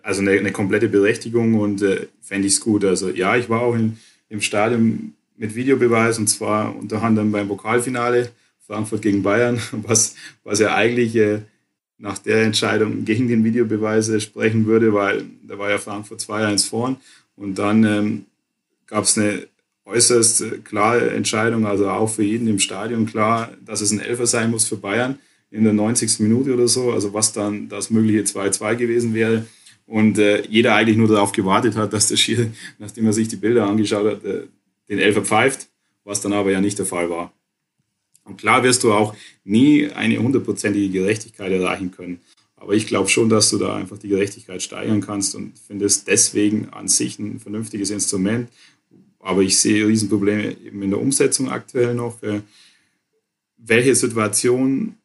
[0.01, 1.83] also eine, eine komplette Berechtigung und
[2.21, 2.85] fände ich es gut.
[2.85, 3.97] Also ja, ich war auch in,
[4.29, 8.29] im Stadion mit Videobeweis und zwar unter anderem beim Pokalfinale
[8.65, 11.17] Frankfurt gegen Bayern, was, was ja eigentlich
[11.97, 16.97] nach der Entscheidung gegen den Videobeweis sprechen würde, weil da war ja Frankfurt 2-1 vorn
[17.35, 18.25] und dann ähm,
[18.87, 19.47] gab es eine
[19.85, 24.51] äußerst klare Entscheidung, also auch für jeden im Stadion klar, dass es ein Elfer sein
[24.51, 25.19] muss für Bayern
[25.51, 26.19] in der 90.
[26.19, 29.45] Minute oder so, also was dann das mögliche 2-2 gewesen wäre.
[29.85, 33.35] Und äh, jeder eigentlich nur darauf gewartet hat, dass der Schiri, nachdem er sich die
[33.35, 34.47] Bilder angeschaut hat, äh,
[34.89, 35.67] den Elfer pfeift,
[36.03, 37.31] was dann aber ja nicht der Fall war.
[38.23, 42.19] Und klar wirst du auch nie eine hundertprozentige Gerechtigkeit erreichen können.
[42.55, 46.03] Aber ich glaube schon, dass du da einfach die Gerechtigkeit steigern kannst und finde es
[46.03, 48.49] deswegen an sich ein vernünftiges Instrument.
[49.25, 52.21] Aber ich sehe Riesenprobleme eben in der Umsetzung aktuell noch.
[52.21, 52.41] Äh,
[53.57, 54.97] welche Situationen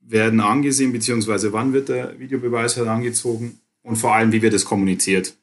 [0.00, 5.36] werden angesehen, beziehungsweise wann wird der Videobeweis herangezogen und vor allem, wie wird es kommuniziert?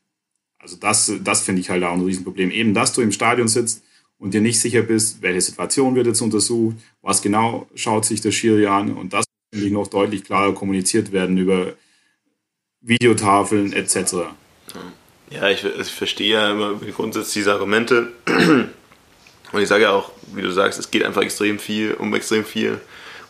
[0.57, 2.51] Also das, das finde ich halt auch ein Riesenproblem.
[2.51, 3.83] Eben, dass du im Stadion sitzt,
[4.17, 8.31] und dir nicht sicher bist, welche Situation wird jetzt untersucht, was genau schaut sich der
[8.31, 11.73] Schiri an und das muss noch deutlich klarer kommuniziert werden über
[12.81, 13.95] Videotafeln etc.
[14.13, 14.33] Ja,
[15.29, 18.09] ich, ich verstehe ja immer grundsätzlich diese Argumente.
[19.51, 22.45] Und ich sage ja auch, wie du sagst, es geht einfach extrem viel, um extrem
[22.45, 22.79] viel.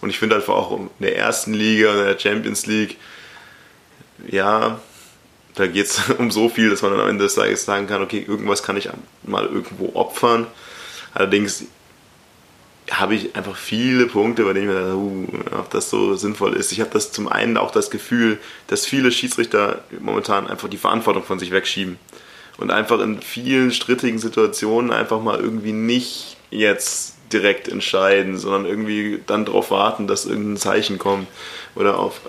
[0.01, 2.97] Und ich finde einfach auch in der ersten Liga, in der Champions League,
[4.27, 4.79] ja,
[5.55, 8.25] da geht es um so viel, dass man am Ende des Tages sagen kann, okay,
[8.27, 8.89] irgendwas kann ich
[9.23, 10.47] mal irgendwo opfern.
[11.13, 11.65] Allerdings
[12.91, 15.27] habe ich einfach viele Punkte, bei denen ich mir dachte, uh,
[15.59, 16.71] ob das so sinnvoll ist.
[16.71, 21.23] Ich habe das zum einen auch das Gefühl, dass viele Schiedsrichter momentan einfach die Verantwortung
[21.23, 21.97] von sich wegschieben
[22.57, 29.19] und einfach in vielen strittigen Situationen einfach mal irgendwie nicht jetzt direkt entscheiden, sondern irgendwie
[29.25, 31.27] dann darauf warten, dass irgendein Zeichen kommt
[31.75, 32.21] oder auf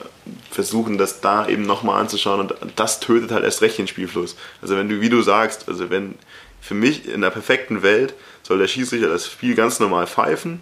[0.50, 4.36] versuchen, das da eben nochmal anzuschauen und das tötet halt erst recht den Spielfluss.
[4.62, 6.14] Also wenn du, wie du sagst, also wenn
[6.60, 8.14] für mich in der perfekten Welt
[8.46, 10.60] soll der Schiedsrichter das Spiel ganz normal pfeifen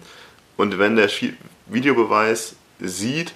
[0.57, 1.09] und wenn der
[1.67, 3.33] Videobeweis sieht,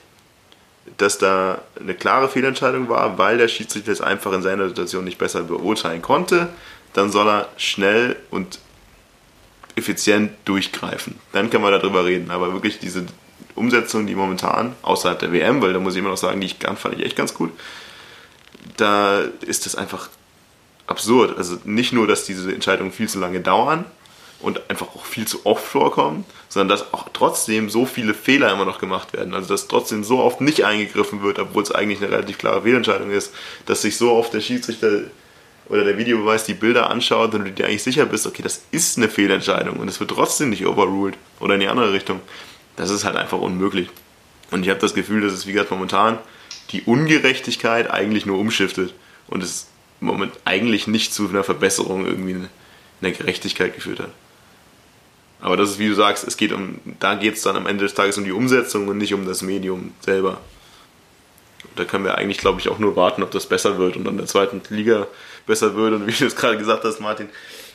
[0.97, 5.19] dass da eine klare Fehlentscheidung war, weil der Schiedsrichter es einfach in seiner Situation nicht
[5.19, 6.49] besser beurteilen konnte,
[6.93, 8.57] dann soll er schnell und
[9.75, 11.19] effizient durchgreifen.
[11.31, 12.31] Dann kann man darüber reden.
[12.31, 13.05] Aber wirklich diese
[13.53, 16.55] Umsetzung, die momentan außerhalb der WM, weil da muss ich immer noch sagen, die ich,
[16.55, 17.51] fand ich echt ganz gut,
[18.77, 20.09] da ist es einfach
[20.87, 21.37] absurd.
[21.37, 23.85] Also nicht nur, dass diese Entscheidungen viel zu lange dauern
[24.41, 28.65] und einfach auch viel zu oft vorkommen, sondern dass auch trotzdem so viele Fehler immer
[28.65, 29.33] noch gemacht werden.
[29.33, 33.11] Also dass trotzdem so oft nicht eingegriffen wird, obwohl es eigentlich eine relativ klare Fehlentscheidung
[33.11, 33.33] ist,
[33.65, 35.01] dass sich so oft der Schiedsrichter
[35.67, 38.97] oder der Videobeweis die Bilder anschaut und du dir eigentlich sicher bist, okay, das ist
[38.97, 42.21] eine Fehlentscheidung und es wird trotzdem nicht overruled oder in die andere Richtung.
[42.75, 43.89] Das ist halt einfach unmöglich.
[44.51, 46.17] Und ich habe das Gefühl, dass es, wie gesagt, momentan
[46.71, 48.93] die Ungerechtigkeit eigentlich nur umschiftet
[49.27, 49.67] und es
[49.99, 52.49] Moment eigentlich nicht zu einer Verbesserung irgendwie in
[53.01, 54.11] der Gerechtigkeit geführt hat.
[55.41, 57.85] Aber das ist, wie du sagst, es geht um, da geht es dann am Ende
[57.85, 60.39] des Tages um die Umsetzung und nicht um das Medium selber.
[61.75, 64.17] Da können wir eigentlich, glaube ich, auch nur warten, ob das besser wird und dann
[64.17, 65.07] der zweiten Liga
[65.45, 65.93] besser wird.
[65.93, 67.29] Und wie du es gerade gesagt hast, Martin,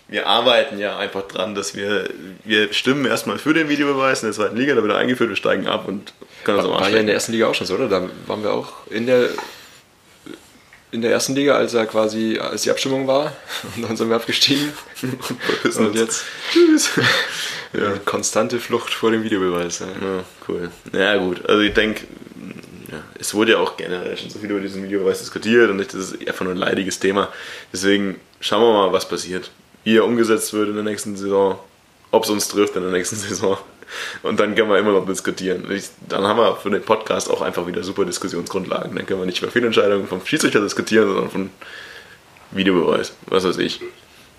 [0.09, 2.11] wir arbeiten ja einfach dran, dass wir,
[2.45, 5.37] wir stimmen erstmal für den Videobeweis in der zweiten Liga, da wird er eingeführt, wir
[5.37, 6.13] steigen ab und
[6.45, 7.89] können das auch War ja in der ersten Liga auch schon so, oder?
[7.89, 9.31] Da waren wir auch in der
[10.95, 13.33] in der ersten Liga, als er quasi, als die Abstimmung war.
[13.77, 14.73] Und dann sind wir abgestiegen.
[15.77, 16.91] und jetzt tschüss.
[17.77, 17.99] Ja.
[18.05, 19.81] Konstante Flucht vor dem Videobeweis.
[19.81, 20.71] Ja, ja cool.
[20.93, 22.03] Ja gut, also ich denke,
[22.89, 25.93] ja, es wurde ja auch generell schon so viel über diesen Videobeweis diskutiert und das
[25.93, 27.33] ist einfach nur ein leidiges Thema.
[27.73, 29.51] Deswegen schauen wir mal, was passiert.
[29.83, 31.59] Wie er umgesetzt wird in der nächsten Saison,
[32.13, 33.59] ob es uns trifft in der nächsten Saison.
[34.23, 35.71] Und dann können wir immer noch diskutieren.
[35.71, 38.95] Ich, dann haben wir für den Podcast auch einfach wieder super Diskussionsgrundlagen.
[38.97, 41.51] Dann können wir nicht über Fehlentscheidungen vom Schiedsrichter diskutieren, sondern von
[42.51, 43.15] Videobeweis.
[43.27, 43.81] Was weiß ich.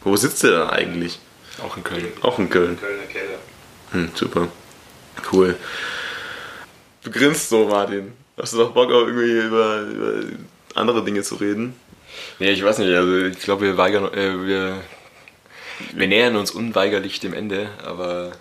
[0.02, 1.20] Wo sitzt der dann eigentlich?
[1.64, 2.08] Auch in Köln.
[2.22, 2.80] Auch in Köln.
[2.80, 3.40] Kölner Keller.
[3.92, 4.48] Hm, super.
[5.32, 5.56] Cool.
[7.04, 8.14] Du grinst so, Martin.
[8.38, 10.24] Hast du doch Bock, auch irgendwie über, über
[10.74, 11.74] andere Dinge zu reden?
[12.40, 12.94] Nee, ich weiß nicht.
[12.94, 14.82] Also ich glaube, wir weigern, äh, wir,
[15.94, 18.32] wir nähern uns unweigerlich dem Ende, aber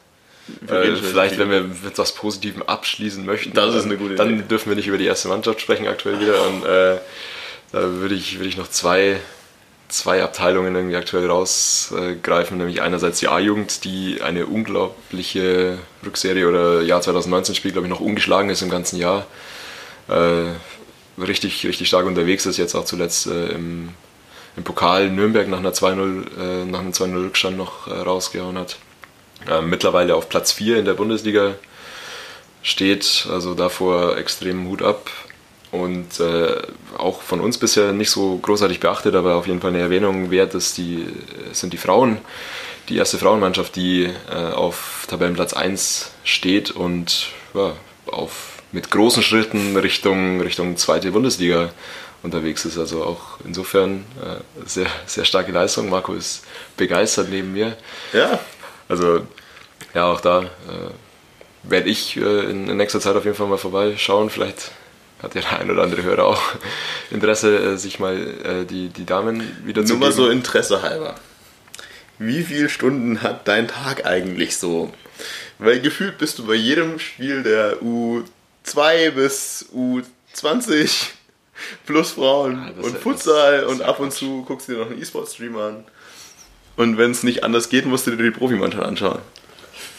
[0.69, 4.43] äh, vielleicht, wenn wir mit etwas Positivem abschließen möchten, das ist eine gute dann Idee.
[4.49, 6.47] dürfen wir nicht über die erste Mannschaft sprechen aktuell wieder.
[6.47, 6.99] Und äh,
[7.73, 9.21] da würde ich, würde ich noch zwei,
[9.89, 17.01] zwei Abteilungen irgendwie aktuell rausgreifen, nämlich einerseits die A-Jugend, die eine unglaubliche Rückserie oder Jahr
[17.01, 19.27] 2019 spielt, glaube ich, noch ungeschlagen ist im ganzen Jahr.
[20.09, 23.91] Äh, richtig, richtig stark unterwegs ist, jetzt auch zuletzt äh, im,
[24.57, 28.77] im Pokal Nürnberg nach einer 2-0, äh, nach einem 2-0 Rückstand noch äh, rausgehauen hat
[29.51, 31.55] äh, mittlerweile auf Platz 4 in der Bundesliga
[32.63, 33.27] steht.
[33.31, 35.11] Also davor extrem Hut ab.
[35.71, 36.63] Und äh,
[36.99, 40.55] auch von uns bisher nicht so großartig beachtet, aber auf jeden Fall eine Erwähnung wert
[40.55, 41.05] ist die,
[41.53, 42.19] sind die Frauen.
[42.89, 47.73] Die erste Frauenmannschaft, die äh, auf Tabellenplatz 1 steht und ja,
[48.07, 51.71] auf, mit großen Schritten Richtung, Richtung zweite Bundesliga
[52.23, 52.79] unterwegs ist.
[52.79, 55.91] Also auch insofern äh, sehr, sehr starke Leistung.
[55.91, 56.45] Marco ist
[56.77, 57.77] begeistert neben mir.
[58.13, 58.39] Ja,
[58.89, 59.27] also
[59.95, 60.91] ja, auch da äh,
[61.63, 64.31] werde ich äh, in, in, nächster Zeit auf jeden Fall mal vorbeischauen.
[64.31, 64.73] Vielleicht
[65.23, 66.43] hat ja der ein oder andere Hörer auch
[67.11, 70.83] Interesse, äh, sich mal äh, die, die Damen wieder Nur zu Nur mal so Interesse
[70.83, 71.15] halber.
[72.19, 74.93] Wie viele Stunden hat dein Tag eigentlich so?
[75.59, 81.07] Weil gefühlt bist du bei jedem Spiel der U2 bis U20
[81.87, 85.57] plus Frauen ja, und Futsal und ab und zu guckst du dir noch einen E-Sport-Stream
[85.57, 85.85] an.
[86.77, 89.21] Und wenn es nicht anders geht, musst du dir die Profimannschaft anschauen.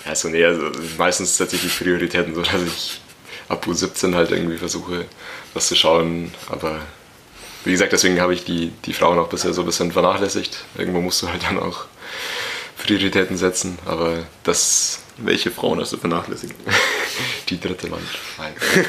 [0.06, 3.02] Also nee, also meistens setze ich die Prioritäten so, dass ich
[3.49, 5.06] ab U17 halt irgendwie versuche,
[5.53, 6.34] was zu schauen.
[6.49, 6.80] Aber
[7.64, 10.65] wie gesagt, deswegen habe ich die, die Frauen auch bisher so ein bisschen vernachlässigt.
[10.77, 11.85] Irgendwo musst du halt dann auch
[12.84, 13.80] Prioritäten setzen.
[13.85, 15.02] Aber das.
[15.18, 16.56] Welche Frauen hast du vernachlässigt?
[17.49, 18.19] die dritte Mannschaft.
[18.38, 18.53] Nein.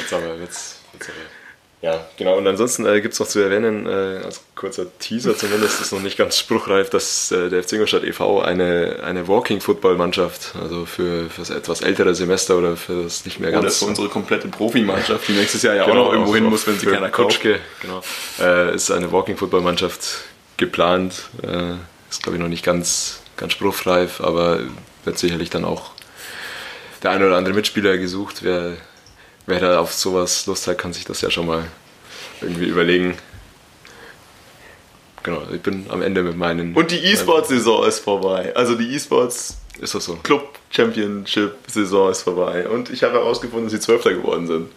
[0.00, 1.35] jetzt aber, jetzt, jetzt aber.
[1.82, 2.38] Ja, genau.
[2.38, 6.00] Und ansonsten äh, gibt es noch zu erwähnen, äh, als kurzer Teaser zumindest, ist noch
[6.00, 8.40] nicht ganz spruchreif, dass äh, der FC Ingolstadt e.V.
[8.40, 13.52] eine, eine Walking-Football-Mannschaft, also für, für das etwas ältere Semester oder für das nicht mehr
[13.52, 13.64] ganz...
[13.64, 16.66] Oder für unsere komplette Profimannschaft, die nächstes Jahr ja genau, auch noch irgendwo hin muss,
[16.66, 17.40] wenn sie keiner kauft.
[17.40, 18.02] Kutschke, genau.
[18.40, 20.24] Äh, ist eine Walking-Football-Mannschaft
[20.56, 21.28] geplant.
[21.42, 21.74] Äh,
[22.08, 24.60] ist, glaube ich, noch nicht ganz, ganz spruchreif, aber
[25.04, 25.90] wird sicherlich dann auch
[27.02, 28.72] der eine oder andere Mitspieler gesucht, wer
[29.46, 31.64] wer da auf sowas Lust hat, kann sich das ja schon mal
[32.40, 33.16] irgendwie überlegen.
[35.22, 36.74] Genau, ich bin am Ende mit meinen.
[36.74, 38.54] Und die E-Sports-Saison ist vorbei.
[38.54, 40.16] Also die E-Sports ist das so?
[40.16, 42.68] Club Championship-Saison ist vorbei.
[42.68, 44.70] Und ich habe herausgefunden, dass sie Zwölfter geworden sind.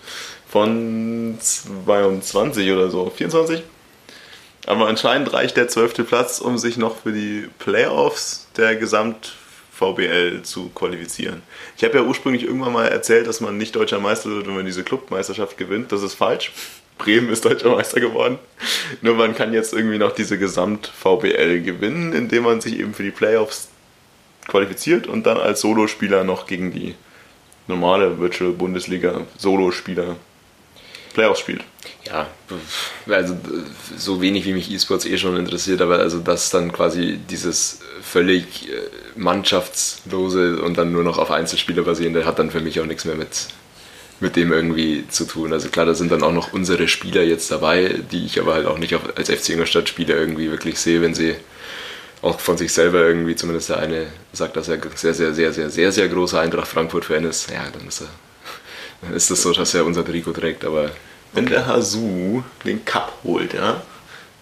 [0.49, 3.11] Von 22 oder so.
[3.15, 3.61] 24?
[4.65, 9.33] Aber anscheinend reicht der zwölfte Platz, um sich noch für die Playoffs der Gesamt
[9.80, 11.41] VBL zu qualifizieren.
[11.77, 14.65] Ich habe ja ursprünglich irgendwann mal erzählt, dass man nicht deutscher Meister wird, wenn man
[14.65, 15.91] diese Clubmeisterschaft gewinnt.
[15.91, 16.51] Das ist falsch.
[16.97, 18.39] Bremen ist deutscher Meister geworden.
[19.01, 23.11] Nur man kann jetzt irgendwie noch diese Gesamt-VBL gewinnen, indem man sich eben für die
[23.11, 23.69] Playoffs
[24.47, 26.95] qualifiziert und dann als Solospieler noch gegen die
[27.68, 30.18] normale Virtual Bundesliga Solospieler
[31.14, 31.64] Playoffs spielt.
[32.06, 32.28] Ja,
[33.07, 33.38] also
[33.98, 38.70] so wenig wie mich E-Sports eh schon interessiert, aber also dass dann quasi dieses völlig
[38.70, 38.82] äh,
[39.16, 43.16] mannschaftslose und dann nur noch auf Einzelspieler basierende hat dann für mich auch nichts mehr
[43.16, 43.48] mit,
[44.20, 45.53] mit dem irgendwie zu tun.
[45.53, 48.66] Also klar, da sind dann auch noch unsere Spieler jetzt dabei, die ich aber halt
[48.66, 51.36] auch nicht als FC Ingolstadt Spieler irgendwie wirklich sehe, wenn sie
[52.22, 55.70] auch von sich selber irgendwie, zumindest der eine sagt, dass er sehr, sehr, sehr, sehr,
[55.70, 57.49] sehr, sehr großer Eintracht Frankfurt-Fan ist.
[57.49, 58.10] Ja, dann ist er
[59.02, 60.91] dann ist das so, dass er unser Trikot trägt, aber.
[61.34, 63.81] Wenn der Hasu den Cup holt, ja,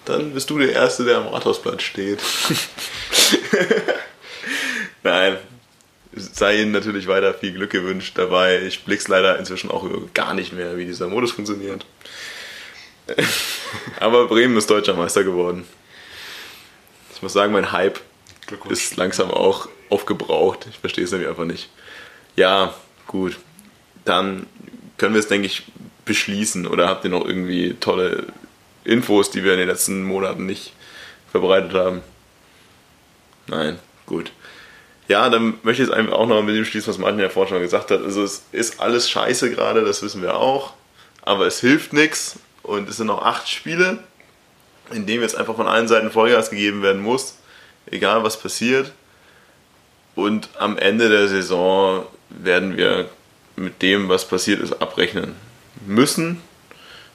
[0.05, 2.19] dann bist du der Erste, der am Rathausplatz steht.
[5.03, 5.37] Nein,
[6.15, 8.61] sei Ihnen natürlich weiter viel Glück gewünscht dabei.
[8.61, 11.85] Ich blick's leider inzwischen auch gar nicht mehr, wie dieser Modus funktioniert.
[13.99, 15.65] Aber Bremen ist deutscher Meister geworden.
[17.13, 17.99] Ich muss sagen, mein Hype
[18.69, 20.67] ist langsam auch aufgebraucht.
[20.69, 21.69] Ich verstehe es nämlich einfach nicht.
[22.35, 22.73] Ja,
[23.07, 23.37] gut.
[24.05, 24.45] Dann
[24.97, 25.63] können wir es, denke ich,
[26.07, 26.65] beschließen.
[26.65, 28.27] Oder habt ihr noch irgendwie tolle
[28.83, 30.73] Infos, die wir in den letzten Monaten nicht
[31.31, 32.01] verbreitet haben?
[33.47, 34.31] Nein, gut.
[35.07, 37.53] Ja, dann möchte ich jetzt einfach auch noch mit dem schließen, was Martin ja vorhin
[37.53, 38.01] schon gesagt hat.
[38.01, 40.73] Also es ist alles scheiße gerade, das wissen wir auch.
[41.21, 42.39] Aber es hilft nichts.
[42.63, 43.99] Und es sind noch acht Spiele,
[44.91, 47.37] in denen jetzt einfach von allen Seiten Vollgas gegeben werden muss.
[47.89, 48.91] Egal was passiert.
[50.15, 53.09] Und am Ende der Saison werden wir
[53.55, 55.35] mit dem, was passiert ist, abrechnen
[55.85, 56.41] müssen.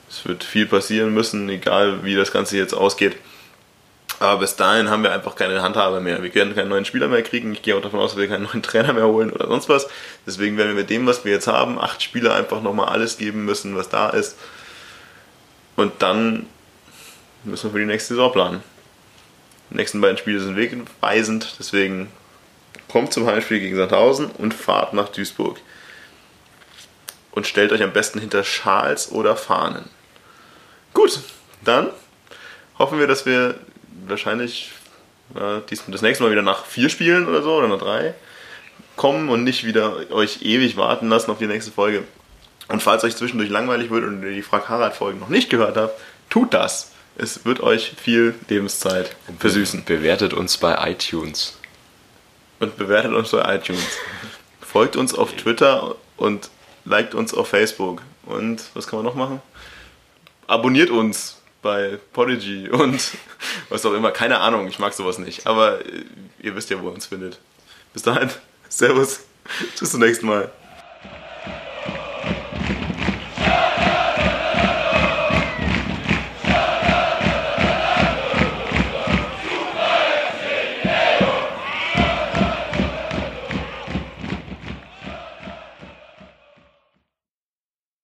[0.09, 3.15] Es wird viel passieren müssen, egal wie das Ganze jetzt ausgeht.
[4.19, 6.21] Aber bis dahin haben wir einfach keine Handhabe mehr.
[6.21, 7.51] Wir werden keinen neuen Spieler mehr kriegen.
[7.53, 9.87] Ich gehe auch davon aus, dass wir keinen neuen Trainer mehr holen oder sonst was.
[10.25, 13.45] Deswegen werden wir mit dem, was wir jetzt haben, acht Spieler einfach nochmal alles geben
[13.45, 14.37] müssen, was da ist.
[15.75, 16.45] Und dann
[17.43, 18.63] müssen wir für die nächste Saison planen.
[19.69, 22.09] Die nächsten beiden Spiele sind wegweisend, deswegen
[22.87, 25.59] kommt zum Heimspiel gegen Sandhausen und fahrt nach Duisburg.
[27.33, 29.89] Und stellt euch am besten hinter Schals oder Fahnen.
[30.93, 31.19] Gut,
[31.63, 31.89] dann
[32.77, 33.55] hoffen wir, dass wir
[34.07, 34.71] wahrscheinlich
[35.35, 38.13] äh, das nächste Mal wieder nach vier Spielen oder so oder nach drei
[38.95, 42.03] kommen und nicht wieder euch ewig warten lassen auf die nächste Folge.
[42.67, 45.77] Und falls euch zwischendurch langweilig wird und ihr die Frag Harald Folgen noch nicht gehört
[45.77, 45.99] habt,
[46.29, 46.91] tut das.
[47.15, 49.83] Es wird euch viel Lebenszeit versüßen.
[49.85, 51.57] Bewertet uns bei iTunes.
[52.59, 53.97] Und bewertet uns bei iTunes.
[54.61, 56.49] Folgt uns auf Twitter und
[56.85, 58.01] liked uns auf Facebook.
[58.25, 59.41] Und was kann man noch machen?
[60.47, 63.11] Abonniert uns bei Podigy und
[63.69, 64.11] was auch immer.
[64.11, 65.47] Keine Ahnung, ich mag sowas nicht.
[65.47, 66.05] Aber äh,
[66.41, 67.39] ihr wisst ja, wo ihr uns findet.
[67.93, 68.29] Bis dahin,
[68.69, 69.21] Servus,
[69.79, 70.51] bis zum nächsten Mal.